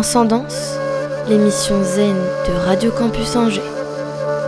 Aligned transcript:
Transcendance, 0.00 0.78
l'émission 1.28 1.82
zen 1.82 2.14
de 2.46 2.66
Radio 2.66 2.92
Campus 2.92 3.34
Angers. 3.34 3.60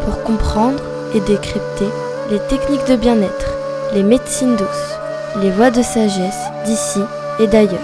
Pour 0.04 0.22
comprendre 0.22 0.80
et 1.12 1.18
décrypter 1.18 1.88
les 2.30 2.38
techniques 2.38 2.86
de 2.86 2.94
bien-être, 2.94 3.56
les 3.92 4.04
médecines 4.04 4.54
douces, 4.54 4.96
les 5.42 5.50
voies 5.50 5.72
de 5.72 5.82
sagesse 5.82 6.38
d'ici 6.64 7.00
et 7.40 7.48
d'ailleurs. 7.48 7.80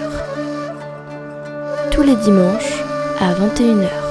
Tous 1.90 2.02
les 2.02 2.14
dimanches 2.14 2.84
à 3.20 3.32
21h. 3.32 4.05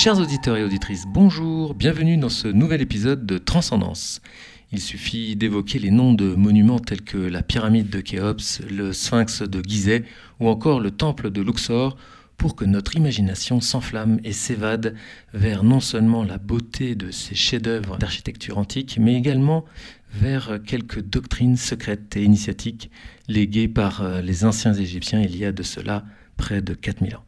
Chers 0.00 0.20
auditeurs 0.20 0.56
et 0.56 0.62
auditrices, 0.62 1.06
bonjour, 1.08 1.74
bienvenue 1.74 2.16
dans 2.18 2.28
ce 2.28 2.46
nouvel 2.46 2.80
épisode 2.82 3.26
de 3.26 3.36
Transcendance. 3.36 4.22
Il 4.70 4.80
suffit 4.80 5.34
d'évoquer 5.34 5.80
les 5.80 5.90
noms 5.90 6.12
de 6.12 6.36
monuments 6.36 6.78
tels 6.78 7.02
que 7.02 7.18
la 7.18 7.42
pyramide 7.42 7.90
de 7.90 8.00
Khéops, 8.00 8.60
le 8.70 8.92
sphinx 8.92 9.42
de 9.42 9.60
Gizeh 9.60 10.04
ou 10.38 10.46
encore 10.46 10.78
le 10.78 10.92
temple 10.92 11.32
de 11.32 11.42
Luxor 11.42 11.96
pour 12.36 12.54
que 12.54 12.64
notre 12.64 12.94
imagination 12.94 13.60
s'enflamme 13.60 14.20
et 14.22 14.30
s'évade 14.30 14.94
vers 15.34 15.64
non 15.64 15.80
seulement 15.80 16.22
la 16.22 16.38
beauté 16.38 16.94
de 16.94 17.10
ces 17.10 17.34
chefs-d'œuvre 17.34 17.98
d'architecture 17.98 18.58
antique, 18.58 18.98
mais 19.00 19.16
également 19.16 19.64
vers 20.12 20.60
quelques 20.64 21.02
doctrines 21.02 21.56
secrètes 21.56 22.16
et 22.16 22.22
initiatiques 22.22 22.88
léguées 23.26 23.66
par 23.66 24.02
euh, 24.02 24.20
les 24.20 24.44
anciens 24.44 24.74
Égyptiens 24.74 25.22
il 25.22 25.36
y 25.36 25.44
a 25.44 25.50
de 25.50 25.64
cela 25.64 26.04
près 26.36 26.62
de 26.62 26.74
4000 26.74 27.16
ans. 27.16 27.27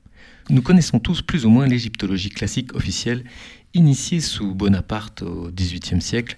Nous 0.51 0.63
connaissons 0.63 0.99
tous 0.99 1.23
plus 1.23 1.47
ou 1.47 1.49
moins 1.49 1.67
l'égyptologie 1.67 2.29
classique 2.29 2.75
officielle 2.75 3.23
initiée 3.73 4.21
sous 4.21 4.53
Bonaparte 4.53 5.23
au 5.23 5.49
XVIIIe 5.53 6.03
siècle, 6.03 6.37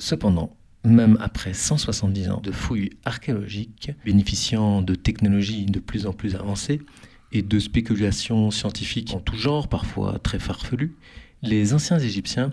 Cependant, 0.00 0.56
même 0.82 1.16
après 1.20 1.54
170 1.54 2.30
ans 2.30 2.40
de 2.40 2.50
fouilles 2.50 2.90
archéologiques, 3.04 3.92
bénéficiant 4.04 4.82
de 4.82 4.96
technologies 4.96 5.64
de 5.64 5.78
plus 5.78 6.08
en 6.08 6.12
plus 6.12 6.34
avancées 6.34 6.82
et 7.30 7.42
de 7.42 7.58
spéculations 7.60 8.50
scientifiques 8.50 9.14
en 9.14 9.20
tout 9.20 9.36
genre, 9.36 9.68
parfois 9.68 10.18
très 10.18 10.40
farfelues, 10.40 10.96
les 11.42 11.72
anciens 11.72 12.00
Égyptiens 12.00 12.52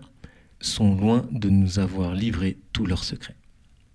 sont 0.61 0.95
loin 0.95 1.25
de 1.31 1.49
nous 1.49 1.79
avoir 1.79 2.13
livré 2.13 2.59
tous 2.71 2.85
leurs 2.85 3.03
secrets. 3.03 3.35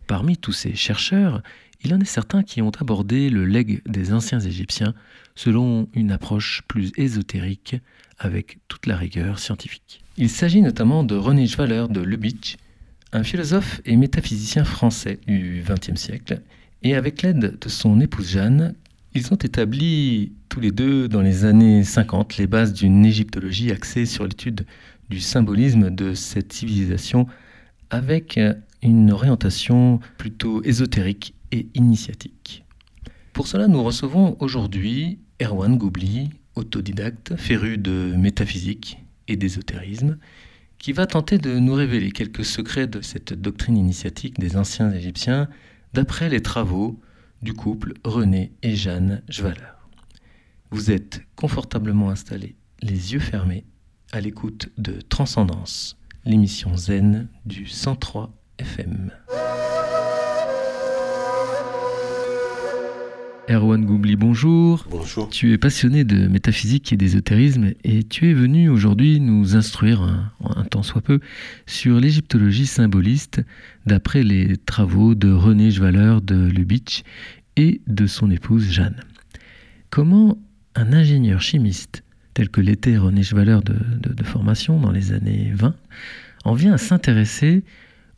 Parmi 0.09 0.37
tous 0.37 0.53
ces 0.53 0.75
chercheurs, 0.75 1.45
il 1.85 1.93
en 1.93 2.01
est 2.01 2.07
certains 2.07 2.43
qui 2.43 2.63
ont 2.63 2.73
abordé 2.81 3.29
le 3.29 3.45
legs 3.45 3.83
des 3.87 4.13
anciens 4.13 4.41
Égyptiens 4.41 4.95
selon 5.35 5.89
une 5.95 6.13
approche 6.13 6.63
plus 6.67 6.93
ésotérique 6.97 7.77
avec 8.19 8.59
toute 8.69 8.87
la 8.87 8.97
rigueur 8.97 9.39
scientifique. 9.39 10.03
Il 10.17 10.31
s'agit 10.31 10.63
notamment 10.63 11.05
de 11.05 11.15
René 11.15 11.47
Schwaller 11.47 11.87
de 11.91 12.01
Lubitsch, 12.01 12.57
un 13.13 13.23
philosophe 13.23 13.81
et 13.85 13.97
métaphysicien 13.97 14.65
français 14.65 15.19
du 15.27 15.63
XXe 15.69 16.01
siècle, 16.01 16.41
et 16.83 16.95
avec 16.95 17.23
l'aide 17.23 17.59
de 17.61 17.69
son 17.69 18.01
épouse 18.01 18.31
Jeanne, 18.31 18.75
ils 19.15 19.33
ont 19.33 19.37
établi 19.37 20.33
tous 20.49 20.61
les 20.61 20.73
deux 20.73 21.09
dans 21.09 21.21
les 21.21 21.45
années 21.45 21.85
50 21.85 22.37
les 22.37 22.47
bases 22.47 22.73
d'une 22.73 23.05
égyptologie 23.05 23.71
axée 23.71 24.07
sur 24.07 24.25
l'étude 24.25 24.67
du 25.11 25.21
symbolisme 25.21 25.91
de 25.91 26.15
cette 26.15 26.53
civilisation 26.53 27.27
avec 27.91 28.41
une 28.83 29.11
orientation 29.13 30.01
plutôt 30.19 30.63
ésotérique 30.65 31.34
initiatique. 31.75 32.65
Pour 33.33 33.47
cela, 33.47 33.67
nous 33.67 33.83
recevons 33.83 34.37
aujourd'hui 34.41 35.19
Erwan 35.43 35.77
Goubli, 35.77 36.31
autodidacte, 36.55 37.37
féru 37.37 37.79
de 37.79 38.15
métaphysique 38.17 38.99
et 39.29 39.37
d'ésotérisme, 39.37 40.19
qui 40.79 40.93
va 40.93 41.07
tenter 41.07 41.39
de 41.39 41.59
nous 41.59 41.75
révéler 41.75 42.13
quelques 42.13 42.45
secrets 42.45 42.87
de 42.87 43.01
cette 43.01 43.33
doctrine 43.33 43.77
initiatique 43.77 44.39
des 44.39 44.57
anciens 44.57 44.93
Égyptiens 44.93 45.49
d'après 45.93 46.29
les 46.29 46.43
travaux 46.43 47.01
du 47.43 47.55
couple 47.55 47.95
René 48.05 48.53
et 48.63 48.77
Jeanne 48.77 49.23
Jvaler. 49.29 49.75
Vous 50.71 50.91
êtes 50.91 51.23
confortablement 51.37 52.11
installés, 52.11 52.57
les 52.83 53.13
yeux 53.13 53.21
fermés, 53.21 53.65
à 54.13 54.21
l'écoute 54.21 54.71
de 54.79 55.01
Transcendance, 55.01 55.97
l'émission 56.25 56.77
zen 56.77 57.29
du 57.47 57.67
103 57.67 58.33
FM. 58.59 59.11
Erwan 63.47 63.85
Goubli, 63.85 64.17
bonjour. 64.17 64.87
Bonjour. 64.91 65.29
Tu 65.29 65.53
es 65.53 65.59
passionné 65.59 66.05
de 66.05 66.29
métaphysique 66.29 66.95
et 66.95 66.97
d'ésotérisme 66.97 67.73
et 67.85 68.03
tu 68.03 68.31
es 68.31 68.33
venu 68.33 68.71
aujourd'hui 68.71 69.21
nous 69.21 69.55
instruire, 69.55 70.33
un, 70.43 70.65
temps 70.65 70.83
soit 70.83 71.03
peu, 71.03 71.21
sur 71.67 72.01
l'égyptologie 72.01 72.67
symboliste 72.67 73.43
d'après 73.85 74.23
les 74.23 74.57
travaux 74.57 75.15
de 75.15 75.31
René 75.31 75.71
Jvaler 75.71 76.21
de 76.23 76.47
Lubitsch 76.47 77.03
et 77.57 77.83
de 77.87 78.07
son 78.07 78.31
épouse 78.31 78.71
Jeanne. 78.71 79.01
Comment 79.91 80.39
un 80.75 80.95
ingénieur 80.95 81.43
chimiste 81.43 82.03
tel 82.33 82.49
que 82.49 82.63
l'était 82.63 82.97
René 82.97 83.23
Jvaler 83.23 83.59
de, 83.63 84.25
formation 84.25 84.81
dans 84.81 84.91
les 84.91 85.13
années 85.13 85.53
20 85.55 85.75
en 86.47 86.55
vient 86.55 86.73
à 86.73 86.79
s'intéresser 86.79 87.63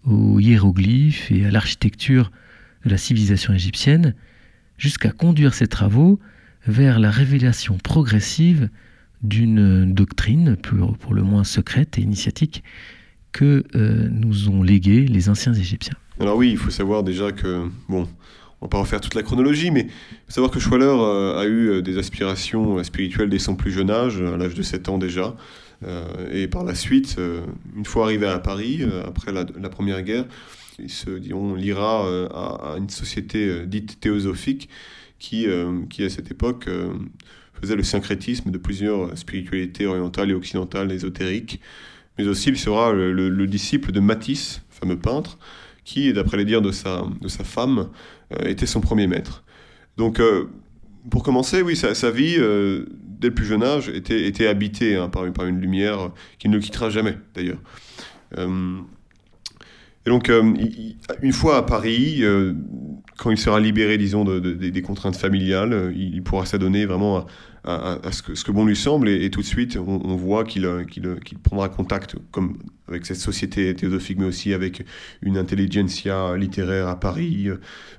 aux 0.05 0.39
hiéroglyphes 0.39 1.33
et 1.33 1.47
à 1.47 1.51
l'architecture 1.51 2.31
de 2.85 2.91
la 2.91 2.97
civilisation 2.97 3.53
égyptienne 3.53 4.15
jusqu'à 4.79 5.11
conduire 5.11 5.55
ses 5.55 5.67
travaux 5.67 6.19
vers 6.67 6.99
la 6.99 7.11
révélation 7.11 7.79
progressive 7.79 8.69
d'une 9.23 9.93
doctrine 9.93 10.57
pour, 10.57 11.15
le 11.15 11.23
moins 11.23 11.45
secrète 11.45 11.99
et 11.99 12.03
initiatique 12.03 12.63
que 13.33 13.65
euh, 13.75 14.09
nous 14.11 14.49
ont 14.49 14.63
légué 14.63 15.07
les 15.07 15.29
anciens 15.29 15.53
Égyptiens. 15.53 15.97
Alors 16.21 16.37
oui, 16.37 16.51
il 16.51 16.57
faut 16.57 16.71
savoir 16.71 17.03
déjà 17.03 17.33
que, 17.33 17.69
bon, 17.89 18.09
on 18.61 18.67
va 18.67 18.69
pas 18.69 18.79
refaire 18.79 19.01
toute 19.01 19.15
la 19.15 19.23
chronologie, 19.23 19.71
mais 19.71 19.89
savoir 20.29 20.51
que 20.51 20.59
Schwaller 20.59 20.87
euh, 20.87 21.39
a 21.39 21.45
eu 21.45 21.69
euh, 21.69 21.83
des 21.83 21.99
aspirations 21.99 22.83
spirituelles 22.83 23.29
dès 23.29 23.39
son 23.39 23.55
plus 23.55 23.71
jeune 23.71 23.91
âge, 23.91 24.21
à 24.23 24.37
l'âge 24.37 24.55
de 24.55 24.63
7 24.63 24.89
ans 24.89 24.99
déjà. 24.99 25.35
et 26.33 26.49
par 26.49 26.65
la 26.65 26.75
suite, 26.75 27.19
une 27.77 27.85
fois 27.85 28.07
arrivé 28.07 28.27
à 28.27 28.39
Paris, 28.39 28.83
après 29.07 29.31
la, 29.31 29.69
Première 29.69 30.03
Guerre, 30.03 30.25
se 30.89 31.33
on 31.33 31.55
lira 31.55 32.07
euh, 32.07 32.29
à, 32.29 32.77
une 32.79 32.91
société 32.91 33.47
euh, 33.47 33.67
dite 33.67 34.01
théosophique 34.01 34.69
qui, 35.19 35.47
euh, 35.47 35.83
qui 35.89 36.05
à 36.05 36.11
cette 36.11 36.31
époque 36.31 36.69
faisait 37.61 37.77
le 37.77 37.83
syncrétisme 37.83 38.51
de 38.51 38.59
plusieurs 38.59 39.17
spiritualités 39.17 39.87
orientales 39.87 40.31
et 40.31 40.35
occidentales 40.35 40.93
ésotériques, 40.93 41.61
mais 42.19 42.27
aussi 42.27 42.51
il 42.51 42.59
sera 42.59 42.93
le, 42.93 43.47
disciple 43.47 43.93
de 43.93 44.01
Matisse, 44.01 44.61
fameux 44.69 44.99
peintre, 44.99 45.39
qui, 45.85 46.13
d'après 46.13 46.37
les 46.37 46.45
dires 46.45 46.61
de 46.61 46.71
sa, 46.71 47.05
de 47.23 47.29
sa 47.29 47.45
femme, 47.45 47.89
était 48.45 48.67
son 48.67 48.83
premier 48.83 49.07
maître. 49.07 49.43
Donc, 49.97 50.21
pour 51.09 51.23
commencer, 51.23 51.63
oui, 51.63 51.77
sa, 51.77 52.11
vie, 52.11 52.35
dès 52.35 53.29
le 53.29 53.35
plus 53.35 53.47
jeune 53.47 53.63
âge, 53.63 53.89
était, 53.89 54.27
était 54.27 54.49
habitée 54.49 54.97
hein, 54.97 55.09
par, 55.09 55.33
par, 55.33 55.47
une 55.47 55.59
lumière 55.59 56.11
qui 56.39 56.51
ne 56.51 56.59
quittera 56.59 56.91
jamais, 56.91 57.17
d'ailleurs. 57.35 57.61
Et 60.07 60.11
donc, 60.11 60.31
euh, 60.31 60.55
une 61.21 61.33
fois 61.33 61.57
à 61.57 61.63
Paris, 61.63 62.19
euh, 62.21 62.55
quand 63.19 63.31
il 63.31 63.39
sera 63.39 63.59
libéré, 63.59 63.99
disons, 63.99 64.25
des 64.25 64.83
contraintes 64.83 65.17
familiales, 65.17 65.73
euh, 65.73 65.93
il 65.97 66.23
pourra 66.23 66.47
s'adonner 66.47 66.87
vraiment 66.87 67.27
à, 67.65 67.99
ce, 68.13 68.23
que, 68.23 68.53
bon 68.53 68.65
lui 68.65 68.77
semble. 68.77 69.09
Et, 69.09 69.29
tout 69.31 69.41
de 69.41 69.47
suite, 69.47 69.77
on, 69.77 70.15
voit 70.15 70.45
qu'il 70.45 70.69
prendra 71.43 71.69
contact 71.69 72.15
comme 72.31 72.59
avec 72.87 73.05
cette 73.05 73.17
société 73.17 73.75
théosophique, 73.75 74.19
mais 74.21 74.27
aussi 74.27 74.55
avec 74.55 74.85
une 75.23 75.37
intelligentsia 75.37 76.37
littéraire 76.37 76.87
à 76.87 77.01
Paris, 77.01 77.49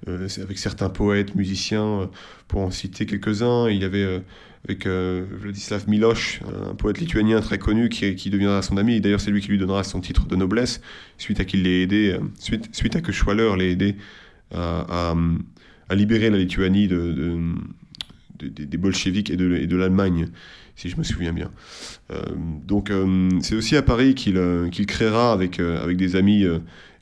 avec 0.07 0.57
certains 0.57 0.87
poètes, 0.87 1.35
musiciens, 1.35 2.09
pour 2.47 2.61
en 2.61 2.71
citer 2.71 3.05
quelques-uns. 3.05 3.67
Il 3.67 3.81
y 3.81 3.83
avait 3.83 4.23
avec 4.65 4.85
euh, 4.85 5.25
Vladislav 5.31 5.87
Miloš, 5.87 6.41
un 6.69 6.75
poète 6.75 6.99
lituanien 6.99 7.39
très 7.41 7.57
connu 7.57 7.89
qui, 7.89 8.15
qui 8.15 8.29
deviendra 8.29 8.61
son 8.61 8.77
ami. 8.77 8.99
D'ailleurs, 9.01 9.21
c'est 9.21 9.31
lui 9.31 9.41
qui 9.41 9.49
lui 9.49 9.57
donnera 9.57 9.83
son 9.83 10.01
titre 10.01 10.25
de 10.25 10.35
noblesse, 10.35 10.81
suite 11.17 11.39
à 11.39 11.45
qu'il 11.45 11.63
l'ait 11.63 11.83
aidé, 11.83 12.11
euh, 12.13 12.19
suite, 12.39 12.75
suite 12.75 12.95
à 12.95 13.01
que 13.01 13.11
Schwaller 13.11 13.55
l'ait 13.57 13.71
aidé 13.71 13.95
à, 14.53 15.13
à, 15.89 15.95
libérer 15.95 16.29
la 16.29 16.37
Lituanie 16.37 16.87
de, 16.87 17.37
des 18.39 18.77
bolcheviks 18.77 19.29
et 19.29 19.35
de, 19.35 19.55
et 19.55 19.67
l'Allemagne, 19.67 20.27
si 20.75 20.89
je 20.89 20.97
me 20.97 21.03
souviens 21.03 21.33
bien. 21.33 21.51
Euh, 22.11 22.21
donc, 22.65 22.91
c'est 23.41 23.55
aussi 23.55 23.75
à 23.75 23.81
Paris 23.81 24.15
qu'il 24.15 24.39
qu'il 24.71 24.85
créera 24.85 25.33
avec, 25.33 25.59
avec 25.59 25.97
des 25.97 26.15
amis, 26.15 26.45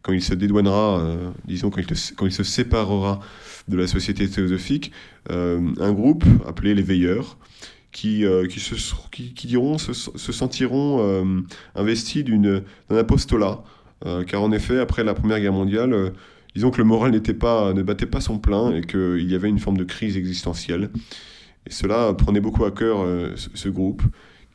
quand 0.06 0.14
il 0.14 0.22
se 0.22 0.36
dédouanera, 0.36 1.04
disons, 1.46 1.72
quand 1.72 1.82
il, 1.82 2.32
se 2.32 2.44
séparera 2.44 3.20
de 3.68 3.76
la 3.76 3.88
société 3.88 4.30
théosophique, 4.30 4.92
un 5.30 5.94
groupe 5.94 6.24
appelé 6.46 6.76
les 6.76 6.84
Veilleurs, 6.84 7.38
qui, 7.96 8.26
euh, 8.26 8.46
qui, 8.46 8.60
se, 8.60 8.76
qui, 9.10 9.48
diront, 9.48 9.78
se, 9.78 9.94
sentiront 9.94 10.98
euh, 11.00 11.42
investis 11.76 12.26
d'un 12.26 12.62
apostolat. 12.90 13.64
Euh, 14.06 14.26
car 14.26 14.44
en 14.44 14.52
effet, 14.52 14.82
après 14.82 15.06
la 15.06 15.14
Première 15.14 15.40
Guerre 15.40 15.54
mondiale, 15.54 16.12
disons 16.54 16.72
que 16.72 16.78
le 16.78 16.84
moral 16.84 17.12
n'était 17.12 17.34
pas, 17.34 17.74
ne 17.74 17.82
battait 17.82 18.06
pas 18.06 18.20
son 18.20 18.38
plein 18.38 18.76
et 18.76 18.82
qu'il 18.82 19.32
y 19.32 19.34
avait 19.34 19.48
une 19.48 19.60
forme 19.60 19.78
de 19.78 19.86
crise 19.86 20.18
existentielle. 20.18 20.90
Et 21.66 21.72
cela 21.72 22.14
prenait 22.14 22.42
beaucoup 22.42 22.66
à 22.66 22.72
cœur 22.72 22.98
ce, 23.38 23.70
groupe 23.70 24.04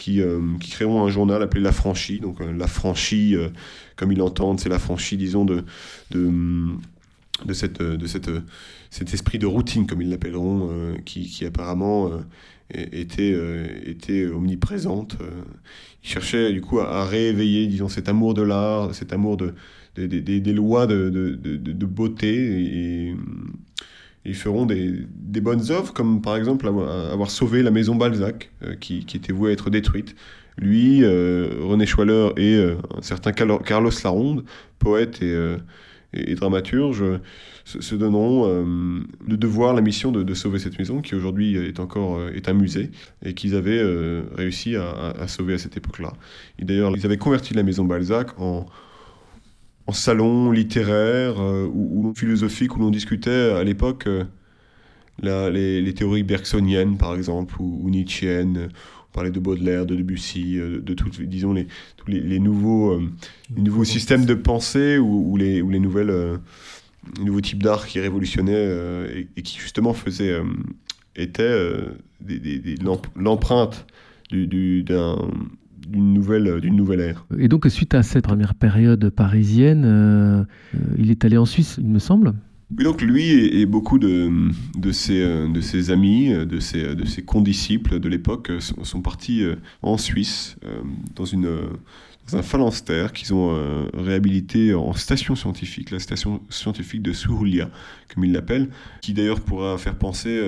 qui, 0.00 0.20
qui 0.60 0.70
créeront 0.70 1.04
un 1.04 1.10
journal 1.10 1.42
appelé 1.42 1.60
La 1.62 1.72
Franchie. 1.72 2.18
Donc 2.18 2.38
La 2.40 2.66
Franchie, 2.66 3.36
comme 3.96 4.10
ils 4.10 4.18
l'entendent, 4.18 4.58
c'est 4.58 4.68
la 4.70 4.78
franchie, 4.78 5.16
disons, 5.18 5.44
de, 5.44 5.62
de, 6.10 7.52
cette, 7.52 7.82
de 7.82 8.06
cette, 8.06 8.30
cet 8.88 9.12
esprit 9.12 9.38
de 9.38 9.46
routine, 9.46 9.86
comme 9.86 10.00
ils 10.00 10.08
l'appelleront, 10.08 10.94
qui, 11.04 11.44
apparemment 11.44 12.10
était, 12.70 13.36
était 13.84 14.26
omniprésente. 14.26 15.16
Ils 16.02 16.08
cherchaient 16.08 16.52
du 16.52 16.62
coup 16.62 16.80
à, 16.80 17.04
rééveiller, 17.04 17.66
disons, 17.66 17.88
cet 17.88 18.08
amour 18.08 18.32
de 18.32 18.42
l'art, 18.42 18.94
cet 18.94 19.12
amour 19.12 19.36
de, 19.36 19.54
des, 19.96 20.52
lois 20.52 20.86
de, 20.86 21.84
beauté 21.84 23.08
et, 23.08 23.14
ils 24.24 24.34
feront 24.34 24.66
des, 24.66 25.06
bonnes 25.40 25.70
œuvres, 25.70 25.92
comme 25.92 26.20
par 26.20 26.36
exemple 26.36 26.66
avoir, 26.66 27.30
sauvé 27.30 27.62
la 27.62 27.70
maison 27.70 27.94
Balzac, 27.94 28.50
euh, 28.62 28.74
qui, 28.74 28.98
était 29.14 29.32
vouée 29.32 29.50
à 29.50 29.52
être 29.52 29.70
détruite. 29.70 30.14
Lui, 30.58 31.02
euh, 31.02 31.56
René 31.62 31.86
Schwaller 31.86 32.30
et 32.36 32.54
euh, 32.54 32.76
un 32.96 33.02
certain 33.02 33.32
Carlos 33.32 33.90
Laronde, 34.04 34.44
poète 34.78 35.22
et, 35.22 36.34
dramaturge, 36.34 37.02
se, 37.64 37.94
donneront 37.94 38.46
le 38.46 39.36
devoir, 39.36 39.74
la 39.74 39.80
mission 39.80 40.12
de, 40.12 40.34
sauver 40.34 40.58
cette 40.58 40.78
maison, 40.78 41.00
qui 41.00 41.14
aujourd'hui 41.14 41.56
est 41.56 41.80
encore 41.80 42.20
est 42.28 42.48
un 42.48 42.54
musée, 42.54 42.90
et 43.24 43.32
qu'ils 43.32 43.54
avaient 43.54 43.82
réussi 44.34 44.76
à, 44.76 45.26
sauver 45.28 45.54
à 45.54 45.58
cette 45.58 45.76
époque-là. 45.76 46.12
D'ailleurs, 46.58 46.94
ils 46.96 47.06
avaient 47.06 47.16
converti 47.16 47.54
la 47.54 47.62
maison 47.62 47.84
Balzac 47.84 48.38
en 48.38 48.66
en 49.86 49.92
salon 49.92 50.50
littéraire 50.50 51.40
euh, 51.40 51.66
ou, 51.72 52.12
philosophique 52.16 52.76
où 52.76 52.80
l'on 52.80 52.90
discutait 52.90 53.52
à 53.52 53.64
l'époque 53.64 54.06
euh, 54.06 54.24
les, 55.50 55.94
théories 55.94 56.22
bergsoniennes, 56.22 56.96
par 56.96 57.14
exemple, 57.14 57.56
ou, 57.60 57.80
ou 57.82 57.90
nietzschéennes. 57.90 58.68
On 59.08 59.12
parlait 59.12 59.30
de 59.30 59.40
Baudelaire, 59.40 59.86
de 59.86 59.96
Debussy, 59.96 60.58
euh, 60.58 60.80
de, 60.80 60.94
tout, 60.94 61.10
disons, 61.20 61.52
les, 61.52 61.66
tous 61.96 62.08
les, 62.10 62.38
nouveaux, 62.38 63.00
les 63.54 63.62
nouveaux 63.62 63.84
systèmes 63.84 64.24
de 64.24 64.34
pensée 64.34 64.98
ou, 64.98 65.36
les, 65.36 65.60
ou 65.62 65.70
les 65.70 65.80
nouvelles, 65.80 66.38
nouveaux 67.20 67.40
types 67.40 67.62
d'art 67.62 67.86
qui 67.86 67.98
révolutionnaient 68.00 69.26
et, 69.36 69.42
qui, 69.42 69.58
justement, 69.58 69.92
faisaient, 69.92 70.40
étaient 71.16 71.76
l'empreinte 73.16 73.86
d'un 74.30 75.16
d'une 75.90 76.14
nouvelle, 76.14 76.60
d'une 76.60 76.76
nouvelle 76.76 77.00
ère. 77.00 77.26
Et 77.38 77.48
donc, 77.48 77.66
suite 77.68 77.94
à 77.94 78.02
cette 78.02 78.24
première 78.24 78.54
période 78.54 79.10
parisienne, 79.10 79.84
euh, 79.84 80.42
euh, 80.74 80.78
il 80.98 81.10
est 81.10 81.24
allé 81.24 81.36
en 81.36 81.44
Suisse, 81.44 81.76
il 81.78 81.88
me 81.88 81.98
semble 81.98 82.34
oui, 82.78 82.84
donc 82.84 83.02
lui 83.02 83.28
et, 83.28 83.66
beaucoup 83.66 83.98
de, 83.98 84.30
de, 84.78 84.92
ses, 84.92 85.18
de 85.24 85.60
ses 85.60 85.90
amis, 85.90 86.28
de 86.28 86.60
ses, 86.60 86.94
de 86.94 87.04
ses 87.04 87.22
condisciples 87.22 87.98
de 87.98 88.08
l'époque 88.08 88.52
sont, 88.60 89.02
partis 89.02 89.42
en 89.82 89.98
Suisse, 89.98 90.54
dans, 91.16 91.24
une, 91.24 91.48
dans 92.30 92.38
un 92.38 92.42
phalanstère 92.42 93.12
qu'ils 93.12 93.34
ont 93.34 93.60
réhabilité 93.92 94.72
en 94.72 94.92
station 94.92 95.34
scientifique, 95.34 95.90
la 95.90 95.98
station 95.98 96.42
scientifique 96.48 97.02
de 97.02 97.12
Suhulia, 97.12 97.70
comme 98.14 98.24
ils 98.24 98.30
l'appellent, 98.30 98.68
qui 99.00 99.14
d'ailleurs 99.14 99.40
pourra 99.40 99.76
faire 99.76 99.96
penser 99.96 100.40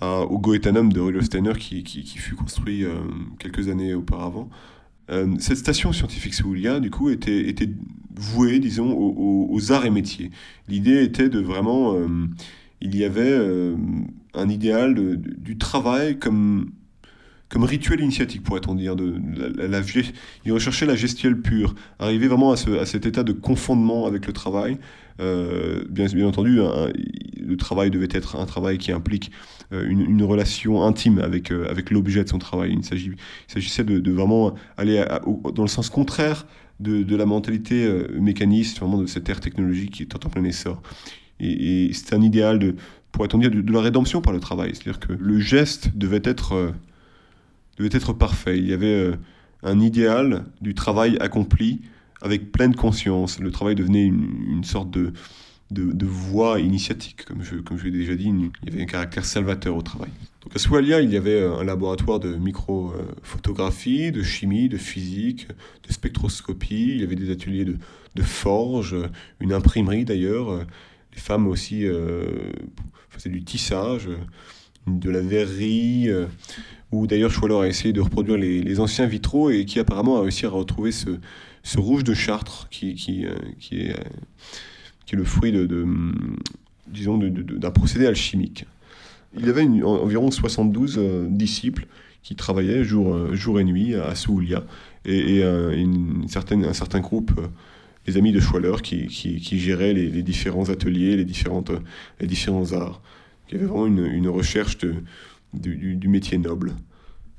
au 0.00 0.38
Goethanum 0.38 0.92
de 0.92 1.00
Rudolf 1.00 1.26
Steiner 1.26 1.52
qui, 1.58 1.82
qui, 1.82 2.18
fut 2.18 2.34
construit 2.34 2.84
euh, 2.84 2.94
quelques 3.38 3.68
années 3.68 3.94
auparavant. 3.94 4.48
Euh, 5.10 5.34
cette 5.38 5.58
station 5.58 5.92
scientifique 5.92 6.34
Soulia, 6.34 6.80
du 6.80 6.90
coup, 6.90 7.10
était, 7.10 7.48
était 7.48 7.68
vouée, 8.14 8.60
disons, 8.60 8.92
aux, 8.92 9.72
arts 9.72 9.84
et 9.84 9.90
métiers. 9.90 10.30
L'idée 10.68 11.02
était 11.02 11.28
de 11.28 11.40
vraiment... 11.40 11.94
Euh, 11.94 12.26
il 12.82 12.96
y 12.96 13.04
avait 13.04 13.38
un 14.32 14.48
idéal 14.48 14.94
du 15.18 15.58
travail 15.58 16.18
comme 16.18 16.70
comme 17.50 17.64
rituel 17.64 18.00
initiatique, 18.00 18.42
pourrait-on 18.42 18.74
dire. 18.74 18.96
De, 18.96 19.20
la, 19.58 19.80
il 20.44 20.52
recherchait 20.52 20.86
la 20.86 20.94
gestuelle 20.94 21.38
pure, 21.40 21.74
arriver 21.98 22.28
vraiment 22.28 22.52
à, 22.52 22.56
ce, 22.56 22.70
à, 22.78 22.86
cet 22.86 23.06
état 23.06 23.24
de 23.24 23.32
confondement 23.32 24.06
avec 24.06 24.26
le 24.26 24.32
travail. 24.32 24.78
Euh, 25.20 25.84
bien, 25.88 26.26
entendu, 26.26 26.58
le 26.58 27.56
travail 27.56 27.90
devait 27.90 28.08
être 28.10 28.36
un 28.36 28.46
travail 28.46 28.78
qui 28.78 28.90
implique 28.92 29.30
euh, 29.72 29.86
une, 29.86 30.22
relation 30.22 30.82
intime 30.82 31.18
avec, 31.18 31.52
euh, 31.52 31.68
avec 31.68 31.90
l'objet 31.90 32.24
de 32.24 32.28
son 32.28 32.38
travail. 32.38 32.76
Il 32.76 32.84
s'agissait 33.48 33.84
de, 33.84 34.10
vraiment 34.10 34.54
aller 34.76 35.04
dans 35.54 35.62
le 35.62 35.68
sens 35.68 35.90
contraire 35.90 36.46
de, 36.80 37.16
la 37.16 37.26
mentalité 37.26 37.88
mécaniste, 38.18 38.78
vraiment 38.80 38.98
de 38.98 39.06
cette 39.06 39.28
ère 39.28 39.40
technologique 39.40 39.92
qui 39.92 40.02
est 40.02 40.14
en 40.14 40.30
plein 40.30 40.44
essor. 40.44 40.80
Et, 41.38 41.88
et 41.88 41.92
c'est 41.92 42.14
un 42.14 42.22
idéal 42.22 42.58
de, 42.58 42.74
pourrait-on 43.12 43.38
dire, 43.38 43.50
de, 43.50 43.72
la 43.72 43.80
rédemption 43.80 44.22
par 44.22 44.32
le 44.32 44.40
travail. 44.40 44.70
C'est-à-dire 44.74 45.00
que 45.00 45.12
le 45.12 45.38
geste 45.38 45.96
devait 45.96 46.22
être 46.24 46.72
devait 47.78 47.90
être 47.92 48.12
parfait. 48.12 48.58
Il 48.58 48.68
y 48.68 48.72
avait 48.72 49.12
un 49.62 49.80
idéal 49.80 50.44
du 50.62 50.74
travail 50.74 51.18
accompli 51.20 51.80
avec 52.22 52.52
pleine 52.52 52.74
conscience. 52.74 53.38
Le 53.38 53.50
travail 53.50 53.74
devenait 53.74 54.04
une, 54.04 54.64
sorte 54.64 54.90
de, 54.90 55.12
de, 55.70 56.06
voie 56.06 56.60
initiatique, 56.60 57.24
comme 57.24 57.42
je, 57.42 57.56
comme 57.56 57.78
je 57.78 57.84
l'ai 57.84 57.90
déjà 57.90 58.14
dit. 58.14 58.28
Il 58.28 58.70
y 58.70 58.72
avait 58.72 58.82
un 58.82 58.86
caractère 58.86 59.24
salvateur 59.24 59.76
au 59.76 59.82
travail. 59.82 60.10
Donc 60.42 60.56
à 60.56 60.58
Soualia, 60.58 61.00
il 61.00 61.10
y 61.10 61.16
avait 61.16 61.40
euh, 61.40 61.58
un 61.58 61.64
laboratoire 61.64 62.18
de 62.18 62.34
microphotographie, 62.34 64.10
de 64.12 64.22
chimie, 64.22 64.68
de 64.68 64.78
physique, 64.78 65.48
de 65.86 65.92
spectroscopie. 65.92 66.92
Il 66.94 67.00
y 67.00 67.04
avait 67.04 67.16
des 67.16 67.30
ateliers 67.30 67.64
de, 67.64 67.76
de 68.14 68.22
forge, 68.22 68.96
une 69.38 69.52
imprimerie 69.52 70.04
d'ailleurs. 70.04 70.66
Les 71.12 71.20
femmes 71.20 71.46
aussi 71.46 71.86
euh, 71.86 72.52
faisaient 73.10 73.30
du 73.30 73.42
tissage, 73.42 74.08
de 74.86 75.10
la 75.10 75.20
verrerie 75.20 76.08
où 76.92 77.06
d'ailleurs 77.06 77.30
Schwaller 77.30 77.66
a 77.66 77.68
essayé 77.68 77.92
de 77.92 78.00
reproduire 78.00 78.36
les, 78.36 78.80
anciens 78.80 79.06
vitraux 79.06 79.50
et 79.50 79.64
qui 79.64 79.78
apparemment 79.78 80.18
a 80.18 80.22
réussi 80.22 80.46
à 80.46 80.50
retrouver 80.50 80.92
ce, 80.92 81.10
ce 81.62 81.78
rouge 81.78 82.04
de 82.04 82.14
Chartres 82.14 82.68
qui, 82.70 82.94
qui, 82.94 83.26
euh, 83.26 83.34
qui, 83.58 83.80
est, 83.80 83.96
qui 85.06 85.14
est 85.14 85.18
le 85.18 85.24
fruit 85.24 85.52
de, 85.52 85.86
disons 86.88 87.18
d'un 87.18 87.70
procédé 87.70 88.06
alchimique. 88.06 88.66
Il 89.36 89.46
y 89.46 89.48
avait 89.48 89.62
environ 89.82 90.30
72 90.30 90.96
euh, 90.98 91.26
disciples 91.30 91.86
qui 92.22 92.34
travaillaient 92.34 92.84
jour, 92.84 93.14
euh, 93.14 93.34
jour 93.34 93.60
et 93.60 93.64
nuit 93.64 93.94
à 93.94 94.14
Soulia 94.14 94.64
et, 95.04 95.42
une 95.42 96.28
certaine, 96.28 96.64
un 96.64 96.74
certain 96.74 97.00
groupe 97.00 97.32
les 98.06 98.16
amis 98.16 98.32
de 98.32 98.40
Schwaller 98.40 98.82
qui, 98.82 99.06
qui, 99.06 99.40
qui 99.40 99.58
géraient 99.58 99.92
les, 99.92 100.22
différents 100.22 100.68
ateliers, 100.70 101.16
les, 101.16 101.24
différentes, 101.24 101.70
les 102.18 102.26
différents 102.26 102.72
arts. 102.72 103.02
Il 103.48 103.54
y 103.54 103.56
avait 103.58 103.66
vraiment 103.66 103.86
une, 103.86 104.04
une 104.04 104.28
recherche 104.28 104.78
de, 104.78 104.94
du, 105.52 106.08
métier 106.08 106.38
noble. 106.38 106.74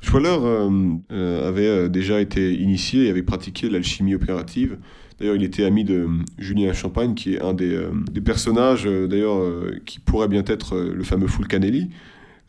Schwaller 0.01 0.29
euh, 0.29 0.95
euh, 1.11 1.47
avait 1.47 1.67
euh, 1.67 1.87
déjà 1.87 2.19
été 2.19 2.53
initié 2.55 3.05
et 3.05 3.09
avait 3.09 3.23
pratiqué 3.23 3.69
l'alchimie 3.69 4.15
opérative. 4.15 4.77
D'ailleurs, 5.19 5.35
il 5.35 5.43
était 5.43 5.63
ami 5.63 5.83
de 5.83 6.07
Julien 6.39 6.73
Champagne, 6.73 7.13
qui 7.13 7.35
est 7.35 7.41
un 7.41 7.53
des, 7.53 7.79
personnages, 8.25 8.85
d'ailleurs, 8.85 9.39
qui 9.85 9.99
pourrait 9.99 10.27
bien 10.27 10.43
être 10.47 10.75
le 10.79 11.03
fameux 11.03 11.27
Fulcanelli. 11.27 11.91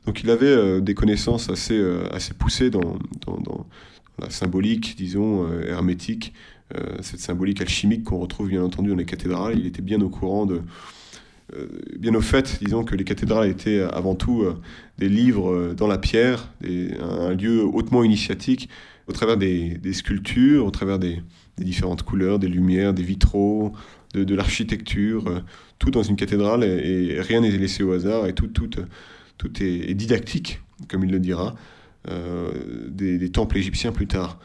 Donc, 0.06 0.22
il 0.22 0.30
avait 0.30 0.80
des 0.80 0.94
connaissances 0.94 1.50
assez, 1.50 1.78
assez 2.12 2.32
poussées 2.32 2.70
dans, 2.70 2.96
dans, 3.26 3.66
la 4.18 4.30
symbolique, 4.30 4.94
disons, 4.96 5.46
hermétique, 5.64 6.32
cette 7.02 7.20
symbolique 7.20 7.60
alchimique 7.60 8.04
qu'on 8.04 8.20
retrouve 8.20 8.48
bien 8.48 8.62
entendu 8.62 8.88
dans 8.88 8.96
les 8.96 9.04
cathédrales. 9.04 9.58
Il 9.58 9.66
était 9.66 9.82
bien 9.82 10.00
au 10.00 10.08
courant 10.08 10.46
de, 10.46 10.62
bien 11.98 12.14
au 12.14 12.20
fait, 12.20 12.58
disons 12.62 12.84
que 12.84 12.94
les 12.94 13.04
cathédrales 13.04 13.48
étaient 13.48 13.80
avant 13.80 14.14
tout 14.14 14.42
euh, 14.42 14.60
des 14.98 15.08
livres 15.08 15.52
euh, 15.52 15.74
dans 15.74 15.86
la 15.86 15.98
pierre, 15.98 16.52
un 16.64 17.34
lieu 17.34 17.64
hautement 17.64 18.04
initiatique, 18.04 18.68
au 19.08 19.12
travers 19.12 19.36
des, 19.36 19.78
sculptures, 19.92 20.64
au 20.64 20.70
travers 20.70 20.98
des, 20.98 21.22
différentes 21.58 22.02
couleurs, 22.02 22.38
des 22.38 22.48
lumières, 22.48 22.94
des 22.94 23.02
vitraux, 23.02 23.72
de, 24.14 24.34
l'architecture, 24.34 25.42
tout 25.78 25.90
dans 25.90 26.02
une 26.02 26.16
cathédrale, 26.16 26.64
et, 26.64 27.20
rien 27.20 27.40
n'est 27.40 27.50
laissé 27.50 27.82
au 27.82 27.92
hasard, 27.92 28.26
et 28.26 28.32
tout, 28.34 28.50
est, 29.60 29.94
didactique, 29.94 30.60
comme 30.88 31.04
il 31.04 31.10
le 31.10 31.18
dira, 31.18 31.56
des, 32.88 33.30
temples 33.30 33.58
égyptiens 33.58 33.92
plus 33.92 34.06
tard. 34.06 34.38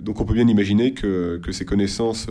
donc 0.00 0.20
on 0.20 0.24
peut 0.24 0.34
bien 0.34 0.48
imaginer 0.48 0.92
que 0.92 1.40
ces 1.50 1.64
connaissances 1.64 2.28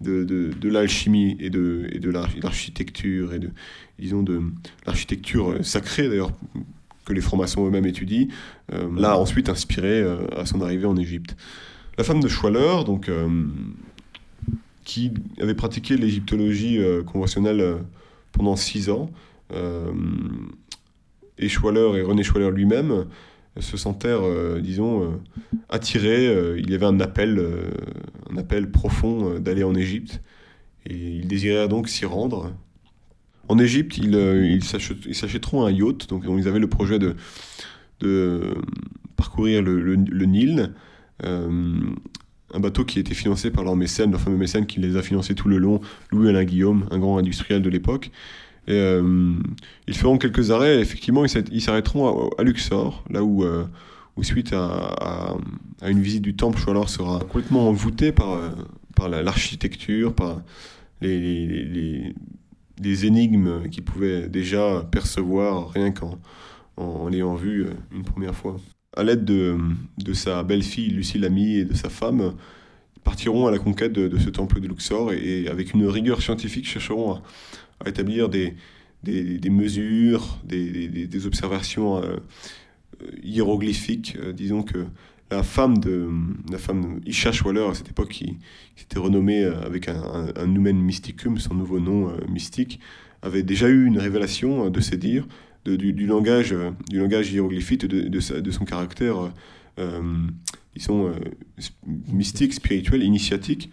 de, 0.00 0.24
de, 0.24 0.68
l'alchimie 0.68 1.36
et 1.40 1.50
de, 1.50 1.88
et 1.92 1.98
de 1.98 2.10
l'architecture, 2.10 3.34
et 3.34 3.38
de, 3.38 3.50
disons, 3.98 4.22
de 4.22 4.42
l'architecture 4.86 5.64
sacrée 5.64 6.08
d'ailleurs, 6.08 6.32
que 7.04 7.12
les 7.14 7.20
francs-maçons 7.20 7.66
eux-mêmes 7.66 7.86
étudient, 7.86 8.26
euh, 8.72 8.88
l'a 8.96 9.18
ensuite 9.18 9.48
inspiré 9.48 10.00
euh, 10.02 10.26
à 10.36 10.44
son 10.44 10.60
arrivée 10.60 10.86
en 10.86 10.96
Égypte. 10.96 11.36
La 11.96 12.04
femme 12.04 12.20
de 12.20 12.28
Schwaller, 12.28 12.84
donc, 12.84 13.08
euh, 13.08 13.46
qui 14.84 15.12
avait 15.40 15.54
pratiqué 15.54 15.96
l'égyptologie 15.96 16.80
conventionnelle 17.06 17.78
pendant 18.32 18.56
six 18.56 18.88
ans, 18.88 19.10
et 21.38 21.48
Schwaller 21.48 21.98
et 21.98 22.02
René 22.02 22.22
Schwaller 22.22 22.50
lui-même 22.52 23.04
se 23.60 23.76
sentèrent, 23.76 24.24
euh, 24.24 24.60
disons, 24.60 25.02
euh, 25.02 25.06
attirés. 25.68 26.26
Euh, 26.26 26.58
il 26.58 26.70
y 26.70 26.74
avait 26.74 26.86
un 26.86 27.00
appel, 27.00 27.44
un 28.30 28.36
appel 28.36 28.70
profond 28.70 29.38
d'aller 29.38 29.64
en 29.64 29.74
Égypte. 29.74 30.22
Et 30.86 30.96
ils 30.96 31.28
désirèrent 31.28 31.68
donc 31.68 31.88
s'y 31.88 32.06
rendre. 32.06 32.52
En 33.48 33.58
Égypte, 33.58 33.98
ils, 33.98 34.14
ils 34.14 35.14
s'achèteront 35.14 35.64
un 35.64 35.70
yacht, 35.70 36.08
donc 36.08 36.24
ils 36.28 36.48
avaient 36.48 36.58
le 36.58 36.68
projet 36.68 36.98
de, 36.98 38.54
parcourir 39.16 39.62
le, 39.62 39.96
Nil. 39.96 40.72
un 41.22 42.60
bateau 42.60 42.84
qui 42.84 42.98
été 42.98 43.14
financé 43.14 43.50
par 43.50 43.64
leur 43.64 43.74
mécène, 43.74 44.10
leur 44.10 44.20
fameux 44.20 44.36
mécène 44.36 44.66
qui 44.66 44.80
les 44.80 44.96
a 44.96 45.02
financés 45.02 45.34
tout 45.34 45.48
le 45.48 45.58
long, 45.58 45.80
Louis-Alain 46.10 46.44
Guillaume, 46.44 46.86
un 46.90 46.98
grand 46.98 47.18
industriel 47.18 47.62
de 47.62 47.70
l'époque. 47.70 48.10
Et, 48.68 49.00
ils 49.88 49.96
feront 49.96 50.18
quelques 50.18 50.50
arrêts, 50.50 50.78
effectivement, 50.78 51.24
ils 51.24 51.62
s'arrêteront 51.62 52.30
à, 52.38 52.42
Luxor, 52.42 53.02
là 53.10 53.24
où, 53.24 53.44
où 54.16 54.22
suite 54.22 54.52
à, 54.52 55.34
une 55.86 56.00
visite 56.00 56.22
du 56.22 56.36
temple, 56.36 56.58
Choualor 56.58 56.88
sera 56.88 57.20
complètement 57.20 57.68
envoûté 57.68 58.12
par, 58.12 58.38
par 58.94 59.08
l'architecture, 59.08 60.14
par 60.14 60.42
les, 61.00 62.14
énigmes 62.82 63.68
qu'il 63.70 63.84
pouvait 63.84 64.28
déjà 64.28 64.86
percevoir 64.90 65.70
rien 65.70 65.92
qu'en 65.92 66.18
en, 66.76 67.08
l'ayant 67.08 67.34
vu 67.34 67.64
euh, 67.64 67.70
une 67.92 68.04
première 68.04 68.34
fois. 68.34 68.56
À 68.96 69.04
l'aide 69.04 69.24
de, 69.24 69.58
sa 70.12 70.42
belle-fille 70.42 70.90
Lucie 70.90 71.18
Lamy 71.18 71.56
et 71.56 71.64
de 71.64 71.74
sa 71.74 71.88
femme, 71.88 72.34
partiront 73.04 73.46
à 73.46 73.50
la 73.50 73.58
conquête 73.58 73.92
de, 73.92 74.18
ce 74.18 74.30
temple 74.30 74.60
de 74.60 74.68
Luxor 74.68 75.12
et, 75.12 75.48
avec 75.48 75.74
une 75.74 75.86
rigueur 75.86 76.20
scientifique 76.20 76.66
chercheront 76.66 77.14
à, 77.14 77.22
établir 77.86 78.28
des, 78.28 78.54
des, 79.02 79.38
des 79.38 79.50
mesures, 79.50 80.38
des, 80.44 80.88
des 80.88 81.26
observations 81.26 82.02
euh, 82.02 82.16
hiéroglyphiques. 83.22 84.16
Euh, 84.20 84.32
disons 84.32 84.62
que 84.62 84.86
la 85.30 85.42
femme 85.42 85.78
de 85.78 86.08
la 86.50 86.58
femme 86.58 87.00
Isha 87.06 87.32
Schwaller 87.32 87.66
à 87.70 87.74
cette 87.74 87.90
époque 87.90 88.08
qui, 88.08 88.38
s'était 88.76 88.98
renommée 88.98 89.44
euh, 89.44 89.60
avec 89.62 89.88
un, 89.88 90.32
un, 90.36 90.46
Numen 90.46 90.76
Mysticum, 90.78 91.38
son 91.38 91.54
nouveau 91.54 91.80
nom 91.80 92.08
euh, 92.08 92.12
mystique, 92.28 92.80
avait 93.22 93.42
déjà 93.42 93.68
eu 93.68 93.86
une 93.86 93.98
révélation 93.98 94.66
euh, 94.66 94.70
de 94.70 94.80
ses 94.80 94.96
dires, 94.96 95.26
du, 95.66 96.06
langage, 96.06 96.54
du 96.88 96.98
langage 96.98 97.30
hiéroglyphique, 97.30 97.84
de, 97.84 98.08
de, 98.08 98.50
son 98.50 98.64
caractère, 98.64 99.30
ils 99.76 100.80
sont 100.80 101.12
mystiques, 102.10 102.54
spirituels, 102.54 103.02
initiatiques, 103.02 103.70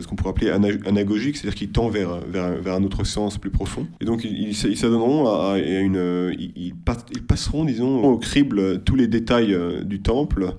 ce 0.00 0.06
qu'on 0.06 0.16
pourrait 0.16 0.30
appeler 0.30 0.50
anagogique, 0.50 1.36
c'est-à-dire 1.36 1.58
qu'ils 1.58 1.70
tend 1.70 1.88
vers, 1.88 2.20
vers, 2.20 2.74
un 2.74 2.82
autre 2.84 3.04
sens 3.04 3.38
plus 3.38 3.50
profond. 3.50 3.86
Et 4.00 4.04
donc 4.04 4.24
ils, 4.24 4.54
s'adonneront 4.54 5.28
à, 5.28 5.58
une, 5.58 6.32
ils, 6.38 6.74
passeront, 7.26 7.64
disons, 7.64 8.02
au 8.04 8.18
crible 8.18 8.82
tous 8.84 8.96
les 8.96 9.06
détails 9.06 9.56
du 9.84 10.00
temple, 10.00 10.54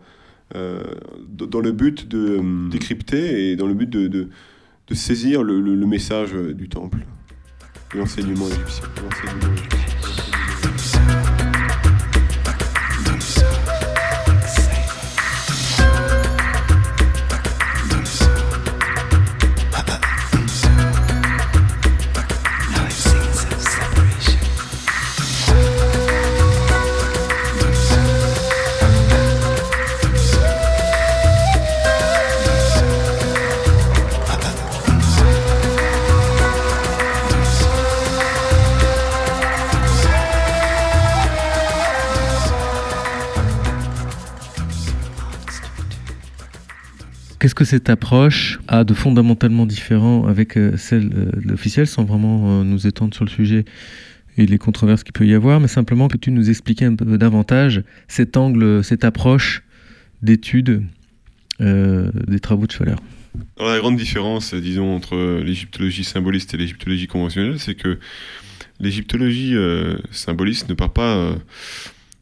euh, 0.56 0.82
dans 1.28 1.60
le 1.60 1.72
but 1.72 2.08
de 2.08 2.40
euh, 2.40 2.70
décrypter 2.70 3.52
et 3.52 3.56
dans 3.56 3.68
le 3.68 3.76
but 3.76 3.88
de, 3.88 4.08
de, 4.08 4.30
saisir 4.96 5.44
le, 5.44 5.62
message 5.86 6.34
du 6.34 6.68
temple, 6.70 7.06
l'enseignement 7.94 8.48
égyptien. 8.48 8.90
Qu'est-ce 47.50 47.56
que 47.56 47.66
cette 47.66 47.90
approche 47.90 48.60
a 48.68 48.84
de 48.84 48.94
fondamentalement 48.94 49.66
différent 49.66 50.28
avec 50.28 50.56
euh, 50.56 50.78
celle 50.78 51.12
euh, 51.16 51.32
de 51.42 51.50
l'officiel, 51.50 51.88
sans 51.88 52.04
vraiment 52.04 52.60
euh, 52.60 52.64
nous 52.64 52.86
étendre 52.86 53.16
sur 53.16 53.26
le 53.26 53.32
sujet 53.32 53.66
et 54.38 54.46
les 54.46 54.60
controverses 54.60 55.04
qu'il 55.04 55.14
peut 55.14 55.26
y 55.26 55.34
avoir, 55.34 55.60
mais 55.60 55.68
simplement 55.68 56.10
peux-tu 56.10 56.30
nous 56.30 56.52
expliquer 56.52 56.86
un 56.86 56.94
peu 56.94 57.18
davantage 57.18 57.82
cet 58.08 58.38
angle, 58.38 58.84
cette 58.84 59.04
approche 59.04 59.64
d'étude 60.22 60.84
des 61.60 62.40
travaux 62.40 62.68
de 62.68 62.72
Schwaller 62.72 62.98
La 63.58 63.80
grande 63.80 63.98
différence, 63.98 64.54
disons, 64.54 64.96
entre 64.96 65.42
l'égyptologie 65.44 66.04
symboliste 66.04 66.54
et 66.54 66.58
l'égyptologie 66.58 67.08
conventionnelle, 67.08 67.60
c'est 67.60 67.74
que 67.74 67.98
l'égyptologie 68.80 69.56
symboliste 70.12 70.70
ne 70.70 70.76
part 70.76 70.94
pas, 70.94 71.36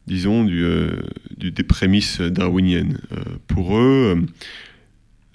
disons, 0.06 0.44
des 0.44 1.62
prémices 1.64 2.22
darwiniennes. 2.22 2.98
pour 3.46 3.76
eux, 3.76 4.26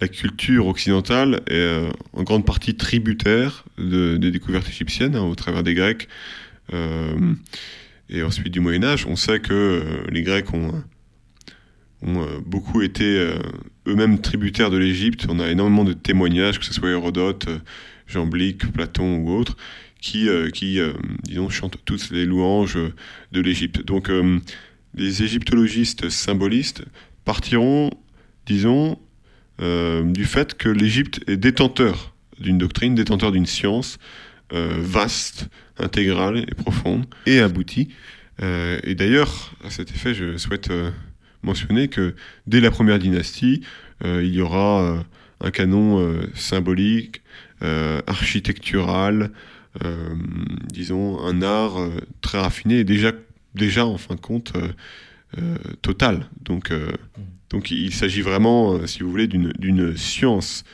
la 0.03 0.09
culture 0.09 0.67
occidentale 0.67 1.43
est 1.47 1.53
euh, 1.53 1.89
en 2.11 2.23
grande 2.23 2.45
partie 2.45 2.75
tributaire 2.75 3.63
des 3.77 4.31
découvertes 4.31 4.67
égyptiennes 4.67 5.15
hein, 5.15 5.23
au 5.23 5.33
travers 5.33 5.63
des 5.63 5.75
Grecs 5.75 6.09
euh, 6.73 7.33
et 8.09 8.21
ensuite 8.21 8.51
du 8.51 8.59
Moyen 8.59 8.83
Âge. 8.83 9.05
On 9.07 9.15
sait 9.15 9.39
que 9.39 9.53
euh, 9.53 10.03
les 10.11 10.21
Grecs 10.23 10.53
ont, 10.53 10.83
ont 12.01 12.27
beaucoup 12.45 12.81
été 12.81 13.05
eux-mêmes 13.87 14.19
tributaires 14.19 14.69
de 14.69 14.75
l'Égypte. 14.75 15.25
On 15.29 15.39
a 15.39 15.47
énormément 15.49 15.85
de 15.85 15.93
témoignages, 15.93 16.59
que 16.59 16.65
ce 16.65 16.73
soit 16.73 16.89
Hérodote, 16.89 17.47
Jamblique, 18.05 18.69
Platon 18.73 19.19
ou 19.19 19.31
autres, 19.31 19.55
qui, 20.01 20.27
qui 20.53 20.79
disons, 21.23 21.47
chantent 21.47 21.77
tous 21.85 22.11
les 22.11 22.25
louanges 22.25 22.77
de 23.31 23.39
l'Égypte. 23.39 23.85
Donc 23.85 24.11
les 24.95 25.23
égyptologistes 25.23 26.09
symbolistes 26.09 26.83
partiront, 27.23 27.89
disons, 28.45 28.99
du 29.59 30.25
fait 30.25 30.55
que 30.55 30.69
l'Égypte 30.69 31.21
est 31.27 31.37
détenteur 31.37 32.13
d'une 32.39 32.57
doctrine, 32.57 32.95
détenteur 32.95 33.31
d'une 33.31 33.45
science 33.45 33.97
euh, 34.51 34.75
vaste, 34.77 35.47
intégrale 35.77 36.39
et 36.39 36.55
profonde 36.55 37.05
et 37.25 37.39
aboutie. 37.39 37.89
Euh, 38.41 38.79
et 38.83 38.95
d'ailleurs, 38.95 39.53
à 39.63 39.69
cet 39.69 39.91
effet, 39.91 40.13
je 40.13 40.37
souhaite 40.37 40.71
mentionner 41.43 41.87
que 41.87 42.15
dès 42.47 42.59
la 42.59 42.71
première 42.71 42.99
dynastie, 42.99 43.61
il 44.03 44.33
y 44.33 44.41
aura 44.41 45.03
un 45.39 45.51
canon 45.51 46.19
symbolique, 46.35 47.21
architectural, 47.61 49.31
disons 50.71 51.19
un 51.25 51.41
art 51.41 51.77
très 52.21 52.39
raffiné 52.39 52.79
et 52.79 52.83
déjà, 52.83 53.11
déjà 53.55 53.85
en 53.85 53.97
fin 53.97 54.15
de 54.15 54.21
compte 54.21 54.53
total. 55.81 56.27
Donc 56.41 56.71
mmh. 56.71 57.23
Donc 57.53 57.69
il 57.69 57.93
s'agit 57.93 58.21
vraiment, 58.21 58.73
euh, 58.73 58.87
si 58.87 59.03
vous 59.03 59.11
voulez, 59.11 59.27
d'une 59.27 59.95
science 59.95 60.65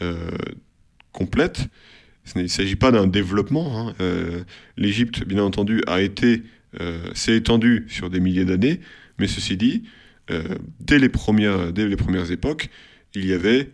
euh, 0.00 0.30
complète. 1.12 1.66
Il 2.36 2.42
ne 2.42 2.46
s'agit 2.46 2.76
pas 2.76 2.92
d'un 2.92 3.06
développement. 3.06 3.88
Hein. 3.88 3.94
Euh, 4.00 4.44
L'Égypte, 4.76 5.24
bien 5.24 5.42
entendu, 5.42 5.82
a 5.86 6.00
été, 6.00 6.44
s'est 7.14 7.36
étendue 7.36 7.86
sur 7.88 8.10
des 8.10 8.20
milliers 8.20 8.44
d'années, 8.44 8.80
mais 9.18 9.26
ceci 9.26 9.56
dit, 9.56 9.84
dès, 10.80 10.98
les 10.98 11.08
premières, 11.08 11.72
dès 11.72 11.88
les 11.88 11.96
premières 11.96 12.30
époques, 12.30 12.68
il 13.14 13.24
y 13.24 13.32
avait 13.32 13.70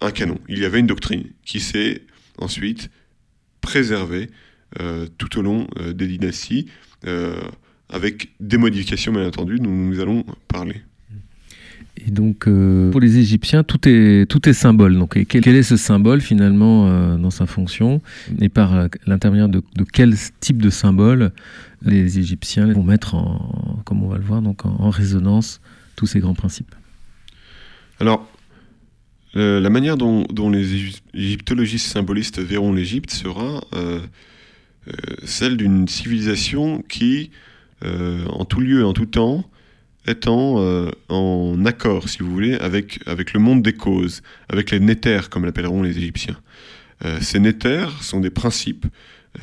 un 0.00 0.10
canon, 0.10 0.38
il 0.48 0.58
y 0.58 0.64
avait 0.64 0.80
une 0.80 0.88
doctrine 0.88 1.30
qui 1.44 1.60
s'est 1.60 2.02
ensuite 2.38 2.90
préservée 3.60 4.28
tout 5.16 5.38
au 5.38 5.42
long 5.42 5.68
des 5.94 6.08
dynasties, 6.08 6.66
avec 7.88 8.30
des 8.40 8.58
modifications, 8.58 9.12
bien 9.12 9.24
entendu, 9.24 9.60
dont 9.60 9.70
nous 9.70 10.00
allons 10.00 10.26
parler. 10.48 10.82
Et 12.06 12.12
donc, 12.12 12.46
euh, 12.46 12.90
pour 12.92 13.00
les 13.00 13.18
Égyptiens, 13.18 13.64
tout 13.64 13.88
est, 13.88 14.30
tout 14.30 14.48
est 14.48 14.52
symbole. 14.52 14.96
Donc, 14.96 15.18
quel, 15.26 15.48
est 15.48 15.62
ce 15.64 15.76
symbole 15.76 16.20
finalement 16.20 16.88
euh, 16.88 17.16
dans 17.16 17.32
sa 17.32 17.46
fonction? 17.46 18.00
Et 18.40 18.48
par 18.48 18.88
l'intermédiaire 19.06 19.48
de, 19.48 19.62
quel 19.92 20.14
type 20.38 20.62
de 20.62 20.70
symbole 20.70 21.32
les 21.82 22.18
Égyptiens 22.20 22.72
vont 22.72 22.84
mettre, 22.84 23.16
en, 23.16 23.82
comme 23.84 24.04
on 24.04 24.08
va 24.08 24.18
le 24.18 24.24
voir, 24.24 24.40
donc 24.40 24.64
en, 24.64 24.88
résonance 24.90 25.60
tous 25.96 26.06
ces 26.06 26.20
grands 26.20 26.34
principes? 26.34 26.74
Alors, 27.98 28.28
euh, 29.34 29.58
la 29.60 29.70
manière 29.70 29.96
dont, 29.96 30.24
dont, 30.32 30.48
les 30.48 30.92
égyptologistes 31.12 31.88
symbolistes 31.88 32.38
verront 32.38 32.72
l'Égypte 32.72 33.10
sera 33.10 33.62
celle 35.24 35.56
d'une 35.56 35.88
civilisation 35.88 36.84
qui, 36.88 37.32
en 37.82 38.44
tout 38.44 38.60
lieu 38.60 38.80
et 38.80 38.84
en 38.84 38.92
tout 38.92 39.06
temps, 39.06 39.44
étant 40.06 40.56
euh, 40.58 40.90
en 41.08 41.64
accord, 41.64 42.08
si 42.08 42.18
vous 42.18 42.30
voulez, 42.30 42.54
avec, 42.54 43.00
avec 43.06 43.32
le 43.32 43.40
monde 43.40 43.62
des 43.62 43.72
causes, 43.72 44.22
avec 44.48 44.70
les 44.70 44.80
néters, 44.80 45.28
comme 45.28 45.44
l'appelleront 45.44 45.82
les 45.82 45.98
Égyptiens. 45.98 46.38
Euh, 47.04 47.18
ces 47.20 47.38
néters 47.38 48.02
sont 48.02 48.20
des 48.20 48.30
principes, 48.30 48.86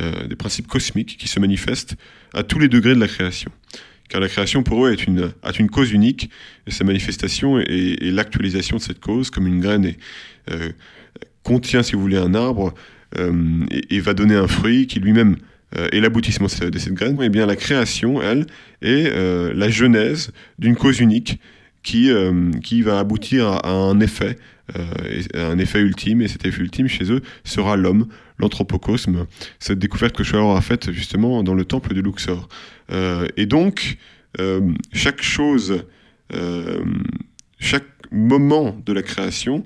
euh, 0.01 0.27
des 0.27 0.35
principes 0.35 0.67
cosmiques 0.67 1.17
qui 1.17 1.27
se 1.27 1.39
manifestent 1.39 1.95
à 2.33 2.43
tous 2.43 2.59
les 2.59 2.69
degrés 2.69 2.95
de 2.95 2.99
la 2.99 3.07
création. 3.07 3.51
Car 4.09 4.21
la 4.21 4.29
création, 4.29 4.63
pour 4.63 4.85
eux, 4.85 4.91
est 4.91 5.05
une, 5.05 5.31
a 5.43 5.51
une 5.57 5.69
cause 5.69 5.91
unique, 5.91 6.29
et 6.67 6.71
sa 6.71 6.83
manifestation 6.83 7.59
et, 7.59 7.97
l'actualisation 8.11 8.77
de 8.77 8.81
cette 8.81 8.99
cause, 8.99 9.29
comme 9.29 9.47
une 9.47 9.59
graine 9.59 9.93
contient, 11.41 11.83
si 11.83 11.93
vous 11.93 12.01
voulez, 12.01 12.17
un 12.17 12.35
arbre, 12.35 12.73
et, 13.17 13.99
va 14.01 14.13
donner 14.13 14.35
un 14.35 14.47
fruit 14.47 14.87
qui 14.87 14.99
lui-même 14.99 15.37
et 15.91 15.99
l'aboutissement 15.99 16.47
de 16.47 16.77
cette 16.77 16.93
graine, 16.93 17.17
eh 17.21 17.29
bien 17.29 17.45
la 17.45 17.55
création, 17.55 18.21
elle, 18.21 18.45
est 18.81 19.09
la 19.53 19.69
genèse 19.69 20.31
d'une 20.59 20.75
cause 20.75 20.99
unique 20.99 21.39
qui, 21.81 22.11
qui 22.63 22.81
va 22.81 22.99
aboutir 22.99 23.47
à, 23.47 23.71
un 23.71 23.99
effet, 23.99 24.37
un 25.33 25.57
effet 25.57 25.79
ultime, 25.79 26.21
et 26.21 26.27
cet 26.27 26.45
effet 26.45 26.61
ultime 26.61 26.87
chez 26.87 27.11
eux 27.11 27.21
sera 27.43 27.75
l'homme, 27.75 28.07
l'anthropocosme, 28.37 29.25
cette 29.59 29.79
découverte 29.79 30.15
que 30.15 30.23
Schauer 30.23 30.55
a 30.55 30.61
faite 30.61 30.91
justement 30.91 31.43
dans 31.43 31.55
le 31.55 31.65
temple 31.65 31.93
de 31.93 32.01
Luxor. 32.01 32.47
et 33.35 33.45
donc, 33.45 33.97
chaque 34.93 35.23
chose, 35.23 35.83
chaque 37.59 37.87
moment 38.11 38.79
de 38.85 38.93
la 38.93 39.01
création 39.01 39.65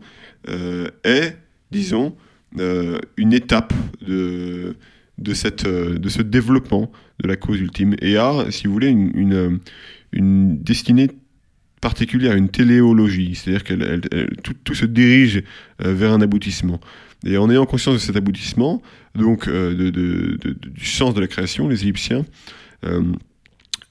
est, 1.04 1.36
disons, 1.72 2.16
euh, 2.60 2.98
une 3.18 3.34
étape 3.34 3.74
de, 4.02 4.78
de, 5.18 5.34
cette, 5.34 5.66
euh, 5.66 5.98
de 5.98 6.10
ce 6.10 6.22
développement 6.22 6.92
de 7.22 7.28
la 7.28 7.36
cause 7.36 7.60
ultime 7.60 7.96
et 8.02 8.18
a, 8.18 8.46
si 8.52 8.68
vous 8.68 8.74
voulez, 8.74 8.90
une, 8.90 9.60
une, 10.12 10.62
destinée 10.62 11.10
particulière, 11.82 12.36
une 12.36 12.50
téléologie, 12.50 13.36
c'est-à-dire 13.36 13.64
que 13.64 14.18
tout, 14.42 14.54
tout, 14.64 14.74
se 14.74 14.86
dirige 14.86 15.44
euh, 15.84 15.94
vers 15.94 16.12
un 16.12 16.22
aboutissement. 16.22 16.80
Et 17.26 17.38
en 17.38 17.50
ayant 17.50 17.66
conscience 17.66 17.96
de 17.96 18.00
cet 18.00 18.16
aboutissement, 18.16 18.82
donc 19.16 19.50
de, 19.50 19.74
de, 19.74 20.38
du 20.54 20.86
sens 20.86 21.16
de 21.16 21.20
la 21.20 21.28
création, 21.28 21.68
les 21.68 21.82
Égyptiens 21.82 22.26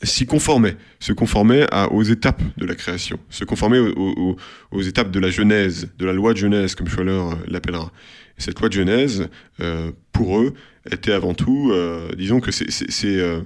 s'y 0.06 0.26
conformaient, 0.26 0.76
se 1.00 1.12
conformaient 1.12 1.66
à, 1.70 1.92
aux 1.92 2.02
étapes 2.02 2.42
de 2.56 2.64
la 2.64 2.74
création, 2.74 3.18
se 3.30 3.44
conformaient 3.44 3.78
aux, 3.78 4.36
étapes 4.82 5.10
de 5.10 5.20
la 5.20 5.30
Genèse, 5.30 5.88
de 5.98 6.06
la 6.06 6.12
loi 6.12 6.32
de 6.32 6.38
Genèse, 6.38 6.74
comme 6.74 6.88
Scholler 6.88 7.20
l'appellera 7.48 7.92
cette 8.38 8.60
loi 8.60 8.68
de 8.68 8.74
Genèse, 8.74 9.28
euh, 9.60 9.92
pour 10.12 10.38
eux, 10.38 10.54
était 10.90 11.12
avant 11.12 11.34
tout, 11.34 11.70
euh, 11.72 12.10
disons 12.16 12.40
que 12.40 12.50
ces, 12.50 12.66
euh, 13.04 13.40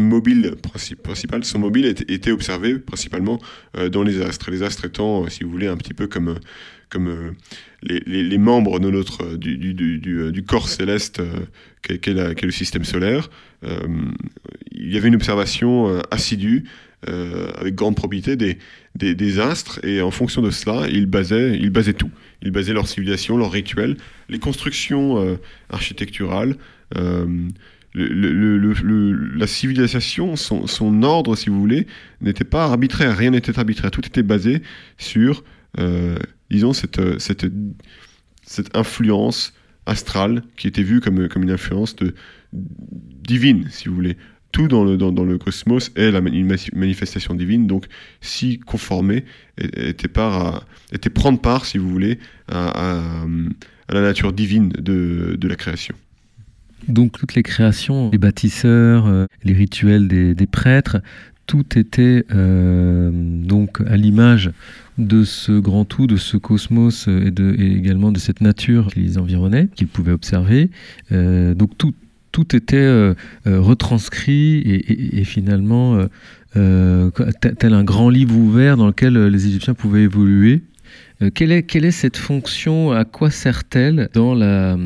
mobiles 0.00 0.54
principales, 1.02 1.44
son 1.44 1.58
mobile 1.58 1.86
était, 1.86 2.30
observé 2.30 2.78
principalement 2.78 3.38
dans 3.92 4.02
les 4.02 4.20
astres. 4.22 4.50
Les 4.50 4.62
astres 4.62 4.86
étant, 4.86 5.28
si 5.28 5.44
vous 5.44 5.50
voulez, 5.50 5.68
un 5.68 5.76
petit 5.76 5.94
peu 5.94 6.06
comme, 6.06 6.38
comme 6.88 7.34
les, 7.82 8.38
membres 8.38 8.80
de 8.80 8.90
notre, 8.90 9.36
du, 9.36 9.56
du, 9.56 9.74
du, 9.74 10.32
du 10.32 10.44
corps 10.44 10.68
céleste 10.68 11.20
qu'est 11.82 12.06
le 12.06 12.50
système 12.50 12.84
solaire. 12.84 13.30
Il 13.62 14.92
y 14.92 14.96
avait 14.96 15.08
une 15.08 15.16
observation 15.16 16.00
assidue 16.10 16.64
avec 17.04 17.74
grande 17.74 17.96
probité 17.96 18.36
des, 18.36 18.58
des, 18.98 19.38
astres, 19.38 19.84
et 19.84 20.00
en 20.00 20.10
fonction 20.10 20.42
de 20.42 20.50
cela, 20.50 20.88
ils 20.88 21.06
basaient, 21.06 21.56
ils 21.56 21.70
basaient 21.70 21.94
tout. 21.94 22.10
Ils 22.42 22.50
basaient 22.50 22.72
leur 22.72 22.88
civilisation, 22.88 23.36
leurs 23.36 23.52
rituels, 23.52 23.96
les 24.28 24.38
constructions 24.38 25.18
euh, 25.18 25.36
architecturales, 25.70 26.56
euh, 26.96 27.48
le, 27.94 29.12
la 29.36 29.46
civilisation, 29.46 30.36
son, 30.36 30.66
son, 30.66 31.02
ordre, 31.02 31.36
si 31.36 31.50
vous 31.50 31.58
voulez, 31.58 31.86
n'était 32.20 32.44
pas 32.44 32.64
arbitraire, 32.64 33.16
rien 33.16 33.30
n'était 33.30 33.58
arbitraire, 33.58 33.90
tout 33.90 34.06
était 34.06 34.22
basé 34.22 34.62
sur, 34.98 35.42
euh, 35.78 36.18
disons, 36.50 36.72
cette, 36.72 37.18
cette, 37.18 37.46
cette, 38.42 38.76
influence 38.76 39.52
astrale 39.86 40.42
qui 40.56 40.68
était 40.68 40.82
vue 40.82 41.00
comme, 41.00 41.28
comme 41.28 41.42
une 41.42 41.50
influence 41.50 41.96
de, 41.96 42.14
divine, 43.28 43.66
si 43.70 43.88
vous 43.88 43.94
voulez 43.94 44.16
tout 44.50 44.66
dans 44.66 44.82
le, 44.82 44.96
dans, 44.96 45.24
le 45.24 45.36
cosmos 45.36 45.92
est 45.94 46.08
une 46.08 46.56
manifestation 46.74 47.34
divine, 47.34 47.66
donc 47.66 47.84
s'y 48.22 48.58
conformer 48.58 49.24
était, 49.58 50.08
part 50.08 50.64
était 50.90 51.10
prendre 51.10 51.38
part, 51.38 51.66
si 51.66 51.76
vous 51.76 51.90
voulez, 51.90 52.18
à, 52.50 53.26
la 53.90 54.00
nature 54.00 54.32
divine 54.32 54.70
de, 54.70 55.36
de, 55.38 55.48
la 55.48 55.54
création. 55.54 55.94
Donc 56.88 57.18
toutes 57.18 57.34
les 57.34 57.42
créations, 57.42 58.10
les 58.10 58.18
bâtisseurs, 58.18 59.06
euh, 59.06 59.26
les 59.44 59.52
rituels 59.52 60.08
des, 60.08 60.34
des 60.34 60.46
prêtres, 60.46 60.98
tout 61.46 61.78
était 61.78 62.24
euh, 62.32 63.10
donc 63.12 63.80
à 63.86 63.96
l'image 63.96 64.52
de 64.98 65.24
ce 65.24 65.52
grand 65.52 65.84
tout, 65.84 66.06
de 66.06 66.16
ce 66.16 66.36
cosmos 66.36 67.08
et, 67.08 67.30
de, 67.30 67.54
également 67.58 68.12
de 68.12 68.18
cette 68.18 68.40
nature 68.40 68.88
qui 68.92 69.00
les 69.00 69.18
environnait, 69.18 69.68
qu'ils 69.74 69.88
pouvaient 69.88 70.12
observer. 70.12 70.70
Euh, 71.12 71.54
donc 71.54 71.76
tout, 71.78 71.94
tout 72.32 72.54
était 72.54 72.76
euh, 72.76 73.14
euh, 73.46 73.60
retranscrit 73.60 74.62
et, 74.66 75.24
finalement 75.24 76.06
euh, 76.56 77.10
tel 77.58 77.74
un 77.74 77.84
grand 77.84 78.10
livre 78.10 78.36
ouvert 78.36 78.76
dans 78.76 78.86
lequel 78.86 79.26
les 79.26 79.46
Égyptiens 79.46 79.74
pouvaient 79.74 80.02
évoluer. 80.02 80.62
quelle, 81.34 81.52
est, 81.52 81.90
cette 81.90 82.16
fonction 82.16 82.92
À 82.92 83.04
quoi 83.04 83.30
sert-elle 83.30 84.08
dans 84.14 84.34
la, 84.34 84.76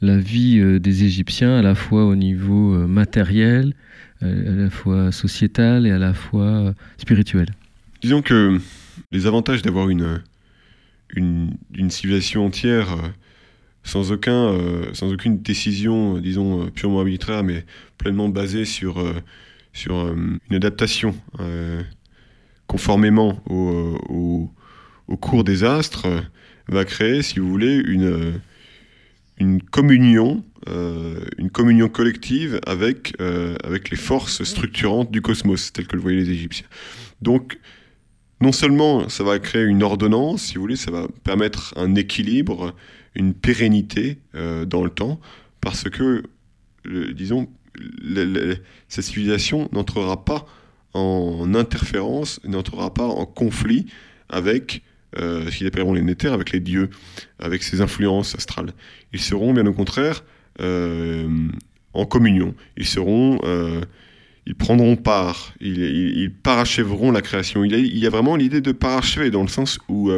la 0.00 0.18
vie 0.18 0.80
des 0.80 1.04
Égyptiens, 1.04 1.58
à 1.58 1.62
la 1.62 1.74
fois 1.74 2.06
au 2.06 2.16
niveau 2.16 2.86
matériel, 2.86 3.74
à 4.22 4.26
la 4.26 4.70
fois 4.70 5.12
sociétal 5.12 5.86
et 5.86 5.90
à 5.90 5.98
la 5.98 6.14
fois 6.14 6.74
spirituel? 6.96 7.48
Disons 8.02 8.22
que 8.22 8.58
les 9.12 9.26
avantages 9.26 9.62
d'avoir 9.62 9.88
une, 9.88 10.22
civilisation 11.90 12.46
entière 12.46 12.96
sans, 13.88 14.12
aucun, 14.12 14.52
euh, 14.52 14.92
sans 14.92 15.12
aucune 15.12 15.40
décision, 15.40 16.16
euh, 16.16 16.20
disons, 16.20 16.62
euh, 16.62 16.70
purement 16.70 17.00
arbitraire, 17.00 17.42
mais 17.42 17.64
pleinement 17.96 18.28
basée 18.28 18.64
sur, 18.66 19.02
sur 19.72 20.14
une 20.14 20.54
adaptation 20.54 21.14
conformément 22.66 23.42
au, 23.48 24.50
au, 25.08 25.16
cours 25.16 25.42
des 25.42 25.64
astres, 25.64 26.06
va 26.68 26.84
créer, 26.84 27.22
si 27.22 27.40
vous 27.40 27.48
voulez, 27.48 27.74
une, 27.74 28.40
une 29.38 29.62
communion, 29.62 30.44
une 31.38 31.50
communion 31.50 31.88
collective 31.88 32.60
avec, 32.66 33.14
avec 33.64 33.90
les 33.90 33.96
forces 33.96 34.44
structurantes 34.44 35.10
du 35.10 35.22
cosmos, 35.22 35.72
telles 35.72 35.88
que 35.88 35.96
le 35.96 36.02
voyaient 36.02 36.18
les 36.18 36.30
Égyptiens. 36.30 36.66
Donc, 37.20 37.58
non 38.40 38.52
seulement 38.52 39.08
ça 39.08 39.24
va 39.24 39.40
créer 39.40 39.64
une 39.64 39.82
ordonnance, 39.82 40.42
si 40.42 40.54
vous 40.54 40.60
voulez, 40.60 40.76
ça 40.76 40.92
va 40.92 41.08
permettre 41.24 41.74
un 41.76 41.96
équilibre, 41.96 42.76
une 43.18 43.34
pérennité 43.34 44.18
euh, 44.34 44.64
dans 44.64 44.82
le 44.82 44.90
temps, 44.90 45.20
parce 45.60 45.90
que, 45.90 46.22
disons, 47.12 47.48
cette 48.88 49.04
civilisation 49.04 49.68
n'entrera 49.72 50.24
pas 50.24 50.46
en 50.94 51.54
interférence, 51.54 52.40
n'entrera 52.44 52.94
pas 52.94 53.06
en 53.06 53.26
conflit 53.26 53.86
avec 54.28 54.82
euh, 55.18 55.50
ce 55.50 55.58
qu'ils 55.58 55.66
appelleront 55.66 55.92
les 55.92 56.02
néthers, 56.02 56.32
avec 56.32 56.52
les 56.52 56.60
dieux, 56.60 56.90
avec 57.38 57.62
ces 57.62 57.80
influences 57.80 58.34
astrales. 58.36 58.72
Ils 59.12 59.20
seront 59.20 59.52
bien 59.52 59.66
au 59.66 59.72
contraire 59.72 60.24
euh, 60.60 61.48
en 61.92 62.06
communion. 62.06 62.54
Ils 62.76 62.86
seront, 62.86 63.38
ils 64.46 64.54
prendront 64.54 64.96
part, 64.96 65.54
ils, 65.60 66.32
parachèveront 66.42 67.10
la 67.10 67.20
création. 67.20 67.64
Il 67.64 67.98
y 67.98 68.06
a, 68.06 68.10
vraiment 68.10 68.36
l'idée 68.36 68.60
de 68.60 68.72
parachever 68.72 69.30
dans 69.30 69.42
le 69.42 69.48
sens 69.48 69.78
où 69.88 70.10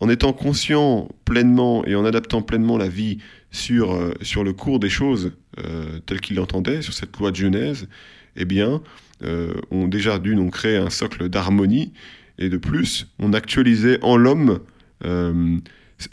en 0.00 0.08
étant 0.08 0.32
conscient 0.32 1.08
pleinement 1.24 1.84
et 1.86 1.94
en 1.94 2.04
adaptant 2.04 2.42
pleinement 2.42 2.76
la 2.76 2.88
vie 2.88 3.18
sur, 3.50 3.92
euh, 3.92 4.12
sur 4.22 4.44
le 4.44 4.52
cours 4.52 4.78
des 4.78 4.90
choses 4.90 5.32
euh, 5.58 5.98
telles 6.04 6.20
qu'il 6.20 6.36
l'entendait, 6.36 6.82
sur 6.82 6.92
cette 6.92 7.16
loi 7.16 7.30
de 7.30 7.36
Genèse, 7.36 7.88
eh 8.36 8.44
bien, 8.44 8.82
euh, 9.24 9.54
on 9.70 9.88
déjà 9.88 10.18
d'une, 10.18 10.38
on 10.38 10.50
crée 10.50 10.76
un 10.76 10.90
socle 10.90 11.28
d'harmonie, 11.28 11.92
et 12.38 12.50
de 12.50 12.58
plus, 12.58 13.06
on 13.18 13.32
actualisait 13.32 13.98
en 14.02 14.16
l'homme 14.16 14.60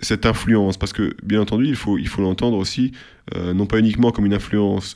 cette 0.02 0.26
influence, 0.26 0.78
parce 0.78 0.94
que, 0.94 1.16
bien 1.24 1.42
entendu, 1.42 1.68
il 1.68 1.76
faut, 1.76 1.98
il 1.98 2.08
faut 2.08 2.22
l'entendre 2.22 2.58
aussi, 2.58 2.94
non 3.36 3.66
pas 3.66 3.80
uniquement 3.80 4.12
comme 4.12 4.26
une 4.26 4.34
influence 4.34 4.94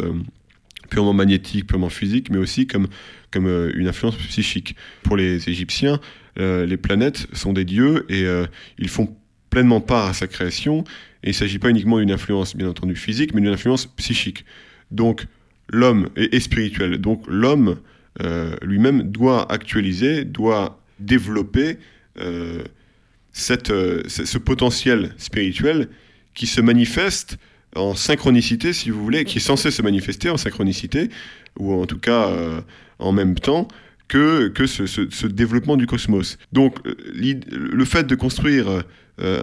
purement 0.90 1.14
magnétique, 1.14 1.68
purement 1.68 1.90
physique, 1.90 2.30
mais 2.30 2.38
aussi 2.38 2.68
comme, 2.68 2.88
comme 3.32 3.48
une 3.76 3.90
influence 3.90 4.16
psychique. 4.16 4.78
Pour 5.04 5.18
les 5.18 5.50
Égyptiens, 5.50 5.96
euh, 5.96 6.02
les 6.38 6.78
planètes 6.78 7.28
sont 7.34 7.54
des 7.54 7.66
dieux 7.66 8.06
et 8.10 8.24
euh, 8.24 8.46
ils 8.78 8.90
font 8.90 9.16
pleinement 9.50 9.82
part 9.82 10.08
à 10.08 10.14
sa 10.14 10.28
création. 10.28 10.84
Et 11.24 11.28
il 11.28 11.30
ne 11.30 11.34
s'agit 11.34 11.60
pas 11.60 11.70
uniquement 11.70 12.00
d'une 12.00 12.12
influence, 12.12 12.56
bien 12.56 12.70
entendu, 12.70 12.96
physique, 12.96 13.34
mais 13.34 13.42
d'une 13.42 13.54
influence 13.54 13.88
psychique. 13.88 14.46
Donc, 14.92 15.26
l'homme 15.70 16.10
est, 16.16 16.40
spirituel. 16.40 17.00
Donc, 17.00 17.24
l'homme 17.28 17.80
euh, 18.22 18.56
lui-même 18.62 19.04
doit 19.04 19.52
actualiser, 19.52 20.26
doit 20.26 20.82
développer 21.00 21.78
cette, 23.32 23.68
ce 23.68 24.38
potentiel 24.40 25.14
spirituel 25.18 25.88
qui 26.34 26.48
se 26.48 26.62
manifeste 26.62 27.38
en 27.76 27.94
synchronicité, 27.94 28.74
si 28.74 28.90
vous 28.90 29.04
voulez, 29.04 29.24
qui 29.24 29.38
est 29.38 29.42
censé 29.42 29.70
se 29.70 29.84
manifester 29.84 30.32
en 30.32 30.38
synchronicité, 30.38 31.10
ou 31.60 31.74
en 31.80 31.86
tout 31.86 32.00
cas 32.00 32.32
en 32.98 33.12
même 33.12 33.36
temps, 33.36 33.68
que, 34.08 34.48
que 34.48 34.66
ce, 34.66 34.86
ce, 34.86 35.28
développement 35.28 35.78
du 35.78 35.86
cosmos. 35.86 36.38
Donc 36.54 36.78
euh, 36.86 36.96
le 37.52 37.86
fait 37.86 38.08
de 38.08 38.16
construire 38.16 38.84
euh, 39.20 39.42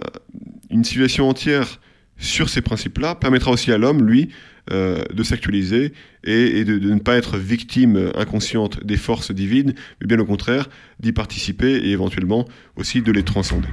une 0.69 0.83
civilisation 0.83 1.29
entière 1.29 1.79
sur 2.17 2.49
ces 2.49 2.61
principes-là 2.61 3.15
permettra 3.15 3.51
aussi 3.51 3.71
à 3.71 3.77
l'homme, 3.77 4.05
lui, 4.05 4.29
euh, 4.71 5.03
de 5.13 5.21
s'actualiser 5.21 5.93
et, 6.23 6.63
de, 6.63 6.79
ne 6.79 6.99
pas 6.99 7.17
être 7.17 7.37
victime 7.37 8.11
inconsciente 8.15 8.83
des 8.83 8.97
forces 8.97 9.31
divines, 9.31 9.75
mais 10.01 10.07
bien 10.07 10.17
au 10.19 10.25
contraire 10.25 10.69
d'y 10.99 11.11
participer 11.11 11.73
et 11.73 11.91
éventuellement 11.91 12.47
aussi 12.75 13.01
de 13.01 13.11
les 13.11 13.23
transcender. 13.23 13.67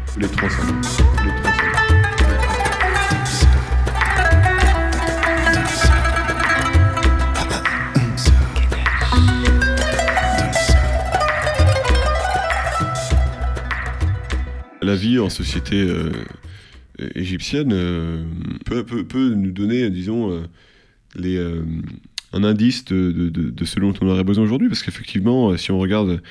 La 14.82 14.96
vie 14.96 15.18
en 15.18 15.30
société 15.30 15.86
égyptienne 17.14 17.70
peut, 18.64 18.84
peut, 18.84 19.28
nous 19.34 19.52
donner, 19.52 19.90
disons, 19.90 20.42
les, 21.14 21.38
un 22.32 22.44
indice 22.44 22.84
de, 22.84 23.12
de, 23.12 23.28
de, 23.28 23.64
ce 23.64 23.80
dont 23.80 23.94
on 24.00 24.08
aurait 24.08 24.24
besoin 24.24 24.44
aujourd'hui, 24.44 24.68
parce 24.68 24.82
qu'effectivement, 24.82 25.56
si 25.56 25.70
on 25.70 25.78
regarde 25.78 26.22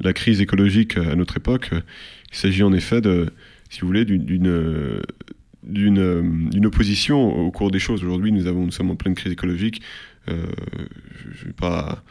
la 0.00 0.12
crise 0.12 0.40
écologique 0.40 0.96
à 0.96 1.14
notre 1.16 1.36
époque, 1.36 1.70
il 1.72 2.36
s'agit 2.36 2.62
en 2.62 2.72
effet 2.72 3.00
de, 3.00 3.30
si 3.70 3.80
vous 3.80 3.86
voulez, 3.86 4.04
d'une 4.04 5.02
d'une 5.66 6.66
opposition 6.66 7.46
au 7.46 7.50
cours 7.50 7.70
des 7.70 7.78
choses. 7.78 8.02
Aujourd'hui, 8.02 8.32
nous, 8.32 8.46
avons, 8.46 8.64
nous 8.64 8.70
sommes 8.70 8.90
en 8.90 8.96
pleine 8.96 9.14
crise 9.14 9.32
écologique. 9.32 9.82
Euh, 10.28 10.46
je 11.32 11.42
ne 11.42 11.46
vais 11.48 11.52
pas 11.52 12.02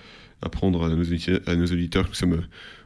apprendre 0.41 0.83
à 0.83 0.89
nos, 0.89 1.71
auditeurs 1.71 2.03
que 2.03 2.09
nous 2.09 2.15
sommes 2.15 2.43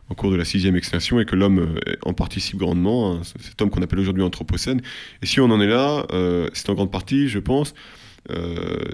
en 0.10 0.16
cours 0.16 0.32
de 0.32 0.36
la 0.36 0.46
sixième 0.46 0.76
extinction 0.76 1.20
et 1.20 1.26
que 1.26 1.36
l'homme 1.36 1.60
euh, 1.60 1.96
en 2.04 2.14
participe 2.14 2.58
grandement, 2.58 3.14
hein, 3.14 3.22
cet 3.24 3.62
homme 3.62 3.70
qu'on 3.70 3.82
appelle 3.82 4.00
aujourd'hui 4.00 4.24
Anthropocène. 4.24 4.82
Et 5.22 5.26
si 5.26 5.40
on 5.40 5.46
en 5.46 5.62
est 5.62 5.68
là, 5.68 6.06
euh, 6.12 6.50
c'est 6.54 6.70
en 6.70 6.74
grande 6.74 6.92
partie, 6.92 7.30
je 7.30 7.40
pense, 7.40 7.74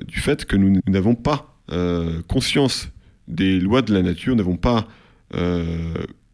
du 0.08 0.20
fait 0.20 0.46
que 0.46 0.56
nous 0.56 0.80
n'avons 0.88 1.16
pas 1.16 1.60
conscience 2.28 2.90
des 3.28 3.60
lois 3.60 3.82
de 3.82 3.94
la 3.94 4.02
nature, 4.02 4.34
nous 4.34 4.38
n'avons 4.38 4.56
pas 4.56 4.88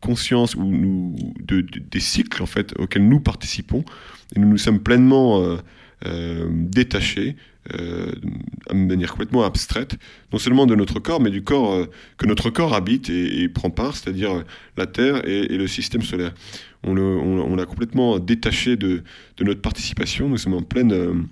conscience 0.01 0.57
des 0.57 1.99
cycles 1.99 2.43
en 2.43 2.47
fait 2.47 2.73
auxquels 2.77 3.07
nous 3.07 3.21
participons 3.21 3.85
et 4.35 4.39
nous 4.39 4.49
nous 4.49 4.57
sommes 4.57 4.79
pleinement 4.79 5.41
euh, 5.41 5.57
euh, 6.05 6.47
détachés 6.51 7.37
euh, 7.73 8.11
de 8.69 8.75
manière 8.75 9.11
complètement 9.11 9.43
abstraite, 9.43 9.97
non 10.33 10.39
seulement 10.39 10.65
de 10.65 10.75
notre 10.75 10.99
corps, 10.99 11.21
mais 11.21 11.29
du 11.29 11.43
corps 11.43 11.87
que 12.17 12.25
notre 12.25 12.49
corps 12.49 12.73
habite 12.73 13.09
et, 13.09 13.47
prend 13.49 13.69
part, 13.69 13.95
c'est-à-dire 13.95 14.43
la 14.77 14.87
Terre 14.87 15.27
et, 15.27 15.47
le 15.47 15.67
système 15.67 16.01
solaire. 16.01 16.33
On 16.83 17.55
l'a 17.55 17.65
complètement 17.65 18.17
détaché 18.19 18.77
de, 18.77 19.03
notre 19.39 19.61
participation. 19.61 20.29
Nous 20.29 20.37
sommes 20.37 20.55
en 20.55 20.63
pleine 20.63 21.27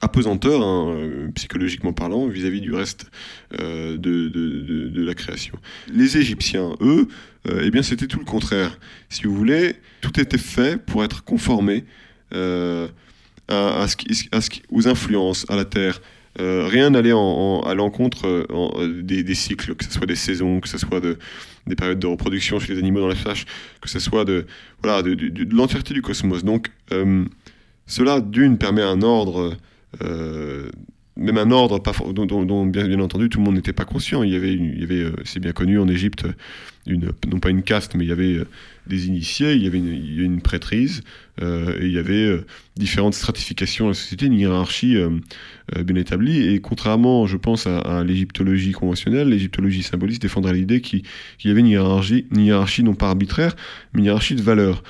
apesanteur, 0.00 0.62
hein, 0.62 0.94
euh, 0.94 1.28
psychologiquement 1.34 1.92
parlant, 1.92 2.26
vis-à-vis 2.26 2.60
du 2.60 2.72
reste 2.72 3.10
euh, 3.60 3.96
de, 3.96 5.04
la 5.04 5.14
création. 5.14 5.58
Les 5.92 6.16
Égyptiens, 6.18 6.74
eux, 6.80 7.08
euh, 7.48 7.62
eh 7.64 7.70
bien, 7.70 7.82
c'était 7.82 8.06
tout 8.06 8.18
le 8.18 8.24
contraire. 8.24 8.78
Si 9.08 9.24
vous 9.24 9.34
voulez, 9.34 9.76
tout 10.00 10.20
était 10.20 10.38
fait 10.38 10.80
pour 10.80 11.04
être 11.04 11.24
conformé 11.24 11.84
à, 13.48 13.86
ce 13.88 13.96
aux 14.70 14.88
influences, 14.88 15.46
à 15.48 15.56
la 15.56 15.64
terre. 15.64 16.00
rien 16.38 16.90
n'allait 16.90 17.12
à 17.12 17.74
l'encontre 17.74 18.46
des, 19.02 19.22
des, 19.22 19.34
cycles, 19.34 19.74
que 19.74 19.84
ce 19.84 19.90
soit 19.90 20.06
des 20.06 20.16
saisons, 20.16 20.60
que 20.60 20.68
ce 20.68 20.78
soit 20.78 21.00
de, 21.00 21.18
des 21.66 21.74
périodes 21.74 21.98
de 21.98 22.06
reproduction 22.06 22.58
chez 22.58 22.74
les 22.74 22.78
animaux 22.78 23.00
dans 23.00 23.08
la 23.08 23.14
flash, 23.14 23.44
que 23.80 23.88
ce 23.88 23.98
soit 23.98 24.24
de, 24.24 24.46
voilà, 24.82 25.02
de, 25.02 25.54
l'entièreté 25.54 25.94
du 25.94 26.02
cosmos. 26.02 26.44
Donc, 26.44 26.70
cela, 27.86 28.20
d'une, 28.20 28.58
permet 28.58 28.82
un 28.82 29.02
ordre 29.02 29.56
euh, 30.02 30.68
même 31.16 31.38
un 31.38 31.50
ordre 31.50 31.80
pas, 31.80 31.92
dont, 32.12 32.66
bien, 32.66 33.00
entendu 33.00 33.28
tout 33.28 33.38
le 33.40 33.44
monde 33.44 33.56
n'était 33.56 33.72
pas 33.72 33.84
conscient. 33.84 34.22
Il 34.22 34.32
y 34.32 34.36
avait, 34.36 34.52
il 34.52 34.80
y 34.80 34.84
avait 34.84 35.02
euh, 35.02 35.12
c'est 35.24 35.40
bien 35.40 35.52
connu 35.52 35.78
en 35.78 35.88
Égypte, 35.88 36.26
non 36.88 37.40
pas 37.40 37.50
une 37.50 37.62
caste, 37.62 37.94
mais 37.94 38.04
il 38.04 38.08
y 38.08 38.12
avait 38.12 38.34
euh, 38.34 38.46
des 38.86 39.06
initiés, 39.06 39.54
il 39.54 39.62
y 39.62 39.66
avait 39.66 39.78
une, 39.78 40.40
prêtrise, 40.40 41.02
et 41.40 41.84
il 41.84 41.92
y 41.92 41.98
avait 41.98 42.40
différentes 42.76 43.14
stratifications 43.14 43.84
dans 43.84 43.90
la 43.90 43.94
société, 43.94 44.26
une 44.26 44.32
hiérarchie 44.32 44.96
bien 45.76 45.96
établie. 45.96 46.48
Et 46.48 46.60
contrairement, 46.60 47.26
je 47.26 47.36
pense, 47.36 47.66
à, 47.66 48.02
l'égyptologie 48.02 48.72
conventionnelle, 48.72 49.28
l'égyptologie 49.28 49.82
symboliste 49.82 50.22
défendrait 50.22 50.54
l'idée 50.54 50.80
qu'il 50.80 51.02
y 51.44 51.50
avait 51.50 51.60
une 51.60 51.66
hiérarchie, 51.66 52.26
une 52.34 52.40
hiérarchie 52.40 52.82
non 52.82 52.94
pas 52.94 53.08
arbitraire, 53.08 53.54
mais 53.92 54.00
une 54.00 54.06
hiérarchie 54.06 54.36
de 54.36 54.42
valeurs, 54.42 54.82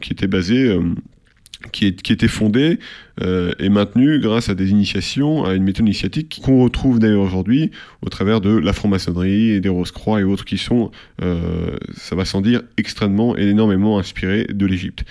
qui 0.00 0.12
était 0.12 0.28
basée 0.28 0.78
qui, 1.72 1.86
était 1.86 2.28
fondée 2.28 2.78
euh, 3.20 3.52
et 3.58 3.68
maintenue 3.68 4.18
grâce 4.18 4.48
à 4.48 4.54
des 4.54 4.70
initiations, 4.70 5.44
à 5.44 5.54
une 5.54 5.62
méthode 5.62 5.86
initiatique 5.86 6.40
qu'on 6.42 6.62
retrouve 6.62 6.98
d'ailleurs 6.98 7.22
aujourd'hui 7.22 7.70
au 8.02 8.08
travers 8.08 8.40
de 8.40 8.50
la 8.50 8.72
franc-maçonnerie 8.72 9.50
et 9.50 9.60
des 9.60 9.68
Rose-Croix 9.68 10.20
et 10.20 10.24
autres 10.24 10.44
qui 10.44 10.56
sont, 10.56 10.90
euh, 11.22 11.76
ça 11.94 12.16
va 12.16 12.24
sans 12.24 12.40
dire, 12.40 12.62
extrêmement 12.78 13.36
et 13.36 13.48
énormément 13.48 13.98
inspirés 13.98 14.46
de 14.50 14.66
l'Égypte. 14.66 15.04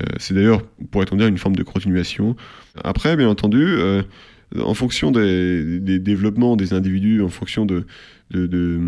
Euh, 0.00 0.04
c'est 0.18 0.34
d'ailleurs, 0.34 0.62
pourrait-on 0.90 1.16
dire, 1.16 1.26
une 1.26 1.38
forme 1.38 1.56
de 1.56 1.62
continuation. 1.62 2.34
Après, 2.82 3.14
bien 3.16 3.28
entendu, 3.28 3.76
en 4.58 4.74
fonction 4.74 5.10
des, 5.10 5.98
développements 5.98 6.56
des 6.56 6.72
individus, 6.72 7.20
en 7.20 7.28
fonction 7.28 7.66
de, 7.66 7.86
de, 8.30 8.46
de 8.46 8.80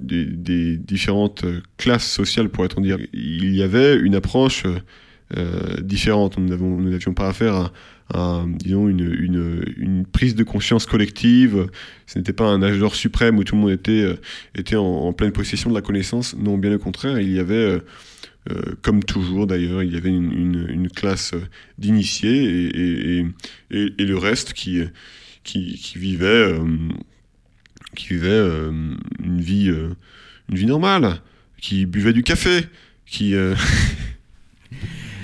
des, 0.00 0.24
des, 0.24 0.76
différentes 0.76 1.44
classes 1.76 2.10
sociales, 2.10 2.48
pourrait-on 2.48 2.80
dire, 2.80 2.98
il 3.12 3.54
y 3.54 3.62
avait 3.62 3.96
une 3.96 4.14
approche 4.14 4.64
euh, 5.36 5.80
différentes. 5.80 6.38
Nous 6.38 6.90
n'avions 6.90 7.14
pas 7.14 7.28
affaire 7.28 7.70
à, 8.12 8.44
disons, 8.46 8.88
une, 8.88 10.04
prise 10.12 10.34
de 10.34 10.42
conscience 10.42 10.86
collective. 10.86 11.68
Ce 12.06 12.18
n'était 12.18 12.32
pas 12.32 12.46
un 12.46 12.62
âge 12.64 12.78
d'or 12.80 12.96
suprême 12.96 13.38
où 13.38 13.44
tout 13.44 13.54
le 13.54 13.60
monde 13.60 13.70
était, 13.70 14.16
euh, 14.72 14.76
en, 14.76 15.12
pleine 15.12 15.30
possession 15.30 15.70
de 15.70 15.74
la 15.76 15.82
connaissance. 15.82 16.34
Non, 16.36 16.58
bien 16.58 16.74
au 16.74 16.78
contraire, 16.78 17.20
il 17.20 17.32
y 17.32 17.38
avait, 17.38 17.54
euh, 17.54 17.80
comme 18.82 19.04
toujours 19.04 19.46
d'ailleurs, 19.46 19.84
il 19.84 19.92
y 19.92 19.96
avait 19.96 20.10
une, 20.10 20.88
classe 20.88 21.32
d'initiés 21.78 22.68
et, 22.74 23.24
le 23.70 24.18
reste 24.18 24.52
qui, 24.52 24.82
qui 25.44 25.92
vivait 25.94 26.56
une, 28.00 29.40
vie, 29.40 29.68
une 29.68 30.56
vie 30.56 30.66
normale, 30.66 31.20
qui 31.60 31.86
buvait 31.86 32.12
du 32.12 32.24
café, 32.24 32.66
qui... 33.06 33.36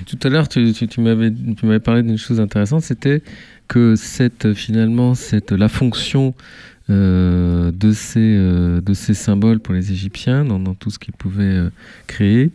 Tout 0.06 0.18
à 0.22 0.28
l'heure, 0.28 0.48
tu, 0.48 0.72
m'avais 1.00 1.80
parlé 1.80 2.02
d'une 2.02 2.16
chose 2.16 2.40
intéressante, 2.40 2.82
c'était 2.82 3.22
que 3.66 3.96
cette, 3.96 4.54
finalement, 4.54 5.14
cette, 5.16 5.50
la 5.50 5.68
fonction 5.68 6.32
euh, 6.88 7.72
de, 7.72 7.90
ces, 7.90 8.20
euh, 8.20 8.80
de 8.80 8.94
ces 8.94 9.14
symboles 9.14 9.58
pour 9.58 9.74
les 9.74 9.90
Égyptiens, 9.90 10.44
dans, 10.44 10.74
tout 10.74 10.90
ce 10.90 11.00
qu'ils 11.00 11.14
pouvaient 11.14 11.42
euh, 11.42 11.70
créer 12.06 12.52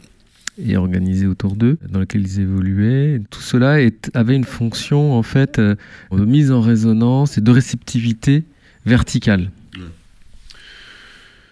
et 0.66 0.78
organiser 0.78 1.28
autour 1.28 1.58
d'eux, 1.58 1.78
dans 1.90 2.00
lequel 2.00 2.22
ils 2.22 2.40
évoluaient, 2.40 3.22
tout 3.30 3.42
cela 3.42 3.78
avait 4.14 4.36
une 4.36 4.46
fonction 4.46 5.14
en 5.14 5.24
fait 5.24 5.60
de 5.60 5.78
mise 6.12 6.52
en 6.52 6.62
résonance 6.62 7.38
et 7.38 7.42
de 7.42 7.52
réceptivité 7.52 8.44
verticale. 8.86 9.50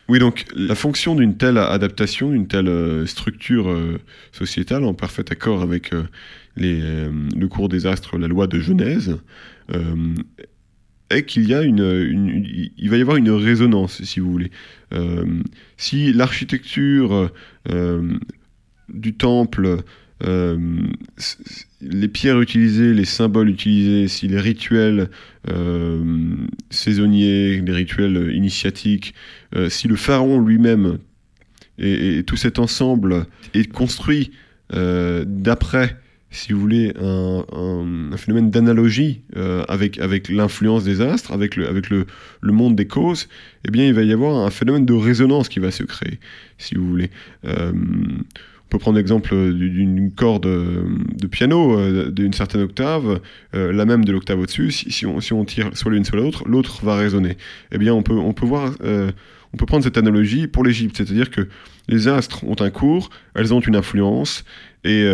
Oui, 0.09 0.17
donc 0.17 0.45
la 0.55 0.73
fonction 0.73 1.13
d'une 1.13 1.37
telle 1.37 1.59
adaptation, 1.59 2.31
d'une 2.31 2.47
telle 2.47 2.67
euh, 2.67 3.05
structure 3.05 3.69
euh, 3.69 3.99
sociétale, 4.31 4.83
en 4.83 4.95
parfait 4.95 5.31
accord 5.31 5.61
avec 5.61 5.93
euh, 5.93 6.03
le 6.57 7.47
cours 7.47 7.69
des 7.69 7.85
astres, 7.85 8.17
la 8.17 8.27
loi 8.27 8.47
de 8.47 8.59
Genèse, 8.59 9.17
est 11.11 11.25
qu'il 11.25 11.47
y 11.47 11.53
a 11.53 11.61
une, 11.61 12.43
il 12.75 12.89
va 12.89 12.97
y 12.97 13.01
avoir 13.01 13.17
une 13.17 13.29
résonance, 13.29 14.03
si 14.03 14.19
vous 14.19 14.31
voulez. 14.31 14.51
si 15.77 16.11
l'architecture 16.11 17.31
du 18.89 19.13
temple 19.13 19.77
euh, 20.23 20.57
les 21.81 22.07
pierres 22.07 22.41
utilisées, 22.41 22.93
les 22.93 23.05
symboles 23.05 23.49
utilisés, 23.49 24.07
si 24.07 24.27
les 24.27 24.39
rituels 24.39 25.09
euh, 25.49 26.35
saisonniers, 26.69 27.61
les 27.61 27.71
rituels 27.71 28.31
initiatiques, 28.35 29.13
euh, 29.55 29.69
si 29.69 29.87
le 29.87 29.95
pharaon 29.95 30.41
lui-même 30.41 30.99
et, 31.77 32.23
tout 32.27 32.35
cet 32.35 32.59
ensemble 32.59 33.25
est 33.53 33.71
construit 33.71 34.31
d'après, 34.71 35.97
si 36.29 36.53
vous 36.53 36.59
voulez, 36.59 36.93
un, 37.01 38.17
phénomène 38.17 38.51
d'analogie 38.51 39.21
avec, 39.67 39.97
avec 39.97 40.29
l'influence 40.29 40.83
des 40.83 40.99
astres, 40.99 41.31
avec, 41.31 41.55
le, 41.55 41.67
avec 41.67 41.89
le, 41.89 42.05
le, 42.41 42.51
monde 42.51 42.75
des 42.75 42.85
causes, 42.85 43.29
eh 43.65 43.71
bien 43.71 43.87
il 43.87 43.93
va 43.93 44.03
y 44.03 44.11
avoir 44.11 44.45
un 44.45 44.51
phénomène 44.51 44.85
de 44.85 44.93
résonance 44.93 45.47
qui 45.47 45.59
va 45.59 45.71
se 45.71 45.83
créer, 45.83 46.19
si 46.57 46.75
vous 46.75 46.85
voulez. 46.85 47.09
Peut 48.69 48.77
prendre 48.77 48.97
l'exemple 48.97 49.35
d'une 49.53 50.11
corde 50.11 50.43
de 50.43 51.27
piano 51.27 51.77
euh, 51.77 52.11
d'une 52.11 52.33
certaine 52.33 52.61
octave, 52.61 53.19
euh, 53.55 53.71
la 53.71 53.85
même 53.85 54.05
de 54.05 54.11
l'octave 54.11 54.39
au-dessus. 54.39 54.71
Si, 54.71 55.05
on, 55.05 55.19
on, 55.31 55.45
tire 55.45 55.69
soit 55.73 55.91
l'une 55.91 56.05
soit 56.05 56.17
l'autre, 56.17 56.47
l'autre 56.47 56.83
va 56.83 56.95
résonner. 56.95 57.37
Eh 57.71 57.77
bien, 57.77 57.93
on 57.93 58.03
peut, 58.03 58.13
on 58.13 58.33
peut 58.33 58.45
voir, 58.45 58.73
euh, 58.83 59.11
on 59.53 59.57
peut 59.57 59.65
prendre 59.65 59.83
cette 59.83 59.97
analogie 59.97 60.47
pour 60.47 60.63
l'Égypte, 60.63 60.97
c'est-à-dire 60.97 61.29
que 61.29 61.47
les 61.87 62.07
astres 62.07 62.43
ont 62.43 62.55
un 62.59 62.69
cours, 62.69 63.09
elles 63.33 63.53
ont 63.53 63.59
une 63.59 63.75
influence, 63.75 64.43
et 64.83 65.05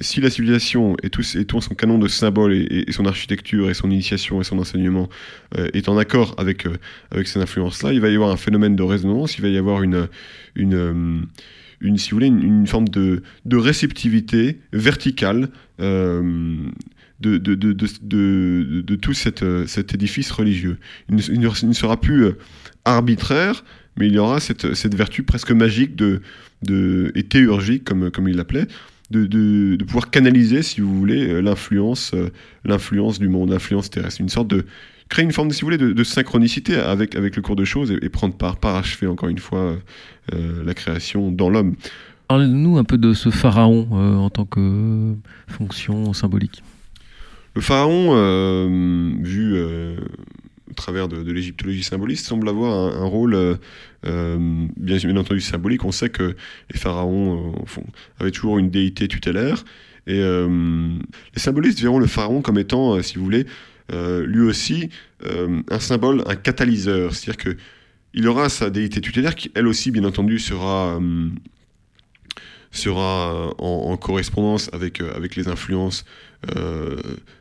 si 0.00 0.20
la 0.20 0.28
civilisation 0.28 0.96
et 1.02 1.10
tout, 1.10 1.22
son 1.22 1.74
canon 1.76 1.98
de 1.98 2.08
symboles 2.08 2.54
et, 2.54 2.90
son 2.90 3.04
architecture 3.04 3.70
et 3.70 3.74
son 3.74 3.90
initiation 3.90 4.40
et 4.40 4.44
son 4.44 4.58
enseignement 4.58 5.08
est 5.54 5.88
en 5.88 5.98
accord 5.98 6.34
avec, 6.38 6.66
avec 7.12 7.28
ces 7.28 7.38
influences-là, 7.40 7.92
il 7.92 8.00
va 8.00 8.08
y 8.08 8.14
avoir 8.14 8.30
un 8.30 8.36
phénomène 8.38 8.74
de 8.74 8.82
résonance, 8.82 9.36
il 9.36 9.42
va 9.42 9.48
y 9.48 9.58
avoir 9.58 9.82
une 9.82 10.08
une, 11.80 11.98
si 11.98 12.10
vous 12.10 12.16
voulez, 12.16 12.26
une, 12.26 12.66
forme 12.66 12.88
de, 12.88 13.22
de, 13.44 13.56
réceptivité 13.56 14.60
verticale 14.72 15.48
euh, 15.80 16.56
de, 17.20 17.38
de, 17.38 17.54
de, 17.54 18.96
tout 18.96 19.12
cet, 19.12 19.44
cet, 19.66 19.94
édifice 19.94 20.30
religieux. 20.30 20.78
Il 21.08 21.40
ne, 21.40 21.72
sera 21.72 22.00
plus 22.00 22.24
euh, 22.24 22.38
arbitraire, 22.84 23.64
mais 23.96 24.08
il 24.08 24.14
y 24.14 24.18
aura 24.18 24.40
cette, 24.40 24.74
cette 24.74 24.94
vertu 24.94 25.22
presque 25.22 25.52
magique 25.52 25.96
de, 25.96 26.20
de, 26.62 27.12
et 27.14 27.22
théurgique, 27.24 27.84
comme, 27.84 28.10
comme 28.10 28.28
il 28.28 28.36
l'appelait, 28.36 28.66
de, 29.10 29.76
pouvoir 29.84 30.10
canaliser, 30.10 30.62
si 30.62 30.80
vous 30.80 30.94
voulez, 30.98 31.40
l'influence, 31.40 32.12
l'influence 32.64 33.18
du 33.18 33.28
monde, 33.28 33.50
l'influence 33.50 33.90
terrestre, 33.90 34.20
une 34.20 34.28
sorte 34.28 34.48
de 34.48 34.64
créer 35.08 35.24
une 35.24 35.32
forme, 35.32 35.50
si 35.50 35.60
vous 35.60 35.66
voulez, 35.66 35.78
de, 35.78 36.04
synchronicité 36.04 36.76
avec, 36.76 37.14
avec 37.14 37.36
le 37.36 37.42
cours 37.42 37.56
de 37.56 37.64
choses 37.64 37.90
et, 37.90 38.08
prendre 38.08 38.34
part, 38.34 38.56
parachever 38.56 39.06
encore 39.06 39.28
une 39.28 39.38
fois 39.38 39.76
la 40.32 40.74
création 40.74 41.30
dans 41.30 41.50
l'homme. 41.50 41.74
Parlez-nous 42.28 42.78
un 42.78 42.84
peu 42.84 42.96
de 42.96 43.12
ce 43.12 43.30
pharaon 43.30 43.88
en 43.92 44.30
tant 44.30 44.46
que 44.46 45.14
fonction 45.46 46.12
symbolique. 46.14 46.62
Le 47.54 47.60
pharaon, 47.60 48.14
vu 49.22 49.56
au 50.70 50.74
travers 50.74 51.08
de, 51.08 51.30
l'égyptologie 51.30 51.84
symboliste, 51.84 52.26
semble 52.26 52.48
avoir 52.48 52.96
un, 52.96 53.04
rôle 53.04 53.34
euh, 53.34 53.54
euh, 54.06 54.66
bien, 54.76 55.16
entendu 55.16 55.40
symbolique. 55.40 55.84
On 55.84 55.92
sait 55.92 56.08
que 56.08 56.34
les 56.72 56.78
pharaons 56.78 57.54
euh, 57.54 57.80
avaient 58.18 58.32
toujours 58.32 58.58
une 58.58 58.70
déité 58.70 59.06
tutélaire. 59.06 59.64
Et 60.06 60.20
les 60.20 61.40
symbolistes 61.40 61.80
verront 61.80 61.98
le 61.98 62.06
pharaon 62.06 62.42
comme 62.42 62.58
étant, 62.58 63.00
si 63.00 63.16
vous 63.16 63.24
voulez, 63.24 63.46
lui 63.90 64.40
aussi 64.40 64.88
un 65.22 65.78
symbole, 65.78 66.22
un 66.26 66.36
catalyseur. 66.36 67.14
C'est-à-dire 67.14 67.42
que 67.42 67.56
il 68.14 68.28
aura 68.28 68.48
sa 68.48 68.70
déité 68.70 69.00
tutélaire 69.00 69.34
qui, 69.34 69.50
elle 69.54 69.66
aussi, 69.66 69.90
bien 69.90 70.04
entendu, 70.04 70.38
sera 70.38 71.00
sera 72.70 73.52
en, 73.58 73.96
correspondance 73.96 74.68
avec, 74.72 75.00
avec 75.00 75.36
les 75.36 75.48
influences 75.48 76.04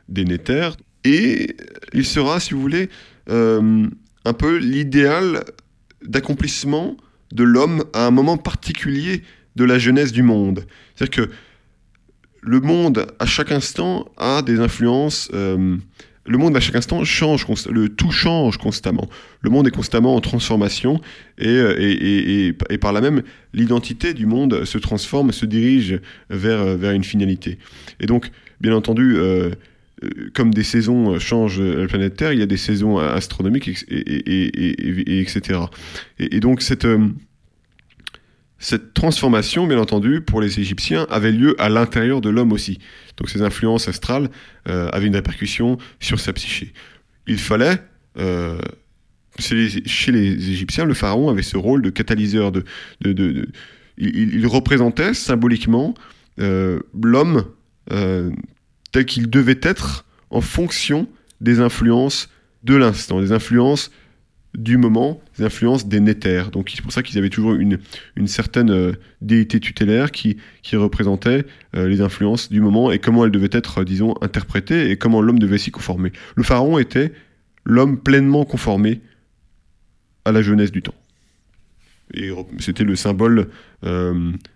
des 0.09 0.25
néthaires. 0.25 0.75
Et 1.03 1.55
il 1.93 2.05
sera, 2.05 2.39
si 2.39 2.53
vous 2.53 2.61
voulez, 2.61 2.89
euh, 3.29 3.87
un 4.25 4.33
peu 4.33 4.57
l'idéal 4.57 5.43
d'accomplissement 6.03 6.97
de 7.31 7.43
l'homme 7.43 7.83
à 7.93 8.05
un 8.05 8.11
moment 8.11 8.37
particulier 8.37 9.23
de 9.55 9.63
la 9.65 9.79
jeunesse 9.79 10.11
du 10.11 10.23
monde. 10.23 10.65
C'est-à-dire 10.95 11.27
que 11.27 11.31
le 12.41 12.59
monde, 12.59 13.07
à 13.19 13.25
chaque 13.25 13.51
instant, 13.51 14.11
a 14.17 14.41
des 14.41 14.59
influences. 14.59 15.29
Euh, 15.33 15.77
le 16.25 16.37
monde, 16.37 16.55
à 16.55 16.59
chaque 16.59 16.75
instant, 16.75 17.03
change, 17.03 17.45
le 17.69 17.89
tout 17.89 18.11
change 18.11 18.57
constamment. 18.57 19.09
Le 19.41 19.49
monde 19.49 19.67
est 19.67 19.71
constamment 19.71 20.15
en 20.15 20.21
transformation 20.21 21.01
et, 21.37 21.47
euh, 21.47 21.75
et, 21.77 22.47
et, 22.47 22.55
et 22.69 22.77
par 22.77 22.93
là 22.93 23.01
même, 23.01 23.23
l'identité 23.53 24.13
du 24.13 24.25
monde 24.25 24.63
se 24.63 24.77
transforme, 24.77 25.31
se 25.31 25.45
dirige 25.45 25.99
vers, 26.29 26.77
vers 26.77 26.91
une 26.91 27.03
finalité. 27.03 27.57
Et 27.99 28.05
donc, 28.05 28.31
bien 28.61 28.73
entendu, 28.73 29.15
euh, 29.17 29.51
comme 30.33 30.53
des 30.53 30.63
saisons 30.63 31.19
changent 31.19 31.61
la 31.61 31.87
planète 31.87 32.15
Terre, 32.15 32.33
il 32.33 32.39
y 32.39 32.43
a 32.43 32.47
des 32.47 32.57
saisons 32.57 32.97
astronomiques, 32.97 33.85
et, 33.89 35.19
etc. 35.19 35.59
Et, 36.19 36.39
donc 36.39 36.61
cette, 36.61 36.85
euh, 36.85 37.07
cette 38.63 38.93
transformation, 38.93 39.67
bien 39.67 39.77
entendu, 39.77 40.21
pour 40.21 40.39
les 40.39 40.59
Égyptiens, 40.59 41.05
avait 41.09 41.33
lieu 41.33 41.53
à 41.59 41.67
l'intérieur 41.67 42.21
de 42.21 42.29
l'homme 42.29 42.53
aussi. 42.53 42.79
Donc 43.17 43.29
ces 43.29 43.41
influences 43.41 43.89
astrales 43.89 44.29
euh, 44.69 44.87
avaient 44.93 45.07
une 45.07 45.15
répercussion 45.15 45.77
sur 45.99 46.19
sa 46.19 46.31
psyché. 46.31 46.73
Il 47.27 47.39
fallait... 47.39 47.81
chez 49.37 50.11
les 50.11 50.49
Égyptiens, 50.49 50.85
le 50.85 50.93
pharaon 50.93 51.29
avait 51.29 51.43
ce 51.43 51.57
rôle 51.57 51.81
de 51.81 51.89
catalyseur. 51.89 52.53
De, 52.53 52.63
il, 53.97 54.47
représentait 54.47 55.13
symboliquement 55.13 55.93
l'homme 56.37 57.45
tel 57.89 59.05
qu'il 59.05 59.29
devait 59.29 59.59
être 59.61 60.05
en 60.29 60.39
fonction 60.39 61.09
des 61.41 61.59
influences 61.59 62.29
de 62.63 62.75
l'instant, 62.75 63.19
des 63.19 63.33
influences 63.33 63.91
du 64.55 64.77
moment, 64.77 65.21
des 65.37 65.43
influences 65.43 65.87
des 65.87 65.99
néthaires. 65.99 66.51
Donc 66.51 66.71
c'est 66.73 66.81
pour 66.81 66.91
ça 66.91 67.01
qu'ils 67.03 67.17
avaient 67.17 67.29
toujours 67.29 67.55
une, 67.55 67.79
une 68.15 68.27
certaine 68.27 68.69
euh, 68.69 68.93
déité 69.21 69.59
tutélaire 69.59 70.11
qui, 70.11 70.37
qui 70.61 70.75
représentait 70.75 71.45
euh, 71.75 71.87
les 71.87 72.01
influences 72.01 72.51
du 72.51 72.61
moment 72.61 72.91
et 72.91 72.99
comment 72.99 73.25
elles 73.25 73.31
devaient 73.31 73.49
être, 73.51 73.79
euh, 73.79 73.83
disons, 73.83 74.13
interprétées 74.21 74.91
et 74.91 74.97
comment 74.97 75.21
l'homme 75.21 75.39
devait 75.39 75.57
s'y 75.57 75.71
conformer. 75.71 76.11
Le 76.35 76.43
pharaon 76.43 76.77
était 76.77 77.13
l'homme 77.65 77.99
pleinement 77.99 78.45
conformé 78.45 79.01
à 80.25 80.31
la 80.31 80.41
jeunesse 80.41 80.71
du 80.71 80.81
temps. 80.81 80.95
Et 82.13 82.29
c'était 82.59 82.83
le 82.83 82.95
symbole, 82.95 83.47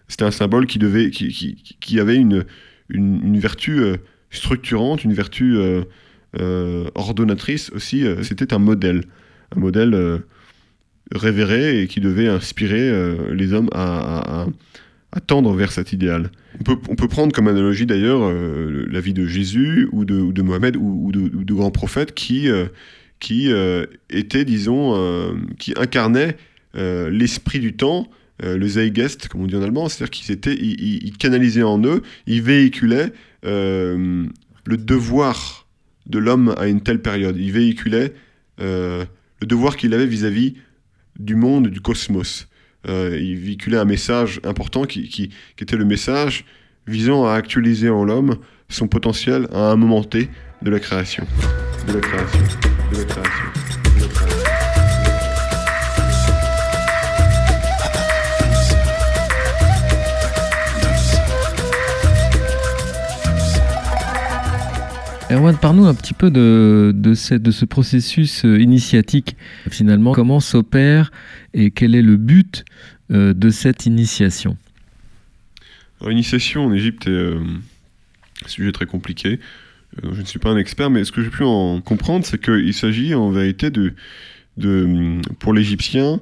c'était 0.07 0.25
un 0.25 0.31
symbole 0.31 0.67
qui 0.67 0.77
devait, 0.77 1.10
qui, 1.10 1.31
qui, 1.79 1.99
avait 1.99 2.17
une, 2.17 2.45
une, 2.89 3.39
vertu 3.39 3.97
structurante, 4.29 5.03
une 5.03 5.13
vertu 5.13 5.57
euh, 5.57 5.83
euh, 6.39 6.89
ordonnatrice 6.95 7.71
aussi. 7.71 8.05
Euh, 8.05 8.23
c'était 8.23 8.53
un 8.53 8.60
modèle, 8.60 9.03
un 9.55 9.60
modèle 9.60 10.21
révéré 11.13 11.81
et 11.81 11.88
qui 11.88 11.99
devait 11.99 12.27
inspirer 12.27 12.91
les 13.31 13.53
hommes 13.53 13.69
à, 13.73 14.47
tendre 15.25 15.53
vers 15.53 15.71
cet 15.71 15.93
idéal. 15.93 16.31
On 16.60 16.63
peut, 16.63 16.77
on 16.89 16.95
peut 16.95 17.07
prendre 17.07 17.33
comme 17.33 17.47
analogie 17.47 17.86
d'ailleurs 17.86 18.31
la 18.31 18.99
vie 18.99 19.13
de 19.13 19.25
Jésus 19.25 19.88
ou 19.91 20.05
de, 20.05 20.31
de 20.31 20.41
Mohamed 20.41 20.75
ou, 20.75 21.12
de, 21.12 21.53
grands 21.53 21.71
prophètes 21.71 22.13
qui, 22.13 22.49
qui 23.19 23.49
étaient, 24.10 24.45
disons, 24.45 25.36
qui 25.57 25.73
incarnaient 25.77 26.36
l'esprit 26.75 27.60
du 27.60 27.73
temps, 27.73 28.10
le 28.43 28.67
Zeitgeist, 28.67 29.29
comme 29.29 29.41
on 29.41 29.47
dit 29.47 29.55
en 29.55 29.63
allemand, 29.63 29.88
c'est-à-dire 29.88 30.12
qu'ils 30.12 30.31
étaient, 30.31 30.55
ils, 30.55 31.17
canalisaient 31.17 31.63
en 31.63 31.81
eux, 31.83 32.03
ils 32.27 32.41
véhiculaient 32.41 33.13
euh, 33.45 34.25
le 34.65 34.77
devoir 34.77 35.67
de 36.05 36.19
l'homme 36.19 36.53
à 36.57 36.67
une 36.67 36.81
telle 36.81 37.01
période. 37.01 37.38
Il 37.38 37.51
véhiculait 37.51 38.13
euh, 38.60 39.05
le 39.41 39.47
devoir 39.47 39.78
qu'il 39.78 39.93
avait 39.93 40.06
vis-à-vis 40.06 40.56
du 41.19 41.36
monde, 41.36 41.67
du 41.67 41.82
cosmos. 41.82 42.47
Euh, 42.88 43.17
il 43.19 43.38
véhiculait 43.38 43.78
un 43.78 43.86
message 43.86 44.39
important 44.43 44.86
qui, 44.86 45.10
qui, 45.10 45.30
était 45.60 45.76
le 45.76 45.86
message 45.86 46.45
visant 46.86 47.26
à 47.26 47.34
actualiser 47.34 47.89
en 47.89 48.06
l'homme 48.06 48.38
son 48.69 48.88
potentiel 48.88 49.47
à 49.52 49.71
un 49.71 49.76
moment 49.76 50.04
T 50.04 50.30
de 50.62 50.69
la 50.69 50.80
création. 50.80 51.26
De 51.88 51.93
la 51.93 52.00
création. 52.00 52.39
De 52.91 52.97
la 52.97 53.04
création. 53.04 53.66
Erwan, 65.30 65.58
parle-nous 65.58 65.86
un 65.86 65.94
petit 65.94 66.13
peu 66.13 66.32
de, 66.32 66.94
de, 66.96 67.13
ce 67.13 67.66
processus 67.66 68.46
euh, 68.46 68.62
initiatique. 68.62 69.36
Finalement, 69.70 70.13
comment 70.13 70.40
s'opère 70.40 71.12
et 71.54 71.70
quel 71.70 71.96
est 71.96 72.02
le 72.02 72.16
but 72.16 72.63
euh, 73.12 73.34
de 73.34 73.50
cette 73.50 73.86
initiation? 73.86 74.56
L'initiation 76.06 76.66
en 76.66 76.74
Égypte 76.74 77.08
est 77.08 77.12
euh, 77.12 77.42
un 78.46 78.48
sujet 78.48 78.72
très 78.72 78.86
compliqué. 78.86 79.42
je 80.02 80.22
ne 80.22 80.26
suis 80.26 80.40
pas 80.40 80.50
un 80.50 80.58
expert, 80.58 80.90
mais 80.90 81.04
ce 81.04 81.12
que 81.12 81.22
j'ai 81.22 81.30
pu 81.30 81.44
en 81.44 81.82
comprendre, 81.82 82.26
c'est 82.26 82.42
qu'il 82.42 82.74
s'agit 82.74 83.13
en 83.13 83.30
vérité 83.30 83.70
de, 83.70 83.96
de 84.56 85.20
pour 85.40 85.54
l'Égyptien, 85.54 86.22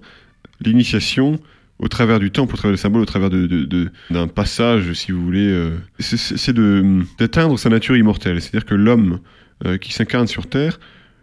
l'initiation 0.61 1.39
au 1.79 1.87
travers 1.87 2.19
du 2.19 2.31
temple, 2.31 2.53
au 2.53 2.57
travers 2.57 2.75
des 2.75 2.81
symboles, 2.81 3.01
au 3.01 3.05
travers 3.05 3.29
d'un 3.29 3.45
de, 3.47 4.25
passage, 4.25 4.93
si 4.93 5.11
vous 5.11 5.21
voulez, 5.21 5.47
euh, 5.47 5.77
c'est 5.99 6.55
d'atteindre 6.55 7.59
sa 7.59 7.69
nature 7.69 7.97
immortelle. 7.97 8.41
C'est-à-dire 8.41 8.65
que 8.65 8.75
l'homme 8.75 9.19
euh, 9.65 9.77
qui 9.77 9.93
s'incarne 9.93 10.27
sur 10.27 10.47
Terre, 10.47 10.79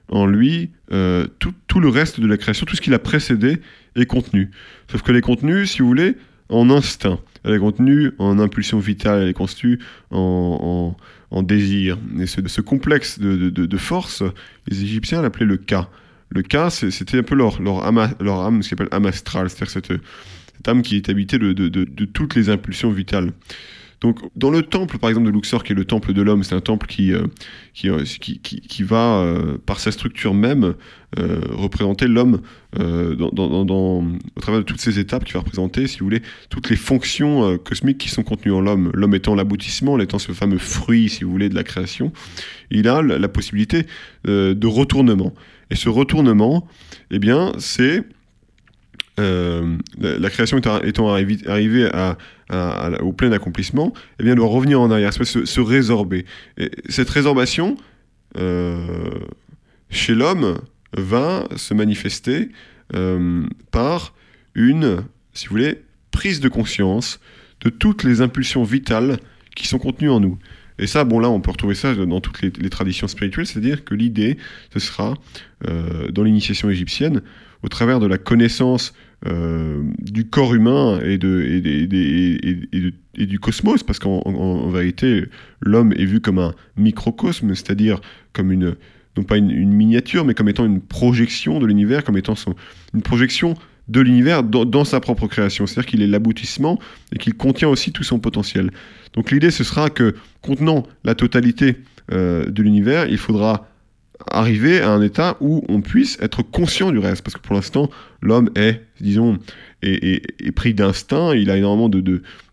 en 0.09 0.27
lui, 0.27 0.71
euh, 0.93 1.27
tout, 1.39 1.55
tout, 1.69 1.81
le 1.81 1.89
reste 1.89 2.21
de 2.21 2.27
la 2.27 2.37
création, 2.37 2.67
tout 2.67 2.77
ce 2.77 2.83
qui 2.83 2.91
l'a 2.91 2.99
précédé, 2.99 3.61
est 3.97 4.05
contenu. 4.05 4.51
Sauf 4.91 5.03
que 5.03 5.13
les 5.13 5.23
contenus, 5.23 5.71
si 5.71 5.81
vous 5.81 5.89
voulez, 5.89 6.17
en 6.51 6.69
instinct. 6.71 7.19
Elle 7.45 7.55
est 7.55 7.59
contenue 7.59 8.13
en 8.19 8.39
impulsion 8.39 8.79
vitale, 8.79 9.23
elle 9.23 9.29
est 9.29 9.35
contenue 9.35 9.79
en, 10.11 10.95
en, 11.31 11.43
désir. 11.43 11.99
Et 12.21 12.27
ce, 12.27 12.47
ce 12.47 12.61
complexe 12.61 13.19
de, 13.19 13.49
de, 13.49 13.77
force, 13.79 14.23
les 14.69 14.83
Égyptiens 14.83 15.23
l'appelaient 15.23 15.47
le 15.47 15.57
Ka. 15.57 15.89
Le 16.29 16.43
Ka, 16.43 16.71
c'était 16.71 17.19
un 17.19 17.23
peu 17.23 17.35
leur, 17.35 17.61
leur, 17.61 17.85
âme, 17.85 18.15
leur 18.21 18.41
âme, 18.41 18.63
ce 18.63 18.71
qu'on 18.75 18.85
appelle 18.85 18.97
âme 18.97 19.07
astrale, 19.07 19.51
c'est-à-dire 19.51 19.71
cette, 19.71 19.93
qui 20.83 20.97
est 20.97 21.09
habitée 21.09 21.39
de, 21.39 22.05
toutes 22.05 22.35
les 22.35 22.51
impulsions 22.51 22.91
vitales. 22.91 23.33
Donc, 24.03 24.19
dans 24.35 24.51
le 24.51 24.63
temple, 24.63 24.99
par 24.99 25.11
exemple, 25.11 25.29
de 25.29 25.33
Luxor, 25.33 25.63
qui 25.63 25.73
est 25.73 25.77
le 25.77 25.85
temple 25.85 26.13
de 26.13 26.23
l'homme, 26.23 26.43
c'est 26.43 26.57
un 26.57 26.61
temple 26.61 26.89
qui, 26.89 27.13
euh, 27.13 27.29
euh, 27.85 28.05
qui, 28.21 28.41
qui, 28.41 28.83
va, 28.83 29.21
euh, 29.21 29.59
par 29.65 29.79
sa 29.79 29.93
structure 29.93 30.35
même, 30.35 30.75
représenter 31.51 32.09
l'homme 32.09 32.41
au 32.75 34.41
travers 34.41 34.61
de 34.61 34.65
toutes 34.65 34.81
ces 34.81 34.99
étapes, 34.99 35.25
qui 35.25 35.35
va 35.35 35.41
représenter, 35.41 35.87
si 35.87 35.99
vous 35.99 36.07
voulez, 36.07 36.23
toutes 36.49 36.71
les 36.71 36.77
fonctions 36.77 37.59
cosmiques 37.59 37.99
qui 37.99 38.09
sont 38.09 38.23
contenues 38.23 38.55
en 38.55 38.63
l'homme. 38.63 38.91
L'homme 38.95 39.15
étant 39.15 39.35
l'aboutissement, 39.35 40.01
étant 40.01 40.19
ce 40.19 40.33
fameux 40.33 40.57
fruit, 40.57 41.11
si 41.11 41.23
vous 41.23 41.31
voulez, 41.31 41.51
de 41.51 41.55
la 41.55 41.65
création, 41.65 42.13
il 42.71 42.89
a 42.89 43.03
la, 43.03 43.29
possibilité 43.29 43.87
de 44.25 44.67
retournement. 44.67 45.35
Et 45.71 45.77
ce 45.77 45.91
retournement, 45.91 46.67
eh 47.11 47.19
bien, 47.19 47.53
c'est 47.59 48.05
euh, 49.21 49.77
la, 49.99 50.31
création 50.31 50.59
étant, 50.59 51.09
arrivée 51.47 51.91
au 53.01 53.13
plein 53.13 53.33
accomplissement, 53.33 53.93
eh 54.19 54.25
bien, 54.25 54.35
doit 54.35 54.49
revenir 54.49 54.81
en 54.81 54.91
arrière, 54.91 55.13
se, 55.13 55.61
résorber. 55.61 56.25
Et 56.57 56.71
cette 56.89 57.11
résorbation, 57.11 57.77
euh, 58.39 59.11
chez 59.91 60.15
l'homme, 60.15 60.59
va 60.97 61.47
se 61.57 61.75
manifester 61.75 62.51
euh, 62.95 63.45
par 63.71 64.15
une, 64.55 65.05
si 65.35 65.47
vous 65.47 65.53
voulez, 65.53 65.83
prise 66.11 66.41
de 66.41 66.49
conscience 66.49 67.21
de 67.61 67.71
toutes 67.71 68.05
les 68.05 68.21
impulsions 68.21 68.65
vitales 68.65 69.19
qui 69.55 69.69
sont 69.69 69.79
contenus 69.79 70.11
en 70.11 70.21
nous. 70.21 70.39
Et 70.79 70.87
ça, 70.87 71.05
bon 71.05 71.19
là, 71.19 71.29
on 71.31 71.41
peut 71.41 71.51
retrouver 71.51 71.75
ça 71.75 71.95
dans 71.95 72.21
toutes 72.21 72.41
les, 72.41 72.71
traditions 72.71 73.09
spirituelles, 73.09 73.47
c'est-à-dire 73.47 73.85
que 73.85 73.95
l'idée, 73.95 74.39
ce 74.73 74.81
sera, 74.81 75.15
dans 76.11 76.23
l'initiation 76.23 76.71
égyptienne, 76.71 77.23
au 77.63 77.69
travers 77.69 78.01
de 78.01 78.07
la 78.07 78.19
connaissance 78.19 78.93
euh, 79.27 79.83
du 80.01 80.29
corps 80.29 80.53
humain 80.55 81.01
et, 81.05 81.17
de, 81.17 81.41
et, 81.43 83.27
du 83.27 83.39
cosmos, 83.39 83.85
parce 83.85 84.01
qu'en 84.01 84.69
vérité, 84.69 85.27
l'homme 85.61 85.93
est 85.93 86.05
vu 86.05 86.21
comme 86.21 86.39
un 86.39 86.55
microcosme, 86.77 87.55
c'est-à-dire 87.55 88.01
comme 88.33 88.51
une, 88.51 88.75
non 89.17 89.23
pas 89.23 89.37
une, 89.37 89.73
miniature, 89.73 90.25
mais 90.25 90.35
comme 90.35 90.49
étant 90.49 90.65
une 90.65 90.81
projection 90.81 91.61
de 91.61 91.67
l'univers, 91.67 92.03
comme 92.03 92.17
étant 92.17 92.35
une 92.95 93.03
projection 93.03 93.55
de 93.89 94.01
l'univers 94.01 94.43
dans, 94.43 94.85
sa 94.85 94.99
propre 94.99 95.29
création. 95.29 95.67
C'est-à-dire 95.67 95.91
qu'il 95.91 96.03
est 96.03 96.07
l'aboutissement 96.07 96.79
et 97.13 97.19
qu'il 97.19 97.35
contient 97.35 97.69
aussi 97.69 97.93
tout 97.93 98.05
son 98.05 98.19
potentiel. 98.19 98.71
Donc 99.15 99.31
l'idée, 99.31 99.51
ce 99.51 99.63
sera 99.63 99.91
que, 99.91 100.15
contenant 100.41 100.87
la 101.05 101.15
totalité 101.15 101.77
euh, 102.11 102.51
de 102.51 102.63
l'univers, 102.63 103.07
il 103.07 103.19
faudra 103.19 103.69
arriver 104.31 104.81
à 104.81 104.91
un 104.91 105.03
état 105.03 105.37
où 105.41 105.65
on 105.69 105.81
puisse 105.81 106.19
être 106.21 106.43
conscient 106.43 106.91
du 106.91 106.99
reste. 106.99 107.23
Parce 107.23 107.35
que 107.35 107.41
pour 107.41 107.55
l'instant, 107.55 107.91
l'homme 108.21 108.51
est, 108.55 108.83
disons, 109.01 109.39
est, 109.83 110.53
pris 110.53 110.75
d'instinct, 110.75 111.35
il 111.35 111.51
a 111.51 111.57
énormément 111.57 111.89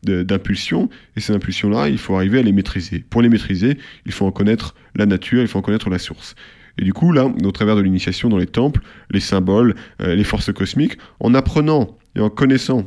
d'impulsions, 0.04 0.86
de, 0.86 0.90
et 1.18 1.20
ces 1.20 1.34
impulsions-là, 1.34 1.90
il 1.90 1.98
faut 1.98 2.16
arriver 2.16 2.40
à 2.40 2.42
les 2.42 2.52
maîtriser. 2.52 3.04
Pour 3.10 3.22
les 3.22 3.30
maîtriser, 3.30 3.78
il 4.06 4.12
faut 4.12 4.26
en 4.26 4.32
connaître 4.32 4.76
la 4.96 5.06
nature, 5.06 5.42
il 5.42 5.48
faut 5.48 5.60
en 5.60 5.64
connaître 5.64 5.90
la 5.90 6.00
source. 6.00 6.36
Et 6.78 6.84
du 6.84 6.94
coup, 6.94 7.12
là, 7.12 7.26
au 7.26 7.52
travers 7.52 7.76
de 7.76 7.82
l'initiation 7.82 8.30
dans 8.30 8.38
les 8.38 8.48
temples, 8.48 8.82
les 9.12 9.20
symboles, 9.20 9.76
euh, 10.02 10.16
les 10.16 10.24
forces 10.24 10.52
cosmiques, 10.54 10.98
en 11.20 11.34
apprenant 11.34 11.98
et 12.16 12.22
en 12.22 12.30
connaissant, 12.30 12.86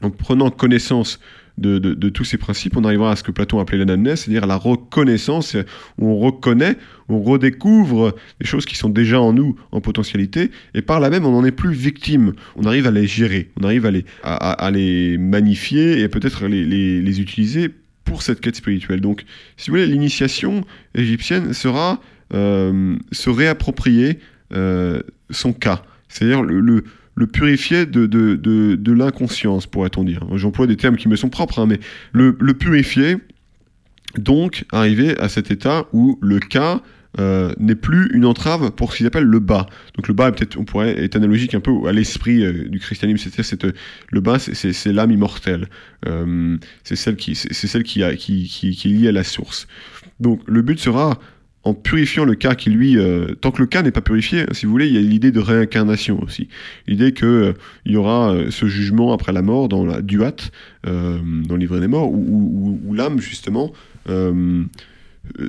en 0.00 0.10
prenant 0.10 0.50
connaissance 0.50 1.18
de, 1.58 2.08
tous 2.08 2.24
ces 2.24 2.38
principes, 2.38 2.76
on 2.76 2.84
arrivera 2.84 3.12
à 3.12 3.16
ce 3.16 3.22
que 3.22 3.30
Platon 3.30 3.60
appelait 3.60 3.78
l'anamnèse, 3.78 4.20
c'est-à-dire 4.20 4.46
la 4.46 4.56
reconnaissance, 4.56 5.56
où 5.98 6.08
on 6.08 6.18
reconnaît, 6.18 6.76
on 7.08 7.20
redécouvre 7.20 8.14
des 8.40 8.46
choses 8.46 8.66
qui 8.66 8.76
sont 8.76 8.88
déjà 8.88 9.20
en 9.20 9.32
nous 9.32 9.56
en 9.72 9.80
potentialité, 9.80 10.50
et 10.74 10.82
par 10.82 11.00
là 11.00 11.10
même, 11.10 11.24
on 11.24 11.32
n'en 11.32 11.44
est 11.44 11.52
plus 11.52 11.72
victime. 11.72 12.34
On 12.56 12.64
arrive 12.64 12.86
à 12.86 12.90
les 12.90 13.06
gérer, 13.06 13.50
on 13.60 13.64
arrive 13.64 13.86
à 13.86 13.90
les, 13.90 14.04
à, 14.22 14.70
les 14.70 15.18
magnifier 15.18 16.00
et 16.00 16.08
peut-être 16.08 16.46
les, 16.46 16.64
les 17.00 17.20
utiliser 17.20 17.70
pour 18.04 18.22
cette 18.22 18.40
quête 18.40 18.56
spirituelle. 18.56 19.00
Donc, 19.00 19.24
si 19.56 19.70
vous 19.70 19.76
voulez, 19.76 19.86
l'initiation 19.86 20.62
égyptienne 20.94 21.52
sera 21.52 22.00
euh, 22.34 22.96
se 23.12 23.30
réapproprier 23.30 24.18
euh, 24.52 25.00
son 25.30 25.52
cas. 25.52 25.82
C'est-à-dire 26.08 26.42
le, 26.42 26.60
le, 26.60 26.84
purifier 27.24 27.86
de, 27.86 28.06
de, 28.06 28.34
de, 28.36 28.92
l'inconscience, 28.92 29.66
pourrait-on 29.66 30.04
dire. 30.04 30.26
J'emploie 30.34 30.66
des 30.66 30.76
termes 30.76 30.96
qui 30.96 31.08
me 31.08 31.16
sont 31.16 31.30
propres, 31.30 31.58
hein, 31.60 31.66
mais 31.66 31.80
le, 32.12 32.36
le, 32.38 32.54
purifier, 32.54 33.16
donc 34.18 34.64
arriver 34.70 35.18
à 35.18 35.30
cet 35.30 35.50
état 35.50 35.86
où 35.92 36.18
le 36.20 36.38
cas 36.38 36.82
euh, 37.18 37.54
n'est 37.58 37.74
plus 37.74 38.10
une 38.12 38.26
entrave 38.26 38.70
pour 38.72 38.92
ce 38.92 38.98
qu'ils 38.98 39.06
appellent 39.06 39.24
le 39.24 39.40
bas. 39.40 39.66
Donc 39.94 40.08
le 40.08 40.14
bas, 40.14 40.30
peut-être, 40.30 40.58
on 40.58 40.64
pourrait 40.64 41.02
être 41.02 41.16
analogique 41.16 41.54
un 41.54 41.60
peu 41.60 41.72
à 41.88 41.92
l'esprit 41.92 42.68
du 42.68 42.78
christianisme, 42.78 43.30
c'est-à-dire 43.30 43.72
le 44.10 44.20
bas, 44.20 44.38
c'est 44.38 44.92
l'âme 44.92 45.10
immortelle, 45.10 45.68
c'est 46.84 46.96
celle 46.96 47.16
qui, 47.16 47.34
c'est 47.34 47.66
celle 47.66 47.82
qui, 47.82 48.02
a, 48.02 48.14
qui, 48.14 48.44
qui, 48.44 48.76
qui, 48.76 48.88
est 48.88 48.92
liée 48.92 49.08
à 49.08 49.12
la 49.12 49.24
source. 49.24 49.66
Donc 50.20 50.42
le 50.46 50.60
but 50.60 50.78
sera 50.78 51.18
en 51.66 51.74
purifiant 51.74 52.24
le 52.24 52.36
cas 52.36 52.54
qui 52.54 52.70
lui, 52.70 52.96
euh, 52.96 53.34
tant 53.40 53.50
que 53.50 53.60
le 53.60 53.66
cas 53.66 53.82
n'est 53.82 53.90
pas 53.90 54.00
purifié, 54.00 54.44
si 54.52 54.66
vous 54.66 54.70
voulez, 54.70 54.86
il 54.86 54.94
y 54.94 54.98
a 54.98 55.00
l'idée 55.00 55.32
de 55.32 55.40
réincarnation 55.40 56.22
aussi. 56.22 56.48
L'idée 56.86 57.12
qu'il 57.12 57.26
euh, 57.26 57.52
il 57.84 57.92
y 57.92 57.96
aura 57.96 58.30
euh, 58.30 58.52
ce 58.52 58.66
jugement 58.66 59.12
après 59.12 59.32
la 59.32 59.42
mort 59.42 59.68
dans 59.68 59.84
la 59.84 60.00
duat, 60.00 60.36
dans 60.84 61.54
le 61.54 61.56
livre 61.56 61.80
des 61.80 61.88
morts, 61.88 62.12
où, 62.12 62.94
l'âme 62.94 63.18
justement 63.18 63.72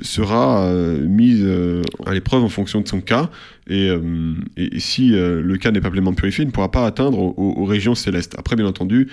sera 0.02 0.68
mise 0.72 1.46
à 2.04 2.12
l'épreuve 2.12 2.42
en 2.42 2.48
fonction 2.48 2.80
de 2.80 2.88
son 2.88 3.00
cas, 3.00 3.30
et, 3.68 3.88
si 4.78 5.10
le 5.10 5.56
cas 5.58 5.70
n'est 5.70 5.80
pas 5.80 5.90
pleinement 5.90 6.12
purifié, 6.12 6.42
il 6.42 6.48
ne 6.48 6.52
pourra 6.52 6.72
pas 6.72 6.84
atteindre 6.84 7.20
aux, 7.20 7.64
régions 7.64 7.94
célestes. 7.94 8.34
Après, 8.36 8.56
bien 8.56 8.66
entendu, 8.66 9.06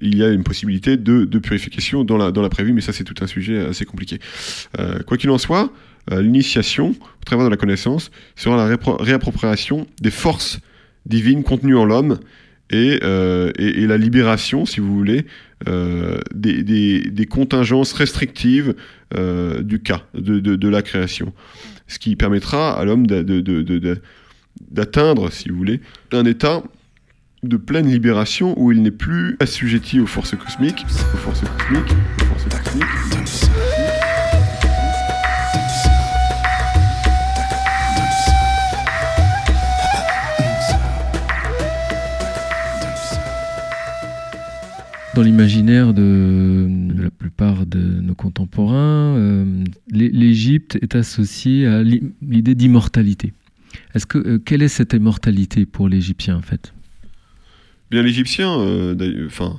il 0.00 0.16
y 0.16 0.24
a 0.24 0.28
une 0.28 0.42
possibilité 0.42 0.96
de, 0.96 1.24
purification 1.38 2.04
dans 2.04 2.16
la, 2.16 2.48
prévue, 2.48 2.72
mais 2.72 2.80
ça 2.80 2.92
c'est 2.92 3.04
tout 3.04 3.14
un 3.22 3.26
sujet 3.26 3.58
assez 3.60 3.84
compliqué. 3.84 4.18
Euh, 4.78 5.00
quoi 5.00 5.16
qu'il 5.16 5.30
en 5.30 5.38
soit, 5.38 5.72
euh, 6.10 6.22
l'initiation, 6.22 6.90
au 6.90 7.24
travers 7.24 7.44
de 7.44 7.50
la 7.50 7.56
connaissance, 7.56 8.10
sera 8.36 8.56
la 8.56 8.76
réappropriation 8.98 9.86
des 10.00 10.10
forces 10.10 10.60
divines 11.06 11.42
contenues 11.42 11.76
en 11.76 11.84
l'homme 11.84 12.18
et, 12.70 13.00
euh, 13.02 13.50
la 13.58 13.98
libération, 13.98 14.64
si 14.64 14.80
vous 14.80 14.94
voulez, 14.94 15.26
des, 15.66 16.62
des, 16.62 17.26
contingences 17.26 17.92
restrictives 17.92 18.74
du 19.12 19.80
cas, 19.80 20.04
de, 20.14 20.38
de, 20.38 20.68
la 20.68 20.82
création. 20.82 21.32
Ce 21.88 21.98
qui 21.98 22.14
permettra 22.16 22.78
à 22.78 22.84
l'homme 22.84 23.06
d'atteindre, 24.70 25.32
si 25.32 25.48
vous 25.48 25.56
voulez, 25.56 25.80
un 26.12 26.24
état 26.24 26.62
de 27.42 27.56
pleine 27.56 27.88
libération 27.88 28.54
où 28.60 28.70
il 28.70 28.82
n'est 28.82 28.90
plus 28.90 29.36
assujetti 29.40 29.98
aux 29.98 30.06
forces 30.06 30.36
cosmiques, 30.36 30.84
aux 31.14 31.16
forces 31.16 31.40
cosmiques, 31.40 31.94
aux 32.20 32.24
forces 32.24 32.44
cosmiques. 32.44 32.84
Dans 45.14 45.22
l'imaginaire 45.22 45.92
de, 45.92 46.68
la 46.96 47.10
plupart 47.10 47.66
de 47.66 47.78
nos 47.78 48.14
contemporains, 48.14 49.16
euh, 49.16 49.64
l'Égypte 49.90 50.78
est 50.80 50.94
associée 50.94 51.66
à 51.66 51.82
l'idée 51.82 52.54
d'immortalité. 52.54 53.32
Est-ce 53.94 54.06
que 54.06 54.18
euh, 54.18 54.38
quelle 54.38 54.62
est 54.62 54.68
cette 54.68 54.92
immortalité 54.92 55.66
pour 55.66 55.88
l'Égyptien 55.88 56.36
en 56.36 56.42
fait? 56.42 56.72
Bien, 57.90 58.02
l'Égyptien, 58.02 58.60
euh, 58.60 59.26
enfin, 59.26 59.58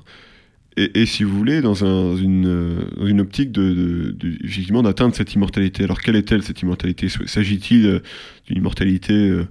et, 0.78 1.06
si 1.06 1.26
vous 1.26 1.38
voulez, 1.38 1.62
dans, 1.62 1.84
un, 1.84 2.15
une, 2.15 2.88
une, 3.06 3.20
optique 3.20 3.52
de, 3.52 4.15
effectivement 4.41 4.84
d'atteindre 4.84 5.13
cette 5.13 5.34
immortalité. 5.36 5.84
Alors, 5.84 6.02
quelle 6.02 6.15
est-elle 6.15 6.41
cette 6.41 6.62
immortalité? 6.62 7.10
S'agit-il 7.10 7.86
euh, 7.86 8.00
d'une 8.48 8.58
immortalité 8.58 9.13
euh, 9.13 9.48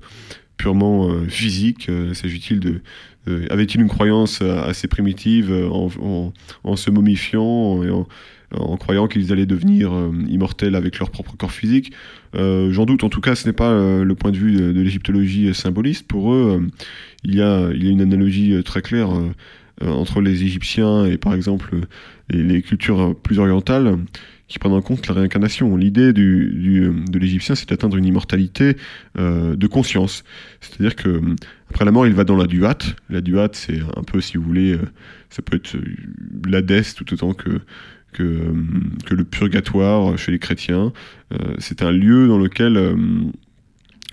purement 0.56 1.10
physique 1.28 1.90
S'agit-il 2.12 2.60
de 2.60 2.80
avait-il 3.50 3.80
une 3.82 3.88
croyance 3.88 4.42
assez 4.42 4.88
primitive 4.88 5.52
en, 5.52 6.32
en, 6.64 6.76
se 6.76 6.90
momifiant 6.90 7.82
et 7.82 7.90
en, 7.90 8.08
en 8.56 8.76
croyant 8.76 9.06
qu'ils 9.06 9.32
allaient 9.32 9.46
devenir 9.46 9.92
immortels 10.28 10.74
avec 10.74 10.98
leur 10.98 11.10
propre 11.10 11.36
corps 11.36 11.52
physique. 11.52 11.92
J'en 12.34 12.84
doute, 12.84 13.04
en 13.04 13.08
tout 13.08 13.20
cas, 13.20 13.34
ce 13.34 13.46
n'est 13.46 13.52
pas 13.52 13.72
le 13.72 14.14
point 14.14 14.30
de 14.30 14.36
vue 14.36 14.56
de, 14.56 14.80
l'égyptologie 14.80 15.54
symboliste. 15.54 16.06
Pour 16.06 16.32
eux, 16.32 16.66
il 17.24 17.34
y 17.34 17.42
a, 17.42 17.70
une 17.70 18.00
analogie 18.00 18.54
euh, 18.54 18.62
très 18.62 18.82
claire 18.82 19.10
euh, 19.10 19.30
euh, 19.82 19.88
entre 19.88 20.20
les 20.20 20.42
Égyptiens 20.44 21.04
et 21.04 21.16
par 21.16 21.34
exemple 21.34 21.74
les, 22.28 22.62
cultures 22.62 23.16
plus 23.20 23.38
orientales 23.38 23.98
qui 24.46 24.58
prennent 24.58 24.72
en 24.72 24.82
compte 24.82 25.06
la 25.06 25.14
réincarnation. 25.14 25.76
L'idée 25.76 26.12
du, 26.12 26.92
de 27.08 27.18
l'Égyptien, 27.18 27.54
c'est 27.54 27.68
d'atteindre 27.68 27.96
une 27.96 28.04
immortalité 28.04 28.76
de 29.16 29.66
conscience. 29.68 30.24
C'est-à-dire 30.60 30.96
que 30.96 31.20
après 31.70 31.84
la 31.84 31.92
mort, 31.92 32.04
il 32.08 32.14
va 32.14 32.24
dans 32.24 32.36
la 32.36 32.46
duat. 32.46 32.78
La 33.10 33.20
duat, 33.20 33.50
c'est 33.52 33.78
un 33.96 34.02
peu, 34.02 34.20
si 34.20 34.38
vous 34.38 34.42
voulez, 34.42 34.76
ça 35.28 35.42
peut 35.42 35.56
être 35.56 35.76
l'Hadès 36.44 36.82
tout 36.96 37.14
autant 37.14 37.32
que, 37.32 37.60
que, 38.12 38.54
le 39.10 39.24
purgatoire 39.24 40.16
chez 40.18 40.32
les 40.32 40.38
chrétiens. 40.38 40.92
c'est 41.58 41.82
un 41.82 41.92
lieu 41.92 42.28
dans 42.28 42.38
lequel 42.38 42.94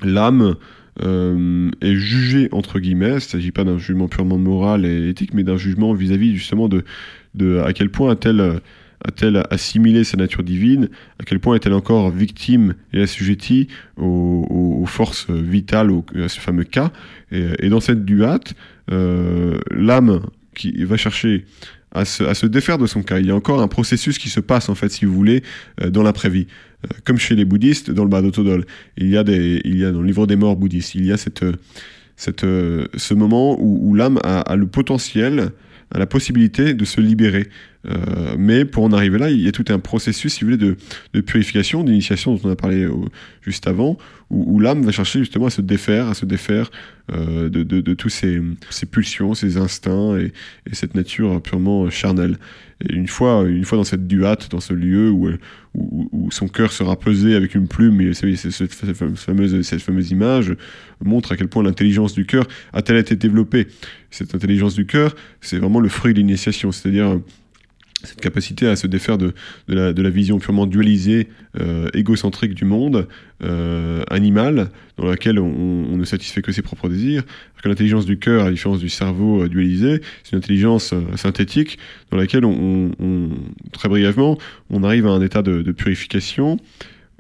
l'âme 0.04 0.56
euh, 1.04 1.70
est 1.82 1.96
jugé 1.96 2.50
entre 2.52 2.80
guillemets. 2.80 3.10
Il 3.10 3.16
ne 3.16 3.20
s'agit 3.20 3.52
pas 3.52 3.64
d'un 3.64 3.78
jugement 3.78 4.08
purement 4.08 4.38
moral 4.38 4.86
et 4.86 5.10
éthique, 5.10 5.34
mais 5.34 5.44
d'un 5.44 5.58
jugement 5.58 5.94
vis-à-vis 5.94 6.36
justement 6.36 6.70
de, 6.70 7.60
à 7.60 7.74
quel 7.74 7.90
point 7.90 8.12
a-t-elle 8.12 8.62
a-t-elle 9.06 9.44
assimilé 9.52 10.04
sa 10.04 10.18
nature 10.18 10.42
divine 10.42 10.90
À 11.20 11.24
quel 11.24 11.40
point 11.40 11.56
est-elle 11.56 11.74
encore 11.74 12.10
victime 12.10 12.74
et 12.94 13.02
assujettie 13.02 13.68
aux, 13.96 14.84
forces 14.88 15.30
vitales, 15.30 15.92
à 16.16 16.28
ce 16.28 16.40
fameux 16.40 16.64
cas 16.64 16.92
et, 17.32 17.70
dans 17.70 17.80
cette 17.80 18.06
duate, 18.06 18.56
euh, 18.92 19.60
l'âme 19.70 20.22
qui 20.56 20.84
va 20.84 20.98
chercher 20.98 21.46
à 21.92 22.06
se, 22.06 22.46
défaire 22.46 22.78
de 22.78 22.86
son 22.86 23.02
cas. 23.02 23.20
Il 23.20 23.26
y 23.26 23.32
a 23.32 23.36
encore 23.36 23.62
un 23.62 23.68
processus 23.68 24.18
qui 24.18 24.30
se 24.30 24.40
passe, 24.40 24.70
en 24.70 24.76
fait, 24.76 24.90
si 24.90 25.06
vous 25.06 25.14
voulez, 25.14 25.44
euh, 25.82 25.90
dans 25.90 26.04
l'après-vie. 26.04 26.48
Euh, 26.86 26.96
comme 27.06 27.18
chez 27.18 27.36
les 27.36 27.46
bouddhistes 27.46 27.90
dans 27.90 28.04
le 28.04 28.10
Badotodol. 28.10 28.66
Il 28.98 29.10
y 29.10 29.18
a 29.18 29.24
il 29.28 29.78
y 29.78 29.86
a 29.86 29.92
dans 29.92 30.02
le 30.02 30.08
livre 30.08 30.28
des 30.28 30.36
morts 30.36 30.56
bouddhistes, 30.56 30.96
il 30.96 31.06
y 31.06 31.12
a 31.12 31.18
cette, 31.18 31.44
cette, 32.16 32.42
ce 32.42 33.14
moment 33.14 33.58
où, 33.60 33.96
l'âme 33.96 34.20
a, 34.24 34.56
le 34.56 34.68
potentiel, 34.68 35.52
la 35.96 36.06
possibilité 36.06 36.74
de 36.74 36.86
se 36.86 37.00
libérer 37.02 37.50
Euh, 37.90 38.36
mais 38.38 38.66
pour 38.66 38.84
en 38.84 38.92
arriver 38.92 39.18
là, 39.18 39.30
il 39.30 39.40
y 39.40 39.48
a 39.48 39.52
tout 39.52 39.66
un 39.70 39.80
processus, 39.80 40.34
si 40.34 40.42
vous 40.42 40.52
voulez, 40.52 40.76
de, 41.14 41.22
purification, 41.22 41.84
d'initiation 41.84 42.36
dont 42.36 42.42
on 42.50 42.52
a 42.52 42.56
parlé 42.56 42.88
juste 43.42 43.68
avant, 43.68 43.98
où, 44.30 44.60
l'âme 44.60 44.84
va 44.84 44.92
chercher 44.92 45.20
justement 45.20 45.46
à 45.46 45.50
se 45.50 45.62
défaire, 45.62 46.08
à 46.08 46.14
se 46.14 46.26
défaire 46.26 46.70
euh, 47.14 47.50
de, 47.50 47.64
de, 47.64 47.80
de 47.80 47.94
tous 47.94 48.10
ces, 48.10 48.42
pulsions, 48.92 49.34
ces 49.36 49.58
instincts 49.58 50.18
et, 50.18 50.34
et, 50.70 50.76
cette 50.76 50.96
nature 50.96 51.42
purement 51.42 51.90
charnelle. 51.90 52.38
Une 52.90 53.08
fois, 53.08 53.46
une 53.48 53.64
fois 53.64 53.78
dans 53.78 53.84
cette 53.84 54.06
duate, 54.06 54.52
dans 54.52 54.60
ce 54.60 54.74
lieu 54.74 55.10
où, 55.10 55.30
où, 55.74 56.10
où 56.12 56.32
son 56.32 56.48
cœur 56.48 56.72
sera 56.72 57.00
pesé 57.00 57.36
avec 57.36 57.56
une 57.56 57.68
plume, 57.68 58.02
et 58.02 58.14
cette, 58.14 58.36
cette, 58.36 58.74
fameuse, 58.74 59.62
cette 59.62 59.82
fameuse 59.82 60.12
image 60.12 60.54
montre 61.04 61.32
à 61.32 61.38
quel 61.38 61.48
point 61.48 61.64
l'intelligence 61.64 62.14
du 62.14 62.26
cœur 62.26 62.46
a-t-elle 62.74 62.98
été 62.98 63.16
développée. 63.16 63.68
Cette 64.12 64.34
intelligence 64.36 64.76
du 64.76 64.86
cœur, 64.86 65.16
c'est 65.42 65.58
vraiment 65.58 65.80
le 65.80 65.90
fruit 65.90 66.14
de 66.14 66.20
l'initiation, 66.20 66.72
c'est-à-dire 66.72 67.20
cette 68.04 68.22
capacité 68.22 68.68
à 68.68 68.76
se 68.76 68.86
défaire 68.86 69.18
de, 69.18 69.34
la, 69.68 70.10
vision 70.10 70.38
purement 70.38 70.68
dualisée, 70.68 71.30
euh, 71.60 71.90
égocentrique 71.94 72.54
du 72.54 72.64
monde 72.64 73.08
euh, 73.44 74.04
animal, 74.10 74.70
dans 74.98 75.08
laquelle 75.08 75.40
on, 75.40 75.98
ne 75.98 76.06
satisfait 76.06 76.44
que 76.44 76.52
ses 76.52 76.62
propres 76.62 76.90
désirs, 76.90 77.24
que 77.62 77.68
l'intelligence 77.68 78.06
du 78.06 78.20
cœur, 78.20 78.44
à 78.44 78.46
la 78.46 78.52
différence 78.52 78.80
du 78.80 78.90
cerveau 78.90 79.44
euh, 79.44 79.50
dualisé, 79.50 80.02
c'est 80.24 80.34
une 80.34 80.38
intelligence 80.38 80.94
synthétique 81.16 81.80
dans 82.12 82.18
laquelle, 82.18 82.44
très 83.72 83.90
brièvement, 83.90 84.38
on 84.70 84.84
arrive 84.84 85.08
à 85.08 85.12
un 85.12 85.22
état 85.22 85.42
de, 85.42 85.72
purification 85.72 86.58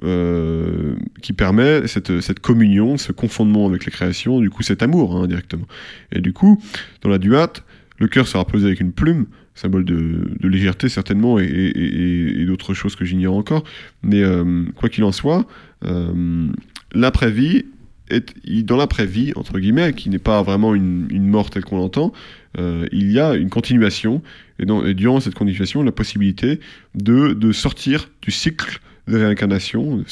qui 0.01 1.33
permet 1.33 1.87
cette, 1.87 2.21
cette, 2.21 2.39
communion, 2.39 2.97
ce 2.97 3.11
confondement 3.11 3.67
avec 3.67 3.85
les 3.85 3.91
créations, 3.91 4.39
du 4.39 4.49
coup 4.49 4.61
cet 4.61 4.83
amour 4.83 5.15
hein, 5.15 5.27
directement. 5.27 5.65
Et 6.11 6.21
du 6.21 6.33
coup, 6.33 6.61
dans 7.01 7.09
la 7.09 7.17
duate, 7.17 7.63
le 7.97 8.07
cœur 8.07 8.27
sera 8.27 8.45
posé 8.45 8.67
avec 8.67 8.79
une 8.79 8.91
plume, 8.91 9.25
symbole 9.55 9.85
de, 9.85 10.29
légèreté 10.41 10.89
certainement, 10.89 11.39
et, 11.39 12.45
d'autres 12.45 12.73
choses 12.73 12.95
que 12.95 13.05
j'ignore 13.05 13.35
encore. 13.35 13.63
Mais 14.03 14.21
euh, 14.21 14.65
quoi 14.75 14.89
qu'il 14.89 15.03
en 15.03 15.11
soit, 15.11 15.45
euh, 15.85 16.47
l'après-vie 16.93 17.65
est, 18.09 18.63
dans 18.63 18.77
l'après-vie, 18.77 19.33
entre 19.35 19.59
guillemets, 19.59 19.93
qui 19.93 20.09
n'est 20.09 20.19
pas 20.19 20.41
vraiment 20.43 20.75
une, 20.75 21.27
mort 21.27 21.49
telle 21.49 21.65
qu'on 21.65 21.77
l'entend, 21.77 22.13
euh, 22.57 22.87
il 22.91 23.11
y 23.11 23.19
a 23.19 23.35
une 23.35 23.49
continuation, 23.49 24.21
et, 24.59 24.93
durant 24.93 25.19
cette 25.19 25.35
continuation, 25.35 25.83
la 25.83 25.91
possibilité 25.91 26.59
de, 26.95 27.51
sortir 27.51 28.09
du 28.21 28.31
cycle 28.31 28.79
de 29.07 29.17
réincarnation 29.17 30.03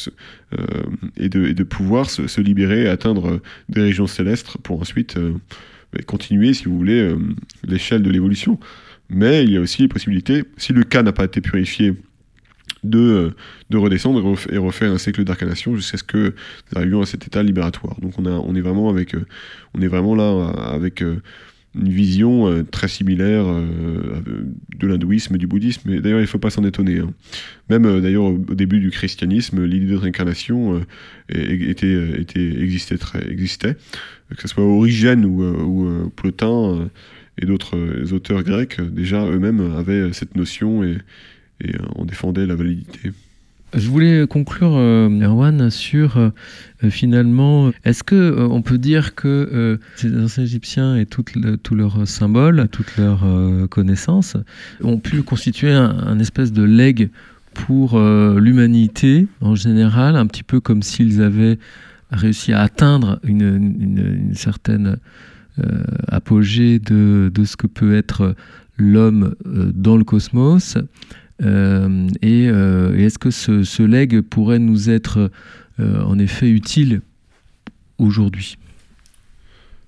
et, 1.18 1.30
de, 1.30 1.64
pouvoir 1.64 2.10
se, 2.10 2.42
libérer 2.42 2.84
et 2.84 2.88
atteindre 2.88 3.42
des 3.70 3.82
régions 3.82 4.08
célestes 4.08 4.58
pour 4.64 4.82
ensuite 4.82 5.18
continuer, 6.08 6.54
si 6.54 6.66
vous 6.66 6.78
voulez, 6.78 7.14
l'échelle 7.64 8.04
de 8.04 8.10
l'évolution. 8.10 8.60
Mais 9.10 9.44
il 9.44 9.52
y 9.52 9.58
a 9.58 9.62
aussi 9.62 9.84
les 9.84 9.88
possibilités, 9.88 10.44
si 10.58 10.74
le 10.74 10.84
cas 10.84 11.04
n'a 11.04 11.12
pas 11.12 11.26
été 11.26 11.42
purifié, 11.42 11.94
de, 12.86 13.00
euh, 13.00 13.36
de 13.70 13.78
redescendre 13.78 14.38
et 14.52 14.58
refaire 14.58 14.92
un 14.92 14.98
cycle 14.98 15.24
d'incarnation 15.24 15.76
jusqu'à 15.76 15.98
ce 15.98 16.04
que 16.04 16.34
nous 16.72 16.78
arrivions 16.78 17.02
à 17.02 17.06
cet 17.06 17.28
état 17.28 17.44
libératoire. 17.44 18.00
Donc 18.00 18.14
on, 18.18 18.26
a, 18.26 18.32
on, 18.32 18.56
est, 18.56 18.62
vraiment 18.62 18.90
avec, 18.90 19.16
euh, 19.16 19.26
on 19.74 19.82
est 19.82 19.88
vraiment 19.88 20.16
là 20.16 20.24
euh, 20.24 20.76
avec 20.76 21.04
une 21.76 21.90
vision 21.90 22.64
très 22.72 22.88
similaire 22.88 23.46
de 23.46 24.88
l'hindouisme 24.88 25.36
et 25.36 25.38
du 25.38 25.48
bouddhisme. 25.48 25.90
Et 25.92 26.00
d'ailleurs, 26.00 26.20
il 26.20 26.24
ne 26.24 26.28
faut 26.28 26.40
pas 26.40 26.50
s'en 26.50 26.64
étonner. 26.64 27.00
Hein. 27.00 27.14
Même 27.70 28.02
d'ailleurs 28.02 28.26
au 28.26 28.38
début 28.38 28.80
du 28.80 28.92
christianisme, 28.92 29.64
l'idée 29.66 29.88
de 29.88 29.96
réincarnation 29.96 30.82
était, 31.30 32.22
existait, 32.22 33.76
que 34.36 34.42
ce 34.42 34.48
soit 34.48 34.64
Origène 34.64 35.26
ou, 35.26 36.12
Plotin 36.16 36.90
et 37.42 37.46
d'autres 37.46 37.78
euh, 37.78 38.14
auteurs 38.14 38.44
grecs, 38.44 38.80
déjà 38.82 39.26
eux-mêmes 39.26 39.74
avaient 39.76 40.14
cette 40.14 40.36
notion 40.36 40.84
et, 40.84 40.98
et 41.62 41.74
en 41.96 42.06
défendaient 42.06 42.46
la 42.46 42.56
validité. 42.56 43.12
Je 43.76 43.90
voulais 43.90 44.26
conclure, 44.28 44.74
euh, 44.76 45.10
Erwan, 45.22 45.70
sur 45.70 46.18
euh, 46.18 46.32
finalement, 46.90 47.72
est-ce 47.84 48.04
que 48.04 48.48
on 48.50 48.62
peut 48.62 48.78
dire 48.78 49.16
que 49.16 49.78
ces 49.96 50.16
anciens 50.18 50.44
Égyptiens 50.44 50.96
et 50.96 51.06
tous 51.06 51.26
leurs 51.72 52.08
symboles, 52.08 52.68
toutes 52.72 52.98
leurs 52.98 53.26
connaissances 53.70 54.38
ont 54.82 54.98
pu 54.98 55.24
constituer 55.24 55.72
un, 55.72 56.20
espèce 56.20 56.54
de 56.54 56.64
legs 56.64 57.10
pour 57.54 58.00
l'humanité 58.00 59.28
en 59.42 59.56
général, 59.56 60.16
un 60.16 60.28
petit 60.28 60.44
peu 60.44 60.60
comme 60.60 60.84
s'ils 60.84 61.22
avaient 61.22 61.58
réussi 62.12 62.54
à 62.54 62.62
atteindre 62.62 63.20
une, 63.24 64.32
certaine 64.34 64.98
euh, 65.60 65.84
apogée 66.08 66.80
de, 66.80 67.32
ce 67.46 67.56
que 67.56 67.68
peut 67.68 67.96
être 67.96 68.36
l'homme 68.78 69.36
euh, 69.46 69.72
dans 69.74 69.98
le 69.98 70.04
cosmos. 70.04 70.78
Euh, 71.44 72.08
et, 72.22 72.46
est-ce 72.46 73.20
que 73.20 73.32
ce, 73.32 73.64
ce, 73.64 73.84
legs 73.84 74.22
pourrait 74.22 74.60
nous 74.60 74.90
être 74.90 75.32
en 75.80 76.18
effet 76.18 76.50
utile 76.50 77.02
aujourd'hui? 77.98 78.58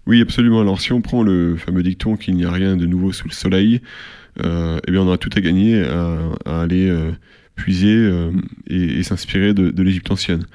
Oui, 0.06 0.22
absolument. 0.22 0.62
Alors 0.62 0.82
si 0.82 0.92
on 0.94 1.02
prend 1.02 1.24
le 1.24 1.56
fameux 1.56 1.84
dicton 1.84 2.18
qu'il 2.18 2.36
n'y 2.36 2.46
a 2.46 2.52
rien 2.52 2.76
de 2.76 2.86
nouveau 2.86 3.12
sous 3.12 3.28
le 3.28 3.34
soleil, 3.34 3.82
eh 4.40 4.92
bien 4.92 5.02
on 5.02 5.08
aura 5.08 5.18
tout 5.18 5.30
à 5.36 5.42
gagner 5.42 5.82
à, 5.84 6.62
aller 6.62 6.94
puiser 7.56 8.12
et, 8.68 9.02
s'inspirer 9.04 9.54
de, 9.54 9.82
l'Égypte 9.82 10.12
ancienne. 10.12 10.46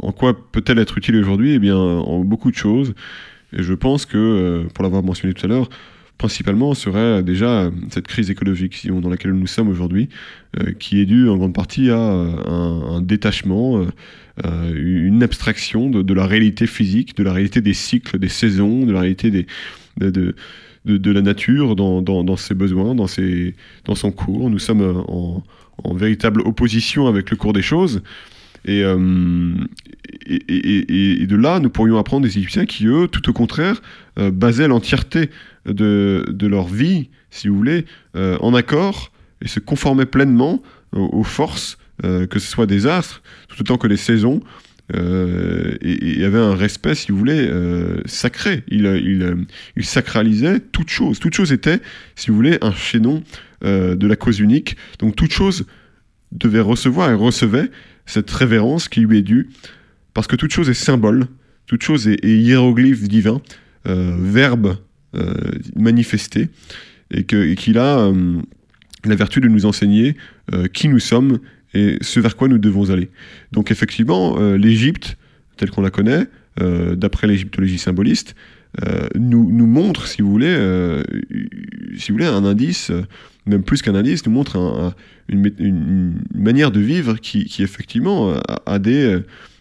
en 0.00 0.12
quoi 0.12 0.50
peut-elle 0.52 0.78
être 0.78 0.96
utile 0.96 1.16
aujourd'hui? 1.16 1.54
Eh 1.54 1.58
bien 1.58 1.76
en 1.76 2.20
beaucoup 2.20 2.52
de 2.52 2.56
choses. 2.56 2.94
Et 3.56 3.62
je 3.62 3.74
pense 3.74 4.06
que, 4.06 4.16
euh, 4.16 4.68
pour 4.74 4.82
l'avoir 4.82 5.02
mentionné 5.02 5.34
tout 5.34 5.46
à 5.46 5.48
l'heure, 5.48 5.68
principalement 6.18 6.74
serait 6.74 7.22
déjà 7.22 7.70
cette 7.90 8.06
crise 8.06 8.30
écologique 8.30 8.86
dans 8.88 9.08
laquelle 9.08 9.32
nous 9.32 9.46
sommes 9.46 9.68
aujourd'hui, 9.68 10.08
euh, 10.60 10.72
qui 10.72 11.00
est 11.00 11.06
due 11.06 11.28
en 11.28 11.36
grande 11.36 11.54
partie 11.54 11.90
à 11.90 11.98
un, 11.98 13.00
détachement, 13.00 13.84
euh, 14.44 14.72
une 14.74 15.22
abstraction 15.22 15.90
de, 15.90 16.14
la 16.14 16.26
réalité 16.26 16.66
physique, 16.66 17.16
de 17.16 17.22
la 17.22 17.32
réalité 17.32 17.60
des 17.60 17.74
cycles, 17.74 18.18
des 18.18 18.28
saisons, 18.28 18.86
de 18.86 18.92
la 18.92 19.00
réalité 19.00 19.30
de, 19.30 20.34
de, 20.84 21.10
la 21.10 21.20
nature 21.20 21.76
dans, 21.76 22.36
ses 22.36 22.54
besoins, 22.54 22.94
dans, 22.94 23.06
ses, 23.06 23.54
dans 23.84 23.94
son 23.94 24.12
cours. 24.12 24.50
Nous 24.50 24.58
sommes 24.58 25.04
en 25.08 25.94
véritable 25.94 26.40
opposition 26.42 27.06
avec 27.08 27.30
le 27.30 27.36
cours 27.36 27.52
des 27.52 27.62
choses. 27.62 28.02
Euh, 28.68 29.54
et, 30.26 30.34
et, 30.36 31.22
et, 31.22 31.26
de 31.26 31.36
là, 31.36 31.60
nous 31.60 31.70
pourrions 31.70 31.98
apprendre 31.98 32.26
des 32.26 32.38
Égyptiens 32.38 32.66
qui, 32.66 32.86
eux, 32.86 33.08
tout 33.08 33.28
au 33.28 33.32
contraire, 33.32 33.82
euh, 34.18 34.30
basaient 34.30 34.68
l'entièreté 34.68 35.30
de, 35.66 36.24
de, 36.28 36.46
leur 36.46 36.66
vie, 36.66 37.10
si 37.30 37.48
vous 37.48 37.56
voulez, 37.56 37.84
euh, 38.16 38.38
en 38.40 38.54
accord 38.54 39.12
et 39.42 39.48
se 39.48 39.60
conformaient 39.60 40.06
pleinement 40.06 40.62
aux, 40.92 41.24
forces, 41.24 41.76
que 42.02 42.38
ce 42.38 42.46
soit 42.46 42.66
des 42.66 42.86
astres, 42.86 43.20
tout 43.48 43.60
autant 43.60 43.76
que 43.78 43.88
les 43.88 43.96
saisons, 43.96 44.40
et, 44.94 46.18
y 46.18 46.24
avait 46.24 46.38
un 46.38 46.54
respect, 46.54 46.94
si 46.94 47.10
vous 47.10 47.18
voulez, 47.18 47.50
sacré. 48.06 48.62
Il, 48.68 48.86
il, 48.86 49.46
il, 49.76 49.84
sacralisait 49.84 50.60
toute 50.60 50.88
chose. 50.88 51.18
Toute 51.18 51.34
chose 51.34 51.52
était, 51.52 51.80
si 52.14 52.30
vous 52.30 52.36
voulez, 52.36 52.58
un 52.62 52.72
chaînon 52.72 53.22
de 53.62 54.06
la 54.06 54.16
cause 54.16 54.38
unique. 54.38 54.76
Donc 55.00 55.16
toute 55.16 55.32
chose 55.32 55.66
devait 56.32 56.60
recevoir 56.60 57.10
et 57.10 57.14
recevait 57.14 57.70
cette 58.06 58.30
révérence 58.30 58.88
qui 58.88 59.00
lui 59.00 59.18
est 59.18 59.22
due, 59.22 59.48
parce 60.12 60.26
que 60.26 60.36
toute 60.36 60.52
chose 60.52 60.68
est 60.68 60.74
symbole, 60.74 61.26
toute 61.66 61.82
chose 61.82 62.08
est, 62.08 62.24
hiéroglyphe 62.24 63.08
divin, 63.08 63.40
euh, 63.86 64.16
verbe 64.18 64.76
euh, 65.14 65.34
manifesté, 65.76 66.48
et 67.10 67.24
qu'il 67.24 67.78
a 67.78 67.98
euh, 67.98 68.40
la 69.04 69.14
vertu 69.14 69.40
de 69.40 69.48
nous 69.48 69.66
enseigner 69.66 70.16
qui 70.72 70.88
nous 70.88 70.98
sommes 70.98 71.38
et 71.74 71.98
ce 72.00 72.20
vers 72.20 72.36
quoi 72.36 72.48
nous 72.48 72.58
devons 72.58 72.90
aller. 72.90 73.10
Donc 73.52 73.70
effectivement, 73.70 74.38
l'Égypte, 74.56 75.16
telle 75.56 75.70
qu'on 75.70 75.82
la 75.82 75.90
connaît, 75.90 76.26
d'après 76.58 77.26
l'égyptologie 77.26 77.78
symboliste, 77.78 78.34
nous, 79.14 79.50
nous 79.50 79.66
montre, 79.66 80.06
si 80.06 80.22
vous 80.22 80.30
voulez, 80.30 81.02
si 81.96 82.10
vous 82.10 82.18
voulez, 82.18 82.26
un 82.26 82.44
indice 82.44 82.90
même 83.46 83.62
plus 83.62 83.82
qu'un 83.82 83.94
indice, 83.94 84.26
nous 84.26 84.32
montre 84.32 84.94
une, 85.28 86.14
manière 86.34 86.70
de 86.70 86.80
vivre 86.80 87.16
qui, 87.16 87.46
effectivement 87.60 88.34
a, 88.66 88.78
des, 88.78 89.20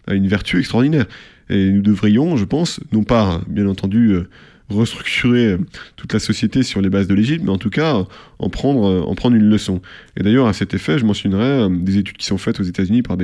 une 0.10 0.28
vertu 0.28 0.60
extraordinaire. 0.60 1.06
Et 1.50 1.72
nous 1.72 1.82
devrions, 1.82 2.38
je 2.38 2.46
pense, 2.46 2.80
non 2.92 3.04
pas, 3.04 3.42
bien 3.48 3.68
entendu, 3.68 4.12
euh, 4.12 4.30
restructurer 4.70 5.52
euh, 5.52 5.58
toute 5.98 6.14
la 6.14 6.20
société 6.20 6.64
sur 6.64 6.82
les 6.82 6.90
bases 6.90 7.08
de 7.08 7.14
l'Égypte, 7.14 7.44
mais 7.44 7.52
en 7.52 7.58
tout 7.58 7.70
cas 7.70 8.06
en 8.40 8.50
prendre, 8.50 8.86
euh, 8.86 9.02
en 9.02 9.14
prendre 9.14 9.36
une 9.36 9.50
leçon. 9.50 9.82
Et 10.18 10.24
d'ailleurs, 10.24 10.48
à 10.48 10.54
cet 10.54 10.74
effet, 10.74 10.98
je 10.98 11.06
mentionnerai 11.06 11.68
des 11.70 11.98
études 11.98 12.16
qui 12.16 12.26
sont 12.26 12.38
faites 12.38 12.62
aux 12.62 12.64
États-Unis 12.64 13.02
par, 13.02 13.18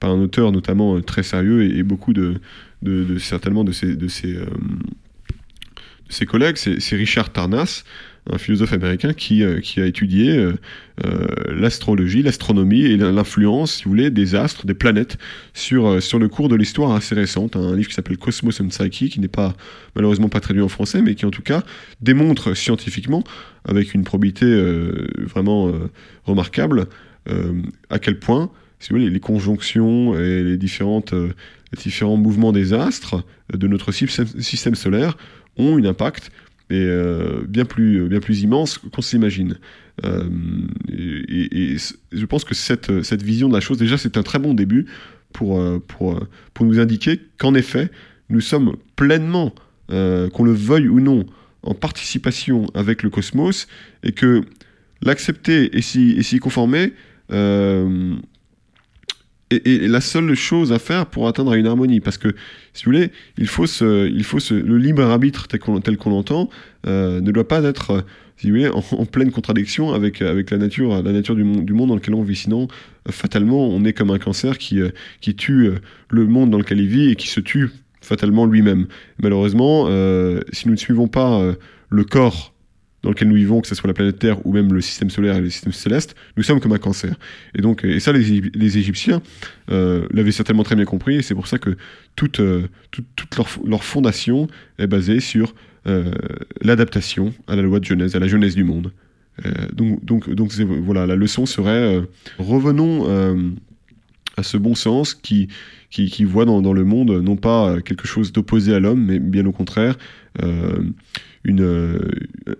par 0.00 0.10
un 0.10 0.20
auteur 0.20 0.50
notamment 0.50 1.00
très 1.02 1.22
sérieux 1.22 1.76
et, 1.76 1.82
beaucoup 1.82 2.14
de, 2.14 2.40
de, 2.82 3.18
certainement 3.18 3.64
de 3.64 3.72
de 3.94 4.08
ses 6.08 6.26
collègues, 6.26 6.56
c'est 6.56 6.96
Richard 6.96 7.32
Tarnas, 7.32 7.84
un 8.30 8.38
philosophe 8.38 8.72
américain 8.72 9.14
qui, 9.14 9.42
qui 9.62 9.80
a 9.80 9.86
étudié 9.86 10.52
l'astrologie, 11.48 12.22
l'astronomie 12.22 12.82
et 12.82 12.96
l'influence, 12.96 13.76
si 13.76 13.84
vous 13.84 13.90
voulez, 13.90 14.10
des 14.10 14.34
astres, 14.34 14.66
des 14.66 14.74
planètes 14.74 15.16
sur, 15.54 16.02
sur 16.02 16.18
le 16.18 16.28
cours 16.28 16.48
de 16.48 16.56
l'histoire 16.56 16.92
assez 16.92 17.14
récente. 17.14 17.56
Un 17.56 17.74
livre 17.74 17.88
qui 17.88 17.94
s'appelle 17.94 18.18
Cosmos 18.18 18.60
and 18.60 18.68
Psyche, 18.68 19.10
qui 19.10 19.20
n'est 19.20 19.28
pas 19.28 19.54
malheureusement 19.96 20.28
pas 20.28 20.40
traduit 20.40 20.62
en 20.62 20.68
français, 20.68 21.00
mais 21.00 21.14
qui 21.14 21.24
en 21.24 21.30
tout 21.30 21.42
cas 21.42 21.62
démontre 22.02 22.54
scientifiquement, 22.54 23.24
avec 23.64 23.94
une 23.94 24.04
probité 24.04 24.46
vraiment 25.18 25.72
remarquable, 26.24 26.86
à 27.88 27.98
quel 27.98 28.18
point 28.18 28.50
si 28.80 28.90
vous 28.90 28.96
voulez, 28.96 29.10
les 29.10 29.20
conjonctions 29.20 30.18
et 30.18 30.42
les, 30.42 30.56
différentes, 30.56 31.12
les 31.12 31.76
différents 31.76 32.16
mouvements 32.16 32.52
des 32.52 32.72
astres 32.72 33.24
de 33.52 33.66
notre 33.66 33.92
système 33.92 34.74
solaire 34.74 35.16
ont 35.58 35.76
un 35.76 35.84
impact 35.84 36.30
et, 36.70 36.76
euh, 36.76 37.44
bien, 37.48 37.64
plus, 37.64 38.08
bien 38.08 38.20
plus 38.20 38.42
immense 38.42 38.78
qu'on 38.78 39.02
s'imagine. 39.02 39.58
Euh, 40.04 40.28
et, 40.88 41.76
je 42.12 42.26
pense 42.26 42.44
que 42.44 42.54
cette, 42.54 43.02
cette 43.02 43.22
vision 43.22 43.48
de 43.48 43.54
la 43.54 43.60
chose, 43.60 43.78
déjà, 43.78 43.96
c'est 43.96 44.16
un 44.16 44.22
très 44.22 44.38
bon 44.38 44.54
début 44.54 44.86
pour, 45.32 45.58
euh, 45.58 45.82
pour, 45.86 46.20
pour 46.54 46.66
nous 46.66 46.78
indiquer 46.78 47.20
qu'en 47.38 47.54
effet, 47.54 47.90
nous 48.28 48.40
sommes 48.40 48.76
pleinement, 48.96 49.54
qu'on 49.88 50.44
le 50.44 50.52
veuille 50.52 50.88
ou 50.88 51.00
non, 51.00 51.24
en 51.62 51.74
participation 51.74 52.66
avec 52.74 53.02
le 53.02 53.08
cosmos, 53.08 53.66
et 54.02 54.12
que 54.12 54.42
l'accepter 55.00 55.74
et 55.74 55.80
s'y 55.80 56.38
conformer, 56.38 56.92
et, 59.50 59.88
la 59.88 60.00
seule 60.00 60.34
chose 60.34 60.72
à 60.72 60.78
faire 60.78 61.06
pour 61.06 61.28
atteindre 61.28 61.54
une 61.54 61.66
harmonie. 61.66 62.00
Parce 62.00 62.18
que, 62.18 62.28
si 62.72 62.84
vous 62.84 62.92
voulez, 62.92 63.10
il 63.36 63.46
faut, 63.46 63.66
il 63.66 64.24
faut 64.24 64.38
le 64.50 64.78
libre 64.78 65.02
arbitre 65.02 65.46
tel 65.48 65.60
qu'on 65.96 66.10
l'entend 66.10 66.50
euh, 66.86 67.20
ne 67.20 67.30
doit 67.32 67.48
pas 67.48 67.62
être, 67.64 67.90
euh, 67.90 68.00
si 68.36 68.48
vous 68.50 68.56
voulez, 68.56 68.68
en, 68.68 69.06
pleine 69.06 69.30
contradiction 69.30 69.92
avec, 69.92 70.22
avec 70.22 70.50
la 70.50 70.58
nature, 70.58 71.02
la 71.02 71.12
nature 71.12 71.34
du, 71.34 71.44
monde, 71.44 71.64
du 71.64 71.72
monde 71.72 71.88
dans 71.88 71.96
lequel 71.96 72.14
on 72.14 72.22
vit. 72.22 72.36
Sinon, 72.36 72.68
euh, 73.08 73.12
fatalement, 73.12 73.68
on 73.68 73.84
est 73.84 73.92
comme 73.92 74.10
un 74.10 74.18
cancer 74.18 74.58
qui, 74.58 74.80
qui 75.20 75.34
tue 75.34 75.70
le 76.10 76.26
monde 76.26 76.50
dans 76.50 76.58
lequel 76.58 76.80
il 76.80 76.88
vit 76.88 77.10
et 77.10 77.16
qui 77.16 77.28
se 77.28 77.40
tue 77.40 77.70
fatalement 78.00 78.46
lui-même. 78.46 78.86
Malheureusement, 79.20 79.86
si 80.52 80.66
nous 80.66 80.74
ne 80.74 80.78
suivons 80.78 81.08
pas 81.08 81.42
le 81.90 82.04
corps 82.04 82.54
dans 83.08 83.12
lequel 83.12 83.28
nous 83.28 83.36
vivons, 83.36 83.62
que 83.62 83.66
ce 83.66 83.74
soit 83.74 83.88
la 83.88 83.94
planète 83.94 84.18
Terre 84.18 84.46
ou 84.46 84.52
même 84.52 84.70
le 84.70 84.82
système 84.82 85.08
solaire 85.08 85.36
et 85.36 85.40
le 85.40 85.48
système 85.48 85.72
céleste, 85.72 86.14
nous 86.36 86.42
sommes 86.42 86.60
comme 86.60 86.74
un 86.74 86.78
cancer. 86.78 87.16
Et 87.54 87.62
donc, 87.62 87.82
et 87.82 88.00
ça, 88.00 88.12
les, 88.12 88.76
Égyptiens 88.78 89.22
euh, 89.70 90.06
l'avaient 90.12 90.30
certainement 90.30 90.62
très 90.62 90.76
bien 90.76 90.84
compris, 90.84 91.16
et 91.16 91.22
c'est 91.22 91.34
pour 91.34 91.46
ça 91.46 91.56
que 91.56 91.78
toute, 92.16 92.40
euh, 92.40 92.68
toute, 92.90 93.34
leur, 93.64 93.82
fondation 93.82 94.46
est 94.78 94.86
basée 94.86 95.20
sur 95.20 95.54
euh, 95.86 96.12
l'adaptation 96.60 97.32
à 97.46 97.56
la 97.56 97.62
loi 97.62 97.80
de 97.80 97.86
Genèse, 97.86 98.14
à 98.14 98.18
la 98.18 98.28
Genèse 98.28 98.54
du 98.54 98.64
monde. 98.64 98.92
donc, 99.72 100.04
donc, 100.04 100.28
donc 100.28 100.52
voilà, 100.52 101.06
la 101.06 101.16
leçon 101.16 101.46
serait 101.46 102.02
revenons 102.38 103.06
à 104.36 104.42
ce 104.42 104.58
bon 104.58 104.74
sens 104.74 105.14
qui, 105.14 105.48
qui, 105.88 106.24
voit 106.24 106.44
dans, 106.44 106.74
le 106.74 106.84
monde 106.84 107.22
non 107.22 107.36
pas 107.36 107.80
quelque 107.80 108.06
chose 108.06 108.32
d'opposé 108.32 108.74
à 108.74 108.80
l'homme, 108.80 109.02
mais 109.02 109.18
bien 109.18 109.46
au 109.46 109.52
contraire 109.52 109.96
euh, 111.46 111.98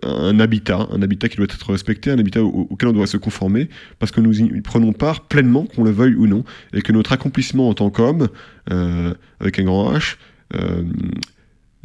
un 0.02 0.40
habitat, 0.40 0.88
un 0.90 1.02
habitat 1.02 1.28
qui 1.28 1.36
doit 1.36 1.46
être 1.46 1.70
respecté, 1.70 2.10
un 2.10 2.18
habitat 2.18 2.42
auquel 2.42 2.88
on 2.88 2.92
doit 2.92 3.06
se 3.06 3.16
conformer, 3.16 3.68
parce 3.98 4.12
que 4.12 4.20
nous 4.20 4.40
y 4.40 4.60
prenons 4.60 4.92
part 4.92 5.26
pleinement, 5.26 5.66
qu'on 5.66 5.84
le 5.84 5.90
veuille 5.90 6.14
ou 6.14 6.26
non, 6.26 6.44
et 6.72 6.82
que 6.82 6.92
notre 6.92 7.12
accomplissement 7.12 7.68
en 7.68 7.74
tant 7.74 7.90
qu'homme, 7.90 8.28
euh, 8.70 9.14
avec 9.40 9.58
un 9.58 9.64
grand 9.64 9.92
H, 9.92 10.16
euh, 10.54 10.82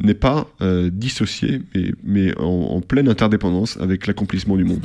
n'est 0.00 0.14
pas 0.14 0.48
dissocié, 0.90 1.62
mais, 2.02 2.36
en, 2.38 2.80
pleine 2.80 3.08
interdépendance 3.08 3.78
avec. 3.80 4.06
L'accomplissement 4.06 4.56
du 4.56 4.64
monde. 4.64 4.84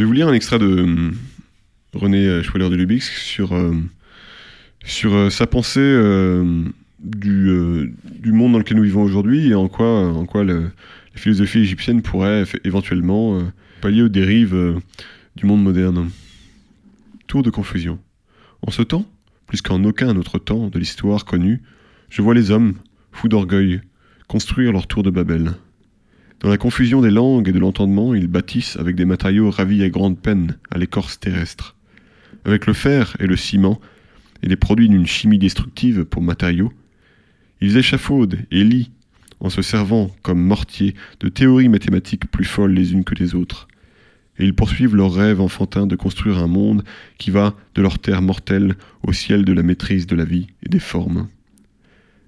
Je 0.00 0.04
vais 0.06 0.08
vous 0.08 0.14
lire 0.14 0.28
un 0.28 0.32
extrait 0.32 0.58
de 0.58 0.64
euh, 0.64 1.10
René 1.92 2.42
Schweller 2.42 2.70
de 2.70 2.74
Lubix 2.74 3.06
sur, 3.10 3.52
euh, 3.52 3.74
sur 4.82 5.12
euh, 5.12 5.28
sa 5.28 5.46
pensée 5.46 5.82
du, 7.00 7.94
du, 8.10 8.32
monde 8.32 8.52
dans 8.52 8.58
lequel 8.58 8.78
nous 8.78 8.82
vivons 8.84 9.02
aujourd'hui 9.02 9.48
et 9.48 9.54
en 9.54 9.68
quoi, 9.68 10.08
en 10.08 10.24
quoi 10.24 10.42
la 10.42 10.70
philosophie 11.14 11.58
égyptienne 11.58 12.00
pourrait 12.00 12.44
éventuellement 12.64 13.42
pallier 13.82 14.00
aux 14.00 14.08
dérives 14.08 14.80
du 15.36 15.44
monde 15.44 15.62
moderne. 15.62 16.08
Tour 17.26 17.42
de 17.42 17.50
confusion. 17.50 17.98
En 18.66 18.70
ce 18.70 18.80
temps, 18.80 19.04
plus 19.48 19.60
qu'en 19.60 19.84
aucun 19.84 20.16
autre 20.16 20.38
temps 20.38 20.68
de 20.68 20.78
l'histoire 20.78 21.26
connue, 21.26 21.60
je 22.08 22.22
vois 22.22 22.32
les 22.32 22.50
hommes, 22.50 22.72
fous 23.12 23.28
d'orgueil, 23.28 23.82
construire 24.28 24.72
leur 24.72 24.86
tour 24.86 25.02
de 25.02 25.10
Babel. 25.10 25.52
Dans 26.40 26.48
la 26.48 26.56
confusion 26.56 27.02
des 27.02 27.10
langues 27.10 27.48
et 27.48 27.52
de 27.52 27.58
l'entendement, 27.58 28.14
ils 28.14 28.26
bâtissent 28.26 28.76
avec 28.76 28.96
des 28.96 29.04
matériaux 29.04 29.50
ravis 29.50 29.82
à 29.82 29.90
grande 29.90 30.18
peine 30.18 30.56
à 30.70 30.78
l'écorce 30.78 31.20
terrestre. 31.20 31.76
Avec 32.46 32.66
le 32.66 32.72
fer 32.72 33.14
et 33.20 33.26
le 33.26 33.36
ciment, 33.36 33.78
et 34.42 34.48
les 34.48 34.56
produits 34.56 34.88
d'une 34.88 35.06
chimie 35.06 35.38
destructive 35.38 36.06
pour 36.06 36.22
matériaux, 36.22 36.72
ils 37.60 37.76
échafaudent 37.76 38.38
et 38.50 38.64
lient, 38.64 38.90
en 39.40 39.50
se 39.50 39.60
servant 39.60 40.10
comme 40.22 40.40
mortier 40.40 40.94
de 41.20 41.28
théories 41.28 41.68
mathématiques 41.68 42.30
plus 42.30 42.46
folles 42.46 42.72
les 42.72 42.94
unes 42.94 43.04
que 43.04 43.14
les 43.14 43.34
autres. 43.34 43.68
Et 44.38 44.44
ils 44.44 44.54
poursuivent 44.54 44.96
leur 44.96 45.12
rêve 45.12 45.42
enfantin 45.42 45.86
de 45.86 45.96
construire 45.96 46.38
un 46.38 46.46
monde 46.46 46.84
qui 47.18 47.30
va 47.30 47.54
de 47.74 47.82
leur 47.82 47.98
terre 47.98 48.22
mortelle 48.22 48.76
au 49.02 49.12
ciel 49.12 49.44
de 49.44 49.52
la 49.52 49.62
maîtrise 49.62 50.06
de 50.06 50.16
la 50.16 50.24
vie 50.24 50.46
et 50.62 50.70
des 50.70 50.80
formes. 50.80 51.28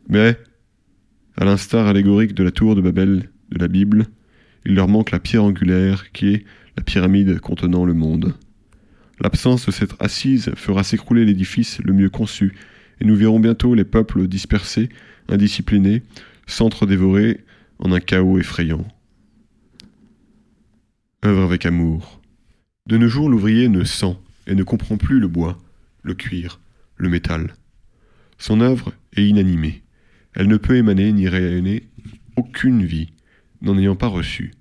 Mais, 0.08 0.38
à 1.38 1.46
l'instar 1.46 1.86
allégorique 1.86 2.34
de 2.34 2.44
la 2.44 2.50
tour 2.50 2.74
de 2.74 2.82
Babel 2.82 3.30
de 3.52 3.58
la 3.58 3.68
Bible, 3.68 4.06
il 4.64 4.74
leur 4.74 4.88
manque 4.88 5.10
la 5.10 5.20
pierre 5.20 5.44
angulaire 5.44 6.12
qui 6.12 6.28
est 6.28 6.44
la 6.76 6.82
pyramide 6.82 7.40
contenant 7.40 7.84
le 7.84 7.94
monde. 7.94 8.34
L'absence 9.20 9.66
de 9.66 9.72
cette 9.72 9.94
assise 10.00 10.52
fera 10.56 10.82
s'écrouler 10.84 11.24
l'édifice 11.24 11.80
le 11.80 11.92
mieux 11.92 12.10
conçu, 12.10 12.54
et 13.00 13.04
nous 13.04 13.16
verrons 13.16 13.40
bientôt 13.40 13.74
les 13.74 13.84
peuples 13.84 14.26
dispersés, 14.26 14.88
indisciplinés, 15.28 16.02
s'entre-dévorer 16.46 17.40
en 17.78 17.92
un 17.92 18.00
chaos 18.00 18.38
effrayant. 18.38 18.86
Œuvre 21.24 21.42
avec 21.42 21.66
amour. 21.66 22.20
De 22.86 22.96
nos 22.96 23.08
jours, 23.08 23.28
l'ouvrier 23.28 23.68
ne 23.68 23.84
sent 23.84 24.16
et 24.46 24.54
ne 24.54 24.64
comprend 24.64 24.96
plus 24.96 25.20
le 25.20 25.28
bois, 25.28 25.58
le 26.02 26.14
cuir, 26.14 26.60
le 26.96 27.08
métal. 27.08 27.54
Son 28.38 28.60
œuvre 28.60 28.92
est 29.16 29.24
inanimée. 29.24 29.82
Elle 30.34 30.48
ne 30.48 30.56
peut 30.56 30.76
émaner 30.76 31.12
ni 31.12 31.28
rayonner 31.28 31.88
aucune 32.36 32.84
vie 32.84 33.11
n'en 33.62 33.78
ayant 33.78 33.96
pas 33.96 34.08
reçu. 34.08 34.52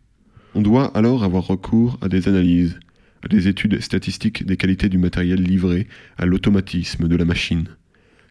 On 0.55 0.61
doit 0.61 0.95
alors 0.95 1.23
avoir 1.23 1.47
recours 1.47 1.97
à 2.01 2.09
des 2.09 2.27
analyses, 2.27 2.79
à 3.23 3.27
des 3.27 3.47
études 3.47 3.81
statistiques 3.81 4.45
des 4.45 4.57
qualités 4.57 4.89
du 4.89 4.97
matériel 4.97 5.41
livré 5.41 5.87
à 6.17 6.25
l'automatisme 6.25 7.07
de 7.07 7.15
la 7.15 7.25
machine, 7.25 7.67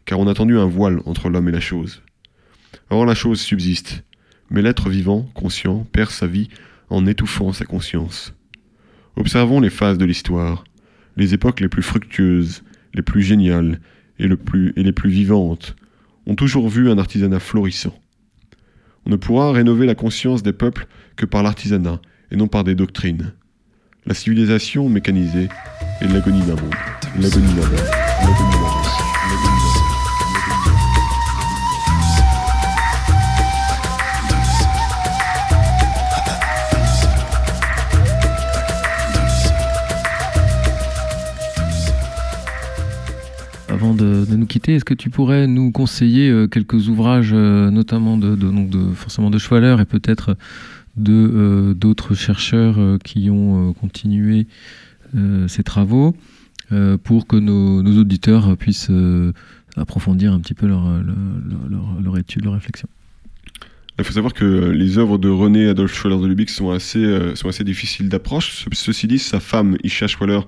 car 0.04 0.18
on 0.18 0.28
a 0.28 0.34
tendu 0.34 0.58
un 0.58 0.66
voile 0.66 1.00
entre 1.06 1.28
l'homme 1.28 1.48
et 1.48 1.52
la 1.52 1.60
chose. 1.60 2.02
Or 2.90 3.06
la 3.06 3.14
chose 3.14 3.40
subsiste, 3.40 4.04
mais 4.50 4.62
l'être 4.62 4.90
vivant, 4.90 5.28
conscient, 5.34 5.86
perd 5.92 6.10
sa 6.10 6.26
vie 6.26 6.48
en 6.88 7.06
étouffant 7.06 7.52
sa 7.52 7.64
conscience. 7.64 8.34
Observons 9.16 9.60
les 9.60 9.70
phases 9.70 9.98
de 9.98 10.04
l'histoire, 10.04 10.64
les 11.16 11.34
époques 11.34 11.60
les 11.60 11.68
plus 11.68 11.82
fructueuses, 11.82 12.62
les 12.94 13.02
plus 13.02 13.22
géniales 13.22 13.80
et, 14.18 14.26
et 14.26 14.82
les 14.82 14.92
plus 14.92 15.10
vivantes 15.10 15.76
ont 16.26 16.34
toujours 16.34 16.68
vu 16.68 16.90
un 16.90 16.98
artisanat 16.98 17.40
florissant. 17.40 17.98
On 19.07 19.11
ne 19.11 19.16
pourra 19.16 19.53
rénover 19.53 19.86
la 19.86 19.94
conscience 19.94 20.42
des 20.42 20.53
peuples 20.53 20.86
que 21.16 21.26
par 21.26 21.42
l'artisanat 21.42 22.01
et 22.30 22.36
non 22.36 22.48
par 22.48 22.64
des 22.64 22.74
doctrines. 22.74 23.32
La 24.07 24.14
civilisation 24.14 24.88
mécanisée 24.88 25.48
est 26.01 26.09
l'agonie 26.09 26.40
d'un 26.40 26.57
monde. 26.57 26.74
L'agonie 27.18 27.55
d'un 27.55 27.68
monde. 27.68 29.09
Avant 43.81 43.95
de, 43.95 44.26
nous 44.28 44.47
quitter, 44.47 44.74
est-ce 44.74 44.85
que 44.85 44.93
tu 44.93 45.09
pourrais 45.09 45.47
nous 45.47 45.70
conseiller 45.70 46.28
euh, 46.28 46.47
quelques 46.47 46.89
ouvrages, 46.89 47.31
euh, 47.33 47.70
notamment 47.70 48.18
de, 48.18 48.37
forcément 48.95 49.31
de 49.31 49.39
Schwaller 49.39 49.76
et 49.81 49.87
peut-être 49.87 50.37
de 50.97 51.12
euh, 51.12 51.74
d'autres 51.74 52.14
chercheurs 52.14 52.99
qui 53.03 53.31
ont 53.31 53.72
continué 53.72 54.47
ces 55.49 55.64
travaux 55.64 56.14
pour 57.03 57.26
que 57.26 57.37
nos, 57.37 57.83
auditeurs 57.99 58.57
puissent 58.57 58.93
approfondir 59.76 60.33
un 60.33 60.41
petit 60.41 60.55
peu 60.55 60.66
leur, 60.66 60.85
leur, 60.89 62.01
leur, 62.01 62.18
étude, 62.18 62.45
leur 62.45 62.55
réflexion. 62.55 62.89
Il 63.99 64.05
faut 64.05 64.12
savoir 64.12 64.35
que 64.35 64.45
les 64.45 64.99
œuvres 64.99 65.18
de 65.18 65.28
René 65.28 65.68
Adolphe 65.68 65.95
Schwaller 65.95 66.20
de 66.20 66.26
Lubick 66.26 66.49
sont 66.49 66.70
assez, 66.70 67.35
sont 67.35 67.49
assez 67.49 67.64
difficiles 67.64 68.09
d'approche. 68.09 68.66
Ceci 68.72 69.09
dit, 69.09 69.18
sa 69.18 69.41
femme, 69.41 69.76
Isha 69.83 70.07
Schwaller, 70.07 70.41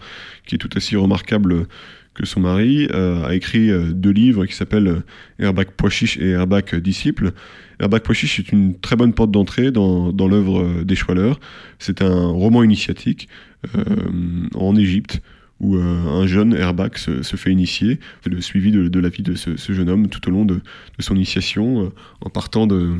qui 0.46 0.54
est 0.54 0.58
tout 0.58 0.76
aussi 0.76 0.94
remarquable 0.94 1.66
que 2.14 2.26
son 2.26 2.40
mari, 2.40 2.88
a 2.92 3.34
écrit 3.34 3.70
deux 3.94 4.10
livres 4.10 4.44
qui 4.46 4.54
s'appellent 4.54 5.02
Herbach 5.38 5.72
Poischiche 5.76 6.18
et 6.18 6.30
Herbach 6.30 6.74
Disciple. 6.74 7.32
Herbach 7.80 8.00
Poischiche 8.00 8.38
est 8.38 8.52
une 8.52 8.78
très 8.78 8.96
bonne 8.96 9.14
porte 9.14 9.30
d'entrée 9.30 9.70
dans, 9.70 10.12
dans 10.12 10.28
l'œuvre 10.28 10.82
des 10.84 10.94
Schwaller. 10.94 11.32
C'est 11.78 12.02
un 12.02 12.26
roman 12.26 12.62
initiatique 12.62 13.28
en 14.54 14.76
Égypte 14.76 15.22
où 15.62 15.76
euh, 15.76 15.80
un 15.80 16.26
jeune 16.26 16.54
Airbag 16.54 16.98
se, 16.98 17.36
fait 17.36 17.52
initier, 17.52 18.00
le 18.26 18.40
suivi 18.40 18.72
de, 18.72 19.00
la 19.00 19.08
vie 19.08 19.22
de 19.22 19.34
ce, 19.34 19.72
jeune 19.72 19.88
homme 19.88 20.08
tout 20.08 20.28
au 20.28 20.32
long 20.32 20.44
de, 20.44 20.60
son 20.98 21.14
initiation, 21.14 21.84
euh, 21.84 21.88
en 22.20 22.30
partant 22.30 22.66
d'une 22.66 22.98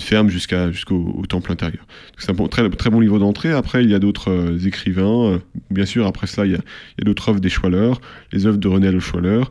ferme 0.00 0.30
jusqu'au 0.30 1.22
temple 1.28 1.52
intérieur. 1.52 1.86
C'est 2.16 2.30
un 2.30 2.48
très, 2.48 2.90
bon 2.90 3.00
livre 3.00 3.18
d'entrée. 3.18 3.52
Après, 3.52 3.84
il 3.84 3.90
y 3.90 3.94
a 3.94 3.98
d'autres 3.98 4.30
euh, 4.30 4.66
écrivains. 4.66 5.40
bien 5.70 5.84
sûr, 5.84 6.06
après 6.06 6.26
cela, 6.26 6.46
il 6.46 6.52
y 6.52 6.56
a, 6.56 7.04
d'autres 7.04 7.28
œuvres 7.28 7.40
des 7.40 7.50
Schwaller, 7.50 7.92
les 8.32 8.46
œuvres 8.46 8.58
de 8.58 8.68
René 8.68 8.98
Schwaller. 9.00 9.42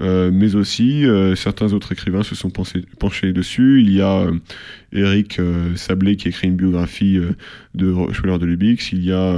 Euh, 0.00 0.30
mais 0.32 0.54
aussi 0.54 1.06
euh, 1.06 1.34
certains 1.36 1.72
autres 1.72 1.92
écrivains 1.92 2.22
se 2.22 2.34
sont 2.34 2.50
penchés 2.50 3.32
dessus. 3.32 3.82
Il 3.82 3.90
y 3.92 4.00
a 4.00 4.26
Eric 4.92 5.38
euh, 5.38 5.76
Sablé 5.76 6.16
qui 6.16 6.28
écrit 6.28 6.48
une 6.48 6.56
biographie 6.56 7.20
de 7.74 7.94
Schweller 8.12 8.38
de 8.38 8.46
Lubix, 8.46 8.92
il 8.92 9.04
y 9.04 9.12
a 9.12 9.36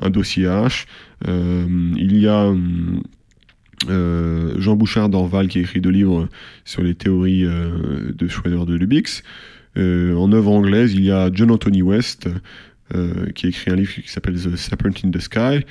un 0.00 0.10
dossier 0.10 0.44
H, 0.44 0.86
il 1.26 2.16
y 2.16 2.26
a 2.26 2.52
Jean 4.58 4.76
Bouchard 4.76 5.08
d'Orval 5.08 5.48
qui 5.48 5.60
écrit 5.60 5.80
deux 5.80 5.90
livres 5.90 6.28
sur 6.64 6.82
les 6.82 6.94
théories 6.94 7.44
de 7.44 8.28
Schweller 8.28 8.66
de 8.66 8.74
Lubix. 8.74 9.22
en 9.76 10.32
œuvre 10.32 10.52
anglaise, 10.52 10.94
il 10.94 11.04
y 11.04 11.10
a 11.10 11.30
John 11.32 11.50
Anthony 11.50 11.82
West 11.82 12.28
qui 13.34 13.48
écrit 13.48 13.70
un 13.70 13.76
livre 13.76 13.92
qui 13.94 14.10
s'appelle 14.10 14.34
The 14.34 14.56
Serpent 14.56 14.94
in 15.04 15.10
the 15.10 15.20
Sky. 15.20 15.64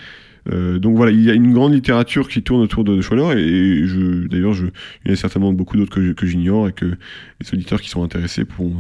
Euh, 0.52 0.80
donc 0.80 0.98
voilà, 0.98 1.12
il 1.12 1.22
y 1.22 1.30
a 1.30 1.34
une 1.34 1.54
grande 1.54 1.74
littérature 1.74 2.28
qui 2.28 2.44
tourne 2.44 2.62
autour 2.62 2.84
de, 2.84 3.00
Schwaller 3.02 3.40
et, 3.40 3.88
je, 3.88 4.28
d'ailleurs, 4.28 4.54
je, 4.54 4.66
il 5.04 5.08
y 5.08 5.12
en 5.12 5.14
a 5.14 5.16
certainement 5.16 5.54
beaucoup 5.54 5.78
d'autres 5.78 5.94
que, 5.94 6.14
que 6.14 6.26
j'ignore 6.26 6.68
et 6.68 6.74
que 6.74 6.86
les 6.86 7.54
auditeurs 7.54 7.82
qui 7.82 7.90
sont 7.90 8.04
intéressés 8.04 8.46
pourront 8.46 8.76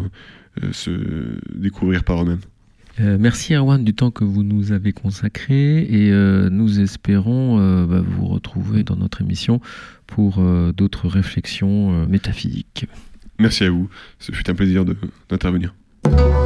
euh, 0.61 0.71
se 0.71 0.91
découvrir 1.55 2.03
par 2.03 2.21
eux-mêmes. 2.21 2.41
Euh, 2.99 3.17
merci 3.19 3.55
Erwan 3.55 3.83
du 3.83 3.95
temps 3.95 4.11
que 4.11 4.23
vous 4.23 4.43
nous 4.43 4.71
avez 4.71 4.91
consacré 4.91 5.79
et 5.79 6.11
nous 6.51 6.79
espérons 6.79 7.57
bah, 7.87 8.03
vous 8.05 8.27
retrouver 8.27 8.83
dans 8.83 8.95
notre 8.95 9.21
émission 9.21 9.61
pour 10.05 10.39
d'autres 10.77 11.07
réflexions 11.07 12.05
métaphysiques. 12.05 12.85
Merci 13.39 13.63
à 13.63 13.71
vous, 13.71 13.89
ce 14.19 14.31
fut 14.31 14.47
un 14.47 14.53
plaisir 14.53 14.85
d'intervenir. 15.27 15.73
de 16.03 16.11
la 16.11 16.42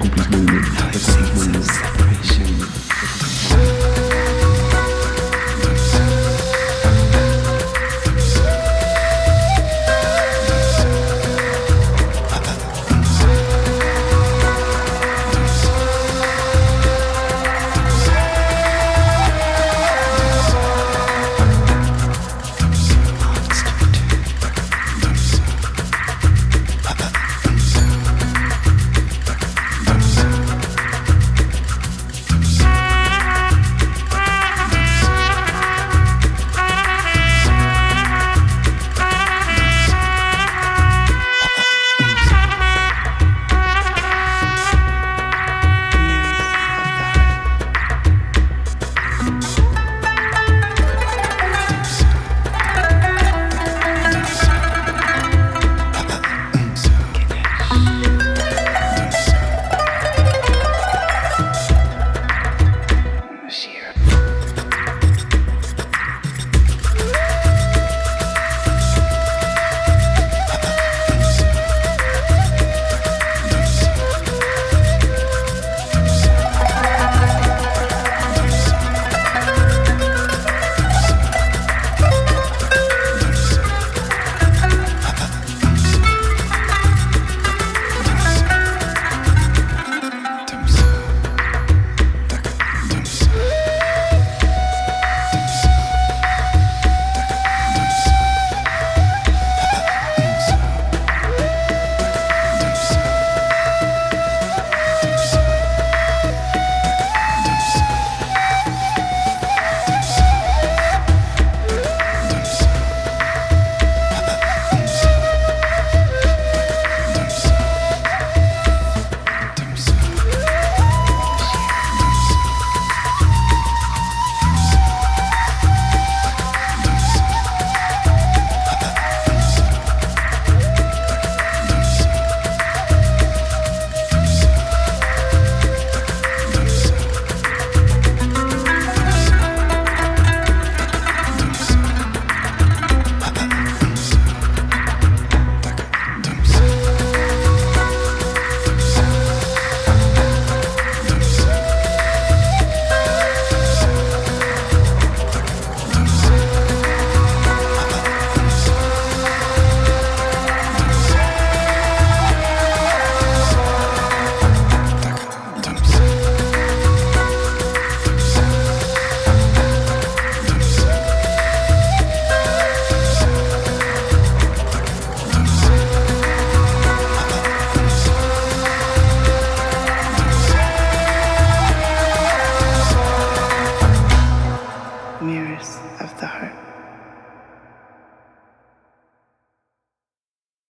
complètement 0.00 0.38
inédite. 0.38 1.99